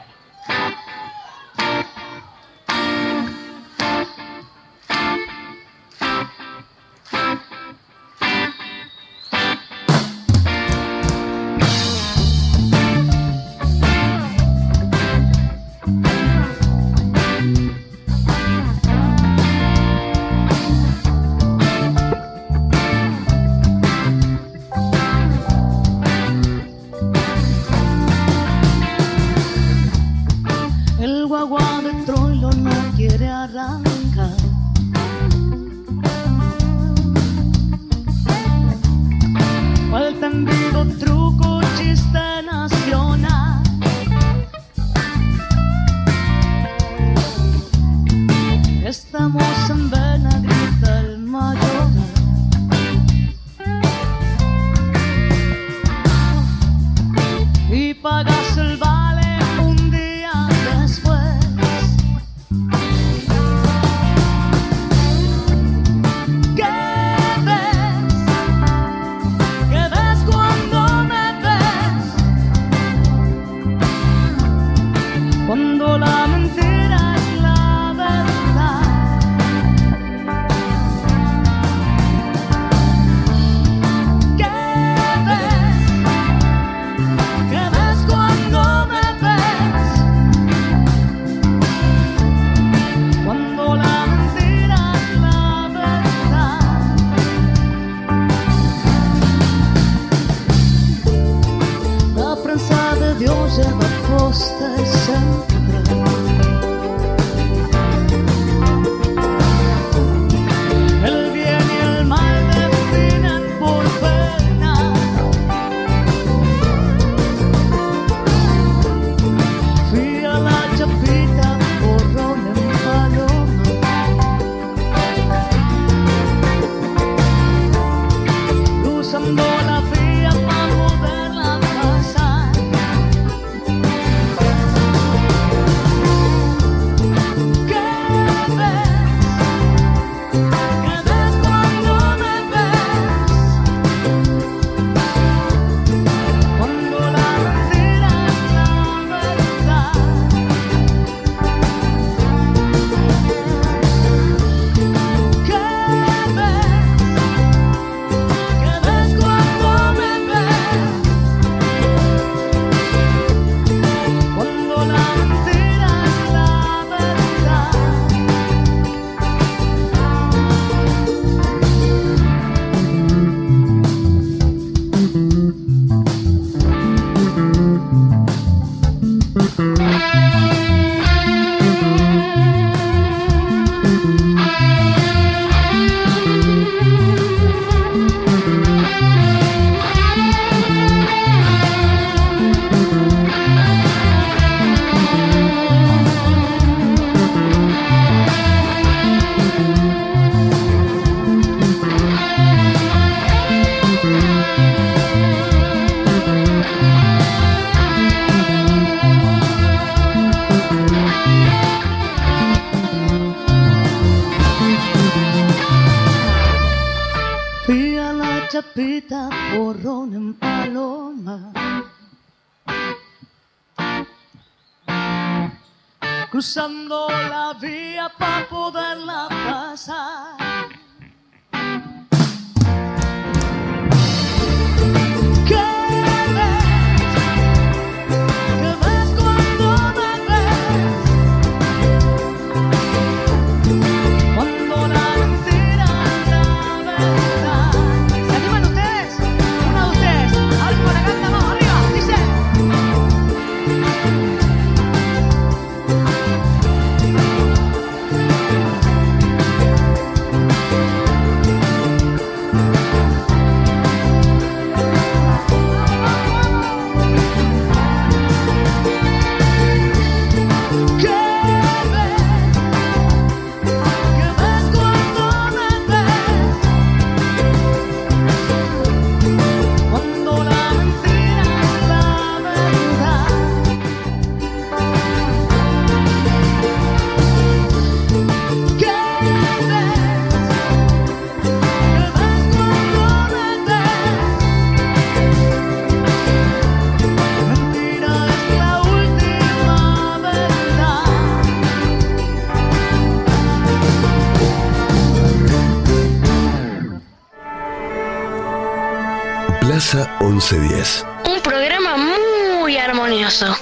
1110. 310.41 311.05
Un 311.25 311.41
programa 311.43 311.97
muy 311.97 312.77
armonioso. 312.77 313.57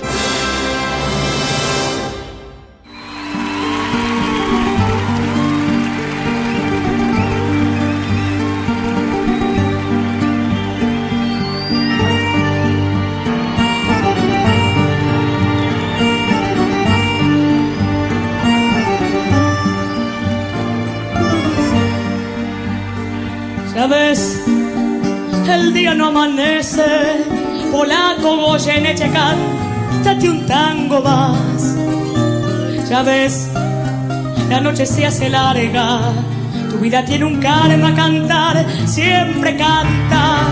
Amanece, 26.66 27.24
polaco 27.70 28.36
Goyeneche 28.36 29.10
cántate 29.10 30.28
un 30.28 30.46
tango 30.46 31.00
más. 31.00 31.76
Ya 32.88 33.02
ves, 33.02 33.48
la 34.48 34.60
noche 34.60 34.86
se 34.86 35.06
hace 35.06 35.28
larga, 35.28 36.12
tu 36.70 36.78
vida 36.78 37.04
tiene 37.04 37.24
un 37.24 37.40
karma 37.40 37.94
cantar, 37.94 38.64
siempre 38.86 39.56
canta. 39.56 40.48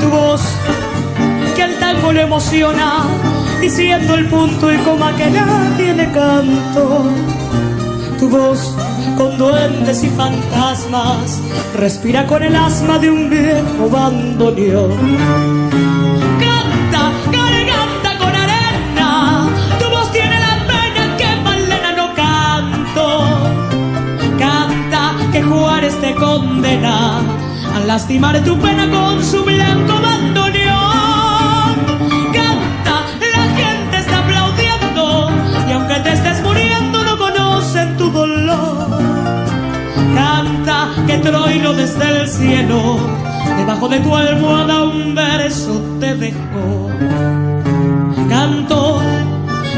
Tu 0.00 0.08
voz, 0.08 0.42
que 1.56 1.62
al 1.62 1.74
tango 1.78 2.12
lo 2.12 2.20
emociona, 2.20 3.04
diciendo 3.60 4.14
el 4.14 4.28
punto 4.28 4.72
y 4.72 4.76
coma 4.78 5.14
que 5.16 5.30
nadie 5.30 5.94
le 5.94 6.10
canto. 6.12 7.10
Tu 8.18 8.28
voz, 8.28 8.76
con 9.16 9.38
duendes 9.38 10.02
y 10.02 10.08
fantasmas, 10.08 11.40
respira 11.76 12.26
con 12.26 12.42
el 12.42 12.54
asma 12.54 12.98
de 12.98 13.10
un 13.10 13.30
viejo 13.30 13.88
bandoneón. 13.90 15.16
Canta, 16.40 17.12
con 18.18 18.34
arena, 18.34 19.48
tu 19.78 19.88
voz 19.88 20.10
tiene 20.12 20.38
la 20.40 20.66
pena 20.66 21.16
que 21.16 21.36
Malena 21.42 21.92
no 21.92 22.14
canto. 22.14 23.26
Canta 24.38 25.12
que 25.32 25.42
Juárez 25.42 26.00
te 26.00 26.14
condena 26.14 27.20
a 27.74 27.80
lastimar 27.86 28.42
tu 28.44 28.58
pena 28.58 28.90
con 28.90 29.22
su 29.22 29.44
blanco 29.44 29.94
bandoneón. 30.00 30.53
Troilo 41.24 41.72
desde 41.72 42.20
el 42.20 42.28
cielo, 42.28 42.98
debajo 43.56 43.88
de 43.88 43.98
tu 44.00 44.14
almohada 44.14 44.84
un 44.84 45.14
verso 45.14 45.80
te 45.98 46.14
dejó. 46.16 46.90
Canto 48.28 49.00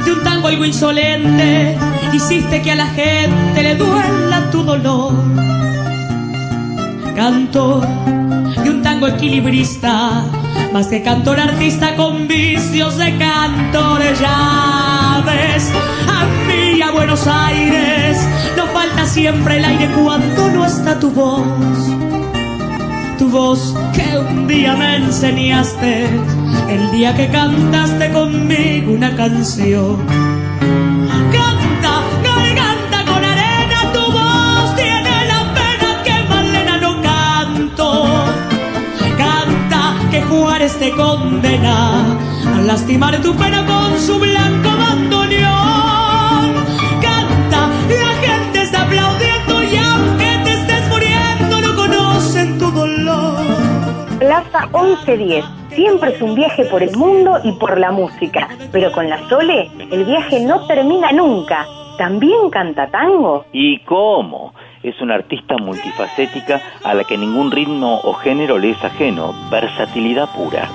de 0.05 0.13
un 0.13 0.25
tango 0.25 0.49
algo 0.49 0.65
insolente, 0.65 1.79
hiciste 2.13 2.63
que 2.63 2.73
a 2.73 2.75
la 2.75 2.87
gente 2.87 3.63
le 3.63 3.77
duela 3.77 4.51
tu 4.51 4.65
dolor. 4.65 5.13
Canto 7.15 7.81
de 7.81 8.69
un 8.69 8.83
tango 8.83 9.07
equilibrista, 9.07 10.25
más 10.73 10.89
que 10.89 11.01
cantor 11.03 11.39
artista 11.39 11.95
con 11.95 12.27
vicios 12.27 12.97
de 12.99 13.17
cantor, 13.19 14.01
ya 14.21 15.23
ves, 15.25 15.71
a 16.09 16.25
mí 16.49 16.83
a 16.83 16.91
Buenos 16.91 17.25
Aires 17.29 18.19
siempre 19.17 19.57
el 19.57 19.65
aire 19.65 19.89
cuando 19.95 20.51
no 20.51 20.67
está 20.67 21.01
tu 21.01 21.11
voz. 21.11 21.41
Tu 23.19 23.31
voz 23.31 23.75
que 23.95 24.19
un 24.19 24.47
día 24.47 24.77
me 24.77 24.97
enseñaste, 24.97 26.05
el 26.69 26.91
día 26.91 27.17
que 27.17 27.27
cantaste 27.31 28.13
conmigo 28.13 28.93
una 28.93 29.17
canción. 29.17 29.97
Canta, 31.37 31.95
garganta 32.29 32.99
con 33.11 33.25
arena, 33.25 33.79
tu 33.95 34.05
voz 34.19 34.77
tiene 34.77 35.15
la 35.33 35.41
pena 35.59 35.89
que 36.05 36.17
Malena 36.29 36.77
no 36.77 37.01
canto. 37.01 37.89
Canta 39.17 39.95
que 40.11 40.21
Juárez 40.21 40.79
te 40.79 40.91
condena 40.91 42.19
a 42.55 42.61
lastimar 42.67 43.17
tu 43.23 43.35
pena 43.35 43.65
con 43.65 43.99
su 43.99 44.19
Plaza 54.37 54.67
1110. 54.67 55.45
Siempre 55.75 56.15
es 56.15 56.21
un 56.21 56.35
viaje 56.35 56.67
por 56.67 56.83
el 56.83 56.95
mundo 56.95 57.39
y 57.43 57.53
por 57.53 57.79
la 57.79 57.91
música, 57.91 58.49
pero 58.71 58.93
con 58.93 59.09
la 59.09 59.27
Sole 59.31 59.71
el 59.91 60.05
viaje 60.05 60.41
no 60.41 60.67
termina 60.67 61.11
nunca. 61.13 61.67
¿También 61.97 62.51
canta 62.51 62.87
tango? 62.91 63.47
¿Y 63.53 63.79
cómo? 63.85 64.53
Es 64.83 65.01
una 65.01 65.15
artista 65.15 65.57
multifacética 65.57 66.61
a 66.85 66.93
la 66.93 67.05
que 67.05 67.17
ningún 67.17 67.51
ritmo 67.51 67.99
o 68.03 68.13
género 68.13 68.59
le 68.59 68.73
es 68.73 68.85
ajeno. 68.85 69.35
Versatilidad 69.51 70.29
pura. 70.35 70.69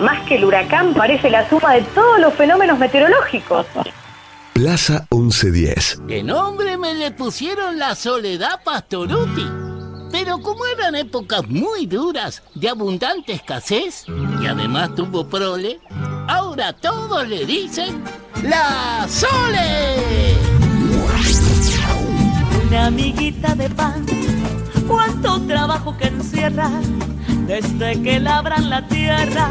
Más 0.00 0.20
que 0.22 0.34
el 0.34 0.44
huracán 0.44 0.92
parece 0.92 1.30
la 1.30 1.48
suma 1.48 1.74
de 1.74 1.82
todos 1.82 2.18
los 2.18 2.34
fenómenos 2.34 2.80
meteorológicos. 2.80 3.64
Plaza 4.54 5.06
1110. 5.12 6.02
¿Qué 6.08 6.24
nombre 6.24 6.76
me 6.76 6.94
le 6.94 7.12
pusieron 7.12 7.78
la 7.78 7.94
Soledad 7.94 8.60
Pastoruti? 8.64 9.67
Pero 10.10 10.38
como 10.40 10.64
eran 10.66 10.94
épocas 10.94 11.46
muy 11.48 11.86
duras, 11.86 12.42
de 12.54 12.68
abundante 12.68 13.32
escasez, 13.32 14.06
y 14.42 14.46
además 14.46 14.94
tuvo 14.94 15.28
prole, 15.28 15.80
ahora 16.26 16.72
todos 16.72 17.26
le 17.28 17.44
dicen 17.44 18.02
¡La 18.42 19.06
Sole! 19.08 20.36
Una 22.66 22.86
amiguita 22.86 23.54
de 23.54 23.68
pan, 23.70 24.06
cuánto 24.86 25.40
trabajo 25.42 25.96
que 25.96 26.08
encierra, 26.08 26.70
desde 27.46 28.00
que 28.02 28.20
labran 28.20 28.70
la 28.70 28.86
tierra 28.88 29.48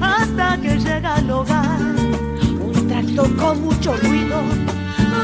hasta 0.00 0.56
que 0.60 0.78
llega 0.78 1.16
al 1.16 1.30
hogar. 1.30 1.80
Un 1.80 2.88
tractor 2.88 3.36
con 3.36 3.62
mucho 3.62 3.96
ruido, 3.96 4.40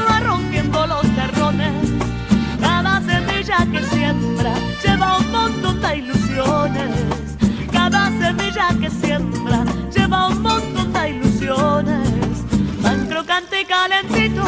va 0.09 0.19
rompiendo 0.19 0.87
los 0.87 1.03
terrones. 1.15 1.73
Cada 2.59 3.01
semilla 3.01 3.65
que 3.71 3.83
siembra 3.85 4.53
lleva 4.97 5.17
un 5.17 5.31
montón 5.31 5.81
de 5.81 5.97
ilusiones. 5.97 6.95
Cada 7.71 8.09
semilla 8.19 8.69
que 8.79 8.89
siembra 8.89 9.63
lleva 9.95 10.27
un 10.29 10.41
montón 10.41 10.91
de 10.93 11.09
ilusiones. 11.09 12.09
Tan 12.81 13.05
crocante 13.07 13.61
y 13.61 13.65
calentito, 13.65 14.43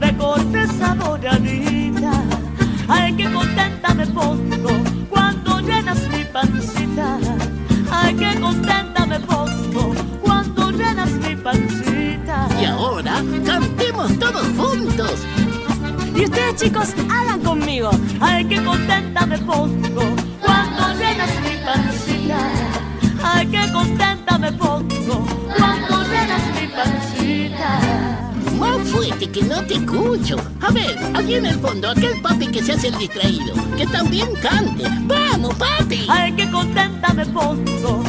de 0.00 0.16
corteza 0.16 0.94
doradita. 0.96 2.12
Ay, 2.88 3.14
qué 3.14 3.32
contenta 3.32 3.94
me 3.94 4.06
pongo 4.06 4.70
cuando 5.08 5.60
llenas 5.60 6.00
mi 6.08 6.24
pancita. 6.24 7.18
Ay, 7.90 8.14
qué 8.14 8.40
contenta 8.40 9.06
me 9.06 9.20
pongo 9.20 9.94
cuando 10.22 10.70
llenas 10.70 11.10
mi 11.12 11.36
pancita. 11.36 12.48
Y 12.60 12.64
ahora 12.64 13.22
cantemos 13.44 14.18
todos 14.18 14.46
juntos. 14.56 15.20
Y 16.14 16.24
ustedes 16.24 16.56
chicos, 16.56 16.94
hagan 17.10 17.40
conmigo. 17.40 17.90
Ay, 18.20 18.44
qué 18.44 18.62
contenta 18.62 19.26
me 19.26 19.38
pongo 19.38 20.02
cuando 20.40 20.94
llenas 20.94 21.30
mi 21.42 21.56
pancita. 21.64 22.50
Ay, 23.22 23.46
qué 23.46 23.72
contenta 23.72 24.38
me 24.38 24.52
pongo 24.52 25.26
cuando 25.56 26.02
llenas 26.04 26.42
mi 26.60 26.68
pancita. 26.68 27.80
Más 28.58 28.88
fuerte 28.88 29.28
que 29.30 29.42
no 29.42 29.62
te 29.64 29.74
escucho. 29.74 30.36
A 30.60 30.70
ver, 30.70 30.96
allí 31.14 31.34
en 31.34 31.46
el 31.46 31.58
fondo, 31.58 31.90
aquel 31.90 32.20
papi 32.22 32.46
que 32.46 32.62
se 32.62 32.72
hace 32.72 32.88
el 32.88 32.98
distraído, 32.98 33.54
que 33.76 33.86
también 33.86 34.28
cante. 34.40 34.84
¡Vamos, 35.02 35.54
papi! 35.56 36.06
Ay, 36.08 36.32
qué 36.32 36.48
contenta 36.50 37.12
me 37.12 37.26
pongo 37.26 38.04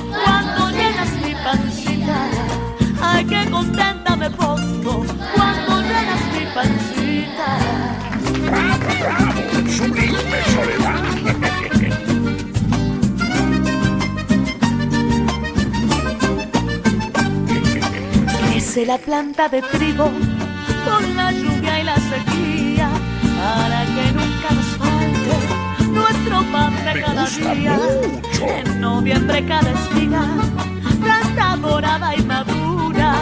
la 18.96 19.02
planta 19.02 19.50
de 19.50 19.62
trigo 19.62 20.10
con 20.86 21.18
la 21.18 21.30
lluvia 21.30 21.82
y 21.82 21.84
la 21.84 21.96
sequía 21.98 22.90
para 23.38 23.84
que 23.94 24.06
nunca 24.14 24.50
nos 24.56 24.66
falte 24.80 25.36
nuestro 25.90 26.36
pan 26.54 26.74
de 26.86 27.02
cada 27.02 27.26
día. 27.26 27.78
En 28.42 28.80
noviembre 28.80 29.46
cada 29.46 29.70
espiga 29.70 30.24
ya 31.06 31.20
está 31.28 31.58
dorada 31.58 32.16
y 32.16 32.24
madura. 32.24 33.16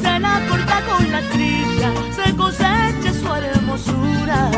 Se 0.00 0.18
la 0.18 0.40
corta 0.48 0.80
con 0.90 1.12
la 1.12 1.20
trilla, 1.30 1.90
se 2.16 2.36
cosecha 2.36 3.12
su 3.20 3.32
hermosura. 3.32 4.50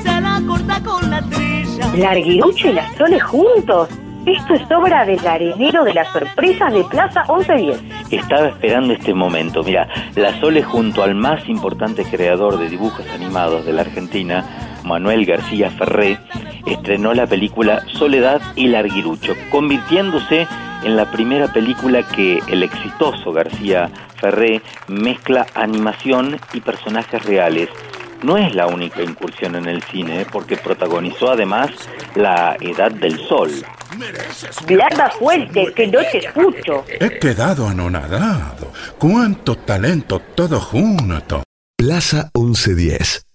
Se 0.00 0.20
la 0.20 0.40
corta 0.46 0.80
con 0.80 1.10
la 1.10 1.22
trilla. 1.22 1.92
Larguirucho 1.96 2.68
y 2.68 2.74
la 2.74 2.88
Sole 2.96 3.18
juntos. 3.18 3.88
Esto 4.26 4.54
es 4.54 4.62
obra 4.70 5.04
del 5.04 5.26
arenero 5.26 5.84
de 5.84 5.92
las 5.92 6.08
sorpresas 6.12 6.72
de 6.72 6.84
Plaza 6.84 7.24
1110. 7.28 8.03
Estaba 8.10 8.48
esperando 8.48 8.92
este 8.92 9.14
momento. 9.14 9.62
Mira, 9.62 9.88
La 10.14 10.38
Sole 10.40 10.62
junto 10.62 11.02
al 11.02 11.14
más 11.14 11.48
importante 11.48 12.04
creador 12.04 12.58
de 12.58 12.68
dibujos 12.68 13.08
animados 13.10 13.64
de 13.64 13.72
la 13.72 13.82
Argentina, 13.82 14.44
Manuel 14.84 15.24
García 15.24 15.70
Ferré, 15.70 16.18
estrenó 16.66 17.14
la 17.14 17.26
película 17.26 17.82
Soledad 17.92 18.40
y 18.56 18.68
Larguirucho, 18.68 19.34
convirtiéndose 19.50 20.46
en 20.84 20.96
la 20.96 21.10
primera 21.10 21.52
película 21.52 22.02
que 22.02 22.40
el 22.48 22.62
exitoso 22.62 23.32
García 23.32 23.90
Ferré 24.16 24.60
mezcla 24.86 25.46
animación 25.54 26.38
y 26.52 26.60
personajes 26.60 27.24
reales. 27.24 27.68
No 28.22 28.36
es 28.36 28.54
la 28.54 28.66
única 28.66 29.02
incursión 29.02 29.54
en 29.56 29.66
el 29.66 29.82
cine, 29.82 30.26
porque 30.30 30.56
protagonizó 30.56 31.32
además 31.32 31.70
La 32.14 32.56
Edad 32.60 32.90
del 32.90 33.18
Sol. 33.28 33.50
Habla 34.82 35.10
fuerte, 35.10 35.72
que 35.74 35.86
no 35.86 36.00
te 36.10 36.18
escucho. 36.18 36.84
He 37.00 37.18
quedado 37.18 37.68
anonadado. 37.68 38.72
¡Cuánto 38.98 39.56
talento 39.56 40.20
todo 40.34 40.60
junto! 40.60 41.42
Plaza 41.76 42.30
1110. 42.34 43.26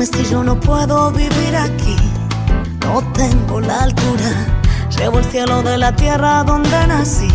Discúlpeme 0.00 0.24
si 0.24 0.32
yo 0.32 0.42
no 0.42 0.58
puedo 0.58 1.10
vivir 1.12 1.56
aquí. 1.56 1.96
No 2.86 3.02
tengo 3.12 3.60
la 3.60 3.82
altura. 3.82 4.30
Llevo 4.96 5.18
el 5.18 5.24
cielo 5.26 5.62
de 5.62 5.76
la 5.76 5.94
tierra 5.94 6.42
donde 6.42 6.86
nací. 6.86 7.28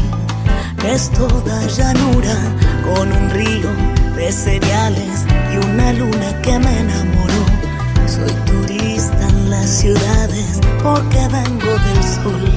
Es 0.83 1.11
toda 1.11 1.67
llanura 1.67 2.35
con 2.83 3.11
un 3.11 3.29
río 3.29 3.69
de 4.15 4.31
cereales 4.31 5.25
y 5.53 5.57
una 5.57 5.93
luna 5.93 6.41
que 6.41 6.57
me 6.57 6.79
enamoró. 6.79 7.45
Soy 8.07 8.33
turista 8.45 9.27
en 9.29 9.49
las 9.51 9.69
ciudades 9.69 10.59
porque 10.81 11.19
vengo 11.31 11.71
del 11.85 12.03
sol. 12.03 12.51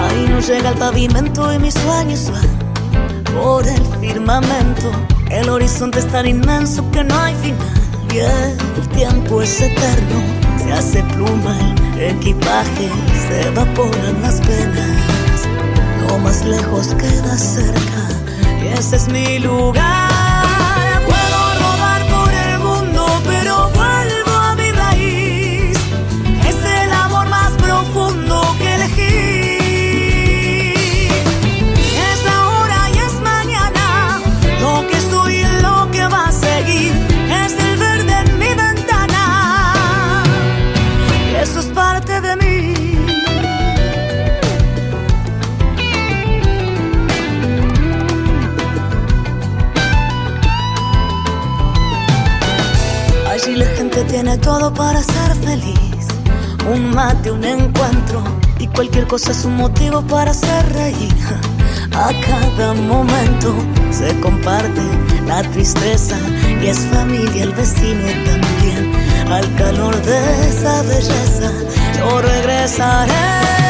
Ahí 0.00 0.26
no 0.30 0.40
llega 0.40 0.70
el 0.70 0.78
pavimento 0.78 1.52
y 1.52 1.58
mis 1.58 1.74
sueños 1.74 2.30
van 2.30 3.34
por 3.34 3.66
el 3.66 3.84
firmamento. 4.00 4.90
El 5.30 5.50
horizonte 5.50 5.98
es 5.98 6.08
tan 6.08 6.26
inmenso 6.26 6.90
que 6.90 7.04
no 7.04 7.18
hay 7.18 7.34
final. 7.36 7.91
Y 8.12 8.18
el 8.18 8.88
tiempo 8.94 9.40
es 9.40 9.58
eterno. 9.60 10.20
Se 10.58 10.72
hace 10.72 11.02
pluma 11.14 11.56
el 11.96 12.16
equipaje, 12.16 12.90
se 13.26 13.48
evaporan 13.48 14.20
las 14.20 14.38
penas. 14.42 15.48
Lo 16.06 16.18
más 16.18 16.44
lejos 16.44 16.94
queda 16.94 17.38
cerca 17.38 18.08
y 18.62 18.66
ese 18.78 18.96
es 18.96 19.08
mi 19.08 19.38
lugar. 19.38 20.21
Tiene 54.12 54.36
todo 54.36 54.70
para 54.74 55.02
ser 55.02 55.34
feliz. 55.36 56.06
Un 56.70 56.94
mate, 56.94 57.30
un 57.30 57.42
encuentro 57.42 58.22
y 58.58 58.66
cualquier 58.66 59.06
cosa 59.06 59.30
es 59.30 59.42
un 59.46 59.56
motivo 59.56 60.02
para 60.02 60.32
hacer 60.32 60.70
reír. 60.74 61.14
A 61.94 62.10
cada 62.20 62.74
momento 62.74 63.54
se 63.90 64.20
comparte 64.20 64.82
la 65.26 65.40
tristeza 65.52 66.16
y 66.62 66.66
es 66.66 66.80
familia 66.92 67.44
el 67.44 67.52
vecino 67.52 68.06
también. 68.26 68.92
Al 69.32 69.54
calor 69.54 69.96
de 70.02 70.48
esa 70.48 70.82
belleza 70.82 71.50
yo 71.96 72.20
regresaré. 72.20 73.61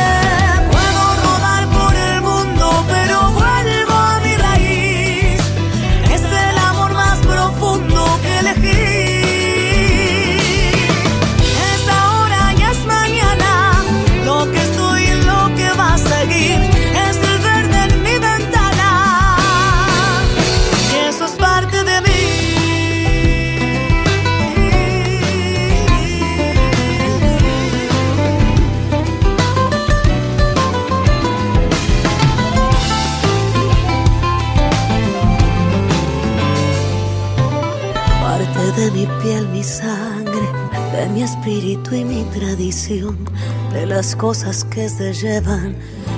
De 43.73 43.87
las 43.87 44.15
cosas 44.15 44.65
que 44.65 44.89
se 44.89 45.13
llevan. 45.13 45.77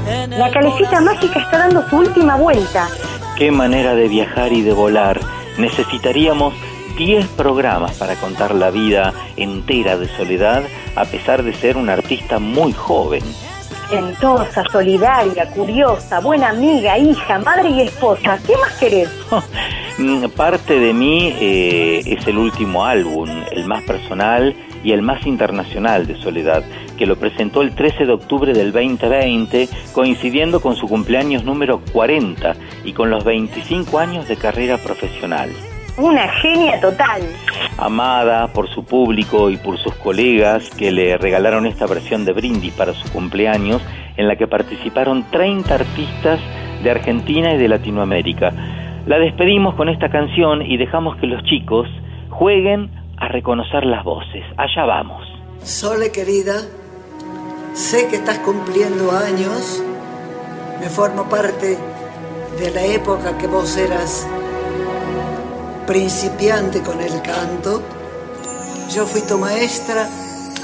en 0.09 0.31
La 0.31 0.51
calecita 0.51 1.01
mágica 1.01 1.41
está 1.41 1.59
dando 1.59 1.89
su 1.89 1.97
última 1.97 2.37
vuelta. 2.37 2.89
Qué 3.39 3.51
manera 3.51 3.95
de 3.95 4.09
viajar 4.09 4.53
y 4.53 4.63
de 4.63 4.73
volar. 4.73 5.21
Necesitaríamos 5.59 6.55
10 6.97 7.27
programas 7.29 7.97
para 7.97 8.17
contar 8.17 8.55
la 8.55 8.71
vida 8.71 9.13
entera 9.37 9.97
de 9.97 10.09
Soledad, 10.09 10.65
a 10.97 11.05
pesar 11.05 11.43
de 11.43 11.53
ser 11.55 11.77
un 11.77 11.89
artista 11.89 12.39
muy 12.39 12.73
joven. 12.73 13.23
Entosa, 13.93 14.65
solidaria, 14.73 15.51
curiosa, 15.51 16.21
buena 16.21 16.51
amiga, 16.51 16.99
hija, 16.99 17.39
madre 17.39 17.71
y 17.71 17.83
esposa. 17.83 18.39
¿Qué 18.47 18.57
más 18.57 18.73
querés? 18.79 19.09
Parte 20.37 20.79
de 20.81 20.93
mí 20.93 21.33
eh, 21.39 22.03
es 22.05 22.27
el 22.27 22.39
último 22.39 22.85
álbum, 22.85 23.29
el 23.53 23.67
más 23.67 23.85
personal 23.85 24.57
y 24.83 24.93
el 24.93 25.03
más 25.03 25.27
internacional 25.27 26.07
de 26.07 26.17
Soledad, 26.17 26.63
que 26.95 27.07
lo 27.07 27.17
presentó 27.17 27.63
el 27.63 27.75
13 27.75 28.07
de 28.07 28.13
octubre 28.13 28.53
del 28.53 28.73
2020, 28.73 29.69
coincidiendo 29.93 30.61
con 30.61 30.77
su 30.77 30.89
cumpleaños 30.89 31.45
número 31.45 31.81
40 31.93 32.55
y 32.85 32.93
con 32.93 33.11
los 33.11 33.25
25 33.25 33.99
años 33.99 34.29
de 34.29 34.37
carrera 34.37 34.79
profesional. 34.79 35.51
Una 35.97 36.29
genia 36.41 36.81
total. 36.81 37.23
Amada 37.79 38.49
por 38.49 38.69
su 38.69 38.85
público 38.85 39.49
y 39.51 39.57
por 39.57 39.79
sus 39.79 39.95
colegas 39.95 40.69
que 40.71 40.91
le 40.91 41.17
regalaron 41.19 41.67
esta 41.67 41.87
versión 41.87 42.25
de 42.25 42.33
Brindis 42.33 42.73
para 42.73 42.95
su 42.95 43.13
cumpleaños, 43.13 43.81
en 44.17 44.27
la 44.27 44.37
que 44.37 44.49
participaron 44.49 45.25
30 45.31 45.75
artistas 45.75 46.41
de 46.83 46.91
Argentina 46.91 47.55
y 47.55 47.59
de 47.59 47.69
Latinoamérica. 47.69 48.53
La 49.07 49.19
despedimos 49.19 49.75
con 49.75 49.89
esta 49.89 50.09
canción 50.09 50.63
y 50.63 50.79
dejamos 50.79 51.17
que 51.19 51.27
los 51.27 51.45
chicos 51.45 51.89
jueguen 52.31 52.91
a 53.17 53.29
reconocer 53.29 53.85
las 53.85 54.03
voces. 54.03 54.45
Allá 54.57 54.85
vamos. 54.85 55.23
Sole 55.63 56.11
querida, 56.11 56.55
sé 57.75 58.07
que 58.09 58.17
estás 58.17 58.39
cumpliendo 58.39 59.13
años. 59.13 59.83
Me 60.81 60.89
formo 60.89 61.29
parte 61.29 61.79
de 62.59 62.71
la 62.71 62.83
época 62.83 63.37
que 63.39 63.47
vos 63.47 63.77
eras 63.77 64.27
principiante 65.87 66.81
con 66.81 67.01
el 67.01 67.21
canto. 67.23 67.83
Yo 68.91 69.07
fui 69.07 69.23
tu 69.23 69.39
maestra 69.39 70.09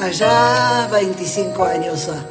allá 0.01 0.89
25 0.91 1.65
años. 1.65 2.09
ha. 2.09 2.24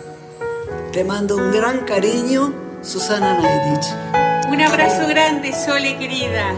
Te 0.91 1.03
mando 1.03 1.35
un 1.35 1.51
gran 1.51 1.79
cariño, 1.85 2.53
Susana 2.81 3.39
Naidich. 3.39 3.87
Un 4.49 4.61
abrazo 4.61 5.07
grande, 5.07 5.53
Sole 5.53 5.97
querida. 5.97 6.53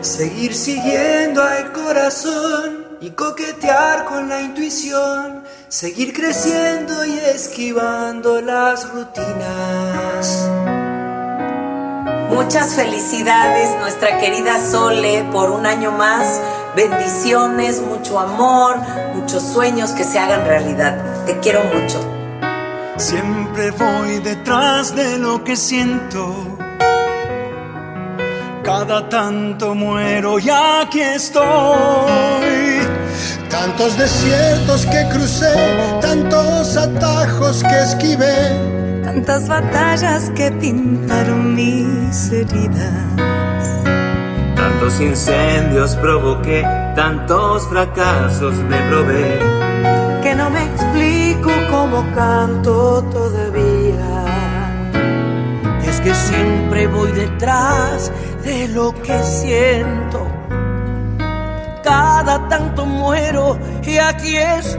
Seguir 0.00 0.54
siguiendo 0.54 1.42
al 1.42 1.72
corazón 1.72 2.86
y 3.00 3.10
coquetear 3.10 4.04
con 4.06 4.28
la 4.28 4.40
intuición. 4.40 5.44
Seguir 5.68 6.14
creciendo 6.14 7.04
y 7.04 7.12
esquivando 7.12 8.40
las 8.40 8.90
rutinas. 8.90 10.48
Muchas 12.30 12.74
felicidades, 12.74 13.78
nuestra 13.78 14.18
querida 14.18 14.58
Sole, 14.66 15.26
por 15.30 15.50
un 15.50 15.66
año 15.66 15.92
más. 15.92 16.40
Bendiciones, 16.74 17.82
mucho 17.82 18.18
amor, 18.18 18.78
muchos 19.14 19.42
sueños 19.42 19.90
que 19.90 20.04
se 20.04 20.18
hagan 20.18 20.46
realidad. 20.46 21.26
Te 21.26 21.38
quiero 21.40 21.62
mucho. 21.64 22.00
Siempre 22.96 23.70
voy 23.72 24.20
detrás 24.20 24.96
de 24.96 25.18
lo 25.18 25.44
que 25.44 25.54
siento. 25.54 26.56
Cada 28.64 29.06
tanto 29.10 29.74
muero 29.74 30.38
y 30.38 30.48
aquí 30.48 31.00
estoy. 31.02 32.87
Tantos 33.50 33.96
desiertos 33.96 34.84
que 34.86 35.08
crucé, 35.08 35.54
tantos 36.00 36.76
atajos 36.76 37.62
que 37.62 37.82
esquivé, 37.82 39.02
tantas 39.02 39.48
batallas 39.48 40.30
que 40.36 40.50
pintaron 40.52 41.54
mis 41.54 42.30
heridas. 42.30 43.16
Tantos 44.54 45.00
incendios 45.00 45.96
provoqué, 45.96 46.62
tantos 46.94 47.66
fracasos 47.68 48.54
me 48.68 48.76
probé. 48.88 49.38
Que 50.22 50.34
no 50.34 50.50
me 50.50 50.64
explico 50.64 51.50
cómo 51.70 52.04
canto 52.14 53.02
todavía. 53.04 54.24
Es 55.86 56.00
que 56.00 56.14
siempre 56.14 56.86
voy 56.86 57.12
detrás 57.12 58.12
de 58.44 58.68
lo 58.68 58.92
que 59.02 59.18
siento 59.22 60.37
cada 61.82 62.48
tanto 62.48 62.84
muero 62.86 63.58
y 63.82 63.98
aquí 63.98 64.36
estoy. 64.36 64.78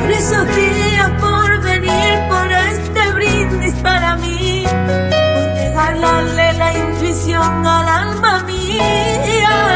Por 0.00 0.10
esos 0.10 0.46
días 0.56 1.10
por 1.20 1.60
venir, 1.62 2.28
por 2.28 2.50
este 2.52 3.12
brindis 3.12 3.74
para 3.82 4.16
mí, 4.16 4.64
por 4.64 5.46
regalarle 5.54 6.52
la 6.54 6.72
intuición 6.74 7.66
al 7.66 7.88
alma 7.88 8.42
mía. 8.44 9.75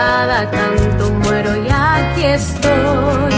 cada 0.00 0.50
tanto 0.50 1.10
muero 1.22 1.52
y 1.56 1.68
aquí 1.68 2.24
estoy. 2.24 3.34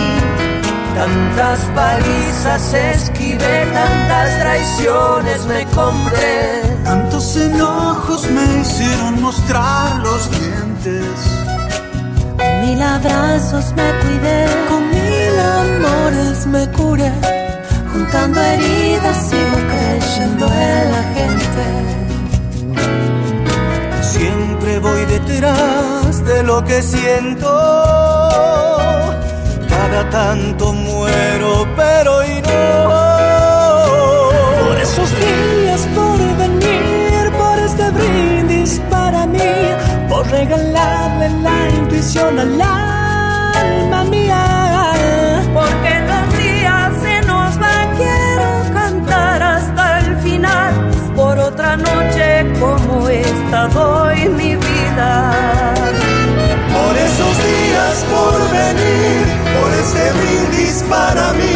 Tantas 0.95 1.59
palizas 1.75 2.75
esquivé, 2.75 3.57
tantas 3.73 4.29
traiciones 4.43 5.41
me 5.47 5.65
compré. 5.79 6.63
Tantos 6.85 7.37
enojos 7.37 8.21
me 8.31 8.45
hicieron 8.61 9.21
mostrar 9.21 9.89
los 10.07 10.23
dientes. 10.39 11.17
Con 12.39 12.53
mil 12.65 12.81
abrazos 12.81 13.67
me 13.79 13.89
cuidé, 14.03 14.41
con 14.69 14.83
mil 14.97 15.35
amores 15.63 16.47
me 16.47 16.65
curé. 16.79 17.13
Juntando 17.93 18.41
heridas 18.41 19.19
sigo 19.29 19.59
creyendo 19.73 20.47
en 20.47 20.93
la 20.97 21.03
gente. 21.17 22.02
Siempre 24.23 24.79
voy 24.79 25.05
detrás 25.07 26.25
de 26.25 26.45
lo 26.45 26.63
que 26.63 26.81
siento. 26.81 27.49
Cada 29.69 30.09
tanto 30.11 30.73
muero, 30.73 31.67
pero 31.75 32.19
hoy 32.19 32.41
no. 32.43 32.85
Por 34.65 34.79
esos 34.79 35.11
días, 35.19 35.89
por 35.97 36.19
venir, 36.39 37.33
por 37.37 37.59
este 37.59 37.91
brindis 37.91 38.81
para 38.89 39.27
mí, 39.27 39.41
por 40.09 40.25
regalarle 40.31 41.29
la 41.41 41.69
intuición 41.71 42.39
al 42.39 42.63
alma 42.63 43.02
doy 53.61 54.29
mi 54.31 54.57
vida. 54.57 55.33
Por 56.73 56.97
esos 56.97 57.35
días 57.49 58.05
por 58.11 58.51
venir, 58.51 59.25
por 59.55 59.73
este 59.75 60.13
brindis 60.19 60.85
para 60.89 61.33
mí, 61.35 61.53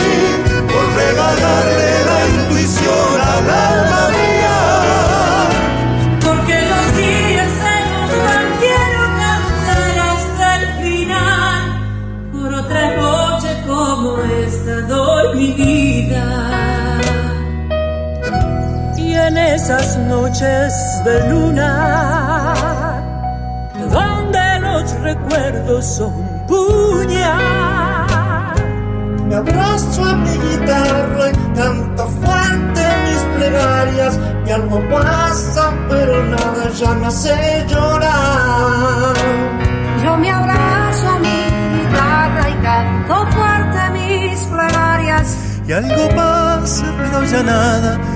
esas 19.66 19.98
noches 19.98 20.72
de 21.04 21.28
luna, 21.28 22.54
donde 23.90 24.60
los 24.60 24.92
recuerdos 25.00 25.84
son 25.84 26.12
puñal. 26.46 28.06
Me 29.28 29.34
abrazo 29.34 30.04
a 30.04 30.14
mi 30.14 30.30
guitarra 30.30 31.30
y 31.30 31.32
canto 31.56 32.06
fuerte 32.06 32.82
mis 33.06 33.20
plegarias. 33.36 34.16
Y 34.46 34.50
algo 34.52 34.80
pasa, 34.88 35.72
pero 35.88 36.22
nada 36.22 36.70
ya 36.70 36.92
me 36.92 37.06
hace 37.06 37.66
llorar. 37.66 39.16
Yo 40.00 40.16
me 40.16 40.30
abrazo 40.30 41.08
a 41.08 41.18
mi 41.18 41.42
guitarra 41.74 42.50
y 42.50 42.54
canto 42.62 43.26
fuerte 43.32 43.90
mis 43.94 44.38
plegarias. 44.44 45.36
Y 45.66 45.72
algo 45.72 46.08
pasa, 46.14 46.84
pero 46.98 47.24
ya 47.24 47.42
nada 47.42 48.15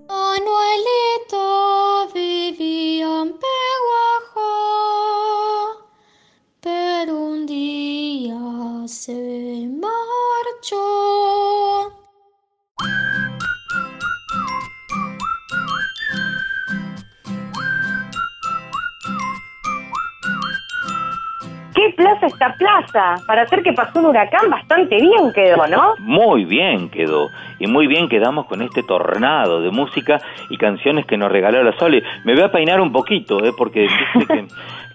Qué 21.91 22.03
plaza 22.03 22.27
esta 22.27 22.53
plaza? 22.55 23.15
Para 23.25 23.43
hacer 23.43 23.63
que 23.63 23.73
pasó 23.73 23.99
un 23.99 24.07
huracán 24.07 24.49
bastante 24.49 24.95
bien 24.95 25.31
quedó, 25.33 25.67
¿no? 25.67 25.95
Muy 25.99 26.45
bien 26.45 26.89
quedó. 26.89 27.29
Y 27.59 27.67
muy 27.67 27.87
bien 27.87 28.09
quedamos 28.09 28.45
con 28.47 28.61
este 28.61 28.83
tornado 28.83 29.61
de 29.61 29.71
música 29.71 30.19
y 30.49 30.57
canciones 30.57 31.05
que 31.05 31.17
nos 31.17 31.31
regaló 31.31 31.63
la 31.63 31.73
Sole. 31.77 32.03
Me 32.23 32.33
voy 32.33 32.43
a 32.43 32.51
peinar 32.51 32.81
un 32.81 32.91
poquito, 32.91 33.43
¿eh? 33.43 33.51
porque 33.57 33.81
dice 33.81 34.27
que, 34.27 34.45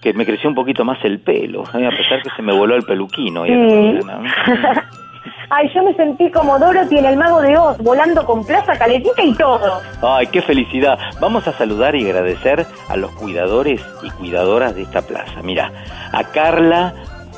que 0.01 0.13
me 0.13 0.25
creció 0.25 0.49
un 0.49 0.55
poquito 0.55 0.83
más 0.83 1.03
el 1.03 1.19
pelo, 1.19 1.63
¿eh? 1.73 1.85
a 1.85 1.91
pesar 1.91 2.21
que 2.21 2.29
se 2.35 2.41
me 2.41 2.53
voló 2.53 2.75
el 2.75 2.83
peluquino. 2.83 3.45
y 3.45 3.49
Sí. 3.49 3.99
Ay, 5.49 5.69
yo 5.73 5.81
me 5.81 5.93
sentí 5.93 6.29
como 6.29 6.59
Dorothy 6.59 6.97
en 6.97 7.05
el 7.05 7.15
Mago 7.15 7.41
de 7.41 7.57
Oz, 7.57 7.77
volando 7.77 8.25
con 8.25 8.45
plaza 8.45 8.77
caletita 8.77 9.23
y 9.23 9.33
todo. 9.33 9.81
Ay, 10.01 10.27
qué 10.27 10.41
felicidad. 10.41 10.97
Vamos 11.21 11.47
a 11.47 11.53
saludar 11.53 11.95
y 11.95 12.05
agradecer 12.05 12.65
a 12.89 12.97
los 12.97 13.11
cuidadores 13.11 13.81
y 14.03 14.09
cuidadoras 14.09 14.75
de 14.75 14.81
esta 14.81 15.01
plaza. 15.01 15.41
Mira, 15.43 15.71
a 16.11 16.23
Carla 16.25 16.93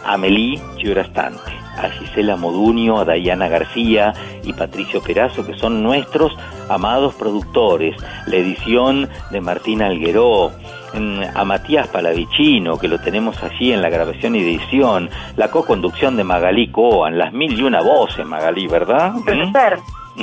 Amelí 0.06 0.60
Chiorastante, 0.78 1.52
a 1.80 1.90
Gisela 1.90 2.36
Modunio, 2.36 3.00
a 3.00 3.06
Dayana 3.06 3.48
García 3.48 4.14
y 4.44 4.54
Patricio 4.54 5.02
Perazo, 5.02 5.46
que 5.46 5.58
son 5.58 5.84
nuestros 5.84 6.36
amados 6.70 7.16
productores. 7.16 7.96
La 8.28 8.36
edición 8.36 9.10
de 9.32 9.42
Martín 9.42 9.82
Algueró, 9.82 10.52
mm, 10.94 11.22
a 11.36 11.46
Matías 11.46 11.88
Palavicino, 11.88 12.78
que 12.78 12.88
lo 12.88 13.00
tenemos 13.00 13.42
allí 13.44 13.72
en 13.72 13.82
la 13.82 13.90
grabación 13.90 14.36
y 14.36 14.40
edición, 14.40 15.10
la 15.36 15.50
co-conducción 15.50 16.18
de 16.18 16.24
Magalí 16.24 16.70
Coan, 16.70 17.18
las 17.18 17.34
mil 17.34 17.58
y 17.58 17.64
una 17.64 17.82
voces, 17.82 18.26
Magalí, 18.26 18.68
¿verdad? 18.68 19.14
¿Mm? 19.14 19.54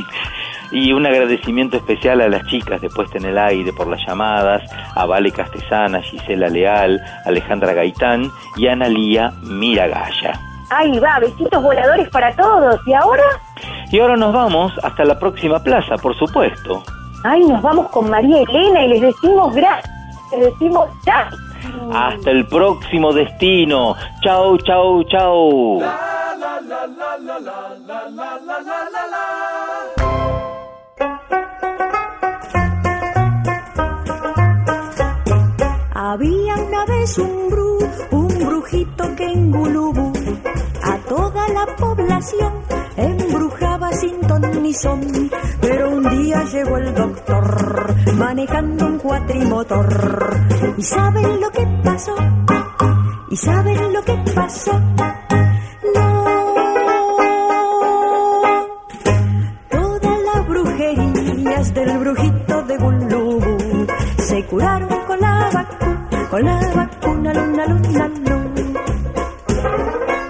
Y 0.73 0.93
un 0.93 1.07
agradecimiento 1.07 1.77
especial 1.77 2.21
a 2.21 2.29
las 2.29 2.45
chicas 2.47 2.81
de 2.81 2.91
Puesta 2.91 3.19
en 3.19 3.27
el 3.27 3.39
Aire 3.39 3.73
por 3.73 3.87
las 3.87 4.05
llamadas, 4.05 4.63
a 4.95 5.07
Vale 5.07 5.31
Castesana, 5.31 6.03
Gisela 6.03 6.49
Leal, 6.49 7.01
Alejandra 7.25 7.73
Gaitán 7.73 8.31
y 8.57 8.67
Analía 8.67 9.33
Miragaya. 9.43 10.56
Ay, 10.71 10.99
va, 10.99 11.19
besitos 11.21 11.63
voladores 11.63 12.09
para 12.11 12.35
todos. 12.35 12.81
¿Y 12.87 12.93
ahora? 12.93 13.23
Y 13.91 14.01
ahora 14.01 14.17
nos 14.17 14.33
vamos 14.33 14.73
hasta 14.83 15.05
la 15.05 15.19
próxima 15.19 15.63
plaza, 15.63 15.97
por 15.97 16.17
supuesto. 16.17 16.83
Ay, 17.25 17.45
nos 17.45 17.63
vamos 17.63 17.89
con 17.91 18.11
María 18.11 18.43
Elena 18.43 18.85
y 18.85 18.89
les 18.89 19.01
decimos 19.03 19.55
gracias. 19.55 19.91
Les 20.33 20.53
decimos 20.53 20.89
ya. 21.05 21.31
Hasta 21.93 22.31
el 22.31 22.47
próximo 22.47 23.13
destino. 23.13 23.95
Chau, 24.23 24.59
chau, 24.59 25.05
chau. 25.05 25.83
Había 35.95 36.55
una 36.55 36.85
vez 36.87 37.19
un 37.19 37.51
bru, 37.51 37.79
un 38.11 38.29
brujito 38.47 39.17
que 39.17 39.27
toda 41.09 41.49
la 41.49 41.67
población 41.77 42.53
embrujaba 42.97 43.93
sin 43.93 44.21
ton 44.21 44.63
ni 44.63 44.73
son. 44.75 45.31
Pero 45.61 45.91
un 45.91 46.09
día 46.11 46.45
llegó 46.45 46.77
el 46.79 46.95
doctor 46.95 47.95
manejando 48.15 48.87
un 48.87 48.99
cuatrimotor. 48.99 50.37
¿Y 50.77 50.83
saben 50.83 51.41
lo 51.41 51.51
que 51.51 51.67
pasó? 51.85 52.15
¿Y 53.31 53.37
saben 53.37 53.93
lo 53.93 54.03
que 54.03 54.17
pasó? 54.35 54.81
Todas 59.71 60.19
las 60.25 60.49
brujerías 60.49 61.75
del 61.75 61.99
brujito 61.99 62.63
de 62.63 62.77
Gulubú 62.79 63.87
se 64.19 64.45
curaron 64.47 64.89
con 65.07 65.21
la 65.21 65.51
vacuna, 65.53 66.29
con 66.31 66.45
la 66.45 66.61
vacuna, 66.75 67.35
luna, 67.35 67.67
luna, 67.67 68.09
luna. 68.09 68.36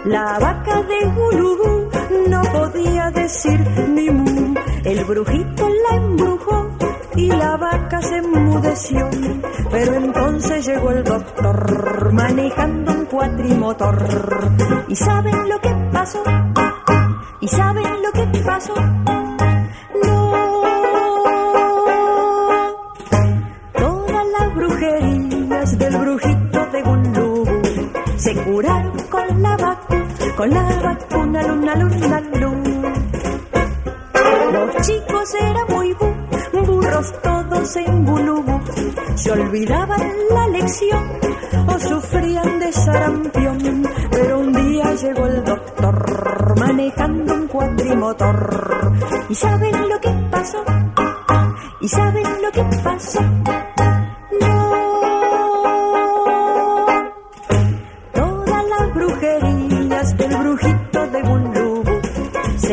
La 0.06 0.38
vaca 0.38 0.82
de 0.82 1.04
Gulubú 1.04 1.90
no 2.28 2.42
podía 2.52 3.10
decir 3.10 3.58
ni 3.88 4.08
mu. 4.08 4.54
El 4.84 5.04
brujito 5.04 5.68
la 5.68 5.96
embrujó 5.96 6.70
y 7.16 7.26
la 7.26 7.56
vaca 7.56 8.00
se 8.00 8.18
enmudeció. 8.18 9.10
Pero 9.68 9.94
entonces 9.94 10.64
llegó 10.64 10.90
el 10.92 11.02
doctor 11.02 12.12
manejando 12.12 12.92
un 12.92 13.06
cuatrimotor. 13.06 13.98
¿Y 14.86 14.94
saben 14.94 15.48
lo 15.48 15.60
que 15.60 15.74
pasó? 15.92 16.22
¿Y 17.40 17.48
saben 17.48 18.02
lo 18.02 18.12
que 18.12 18.38
pasó? 18.44 18.74
Todas 23.72 24.26
las 24.38 24.54
brujerías 24.54 25.78
del 25.78 25.96
brujito 25.96 26.35
se 28.26 28.34
curaron 28.42 28.92
con 29.08 29.42
la 29.42 29.56
vacuna, 29.56 30.04
con 30.36 30.50
la 30.50 30.62
vacuna, 30.62 31.42
luna, 31.42 31.74
luna, 31.76 32.20
luna. 32.40 32.92
Los 34.52 34.86
chicos 34.86 35.34
eran 35.40 35.66
muy 35.68 35.94
bu- 35.94 36.66
burros 36.66 37.12
todos 37.22 37.76
en 37.76 38.04
Gulubú, 38.04 38.60
se 39.14 39.30
olvidaban 39.30 40.02
la 40.30 40.48
lección 40.48 41.04
o 41.68 41.78
sufrían 41.78 42.58
de 42.58 42.72
sarampión. 42.72 43.86
Pero 44.10 44.40
un 44.40 44.52
día 44.52 44.92
llegó 44.94 45.26
el 45.26 45.44
doctor 45.44 46.54
manejando 46.58 47.32
un 47.34 47.46
cuatrimotor. 47.46 48.92
¿Y 49.28 49.34
saben 49.36 49.88
lo 49.88 50.00
que 50.00 50.10
pasó? 50.32 50.64
¿Y 51.80 51.88
saben 51.88 52.24
lo 52.42 52.50
que 52.50 52.64
pasó? 52.82 53.20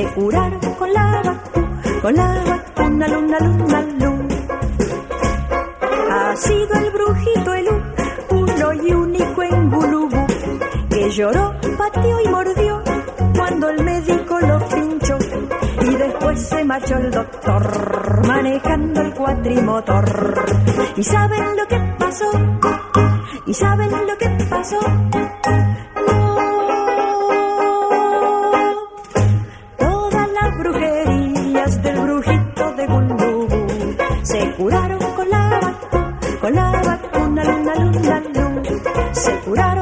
Se 0.03 0.09
curaron 0.15 0.59
con 0.77 0.93
la 0.93 1.21
vacuna, 1.23 1.81
con 2.01 2.15
la 2.15 2.43
vacuna, 2.43 3.07
luna, 3.07 3.39
luna, 3.39 3.81
luna. 3.99 4.35
Ha 6.11 6.35
sido 6.35 6.73
el 6.73 6.91
brujito 6.91 7.53
el 7.53 7.67
uno 8.29 8.73
y 8.73 8.93
único 8.93 9.43
en 9.43 9.71
Gulubú 9.71 10.27
que 10.89 11.09
lloró, 11.11 11.53
pateó 11.77 12.19
y 12.19 12.27
mordió 12.27 12.83
cuando 13.35 13.69
el 13.69 13.83
médico 13.83 14.39
lo 14.41 14.59
pinchó. 14.67 15.17
Y 15.81 15.95
después 15.95 16.39
se 16.49 16.63
marchó 16.65 16.97
el 16.97 17.11
doctor 17.11 18.27
manejando 18.27 19.01
el 19.01 19.13
cuatrimotor. 19.13 20.45
¿Y 20.97 21.03
saben 21.03 21.57
lo 21.57 21.67
que 21.67 21.79
pasó? 21.97 22.31
¿Y 23.45 23.53
saben 23.53 23.91
lo 23.91 24.17
que 24.17 24.29
pasó? 24.49 24.79
Curaron 39.45 39.72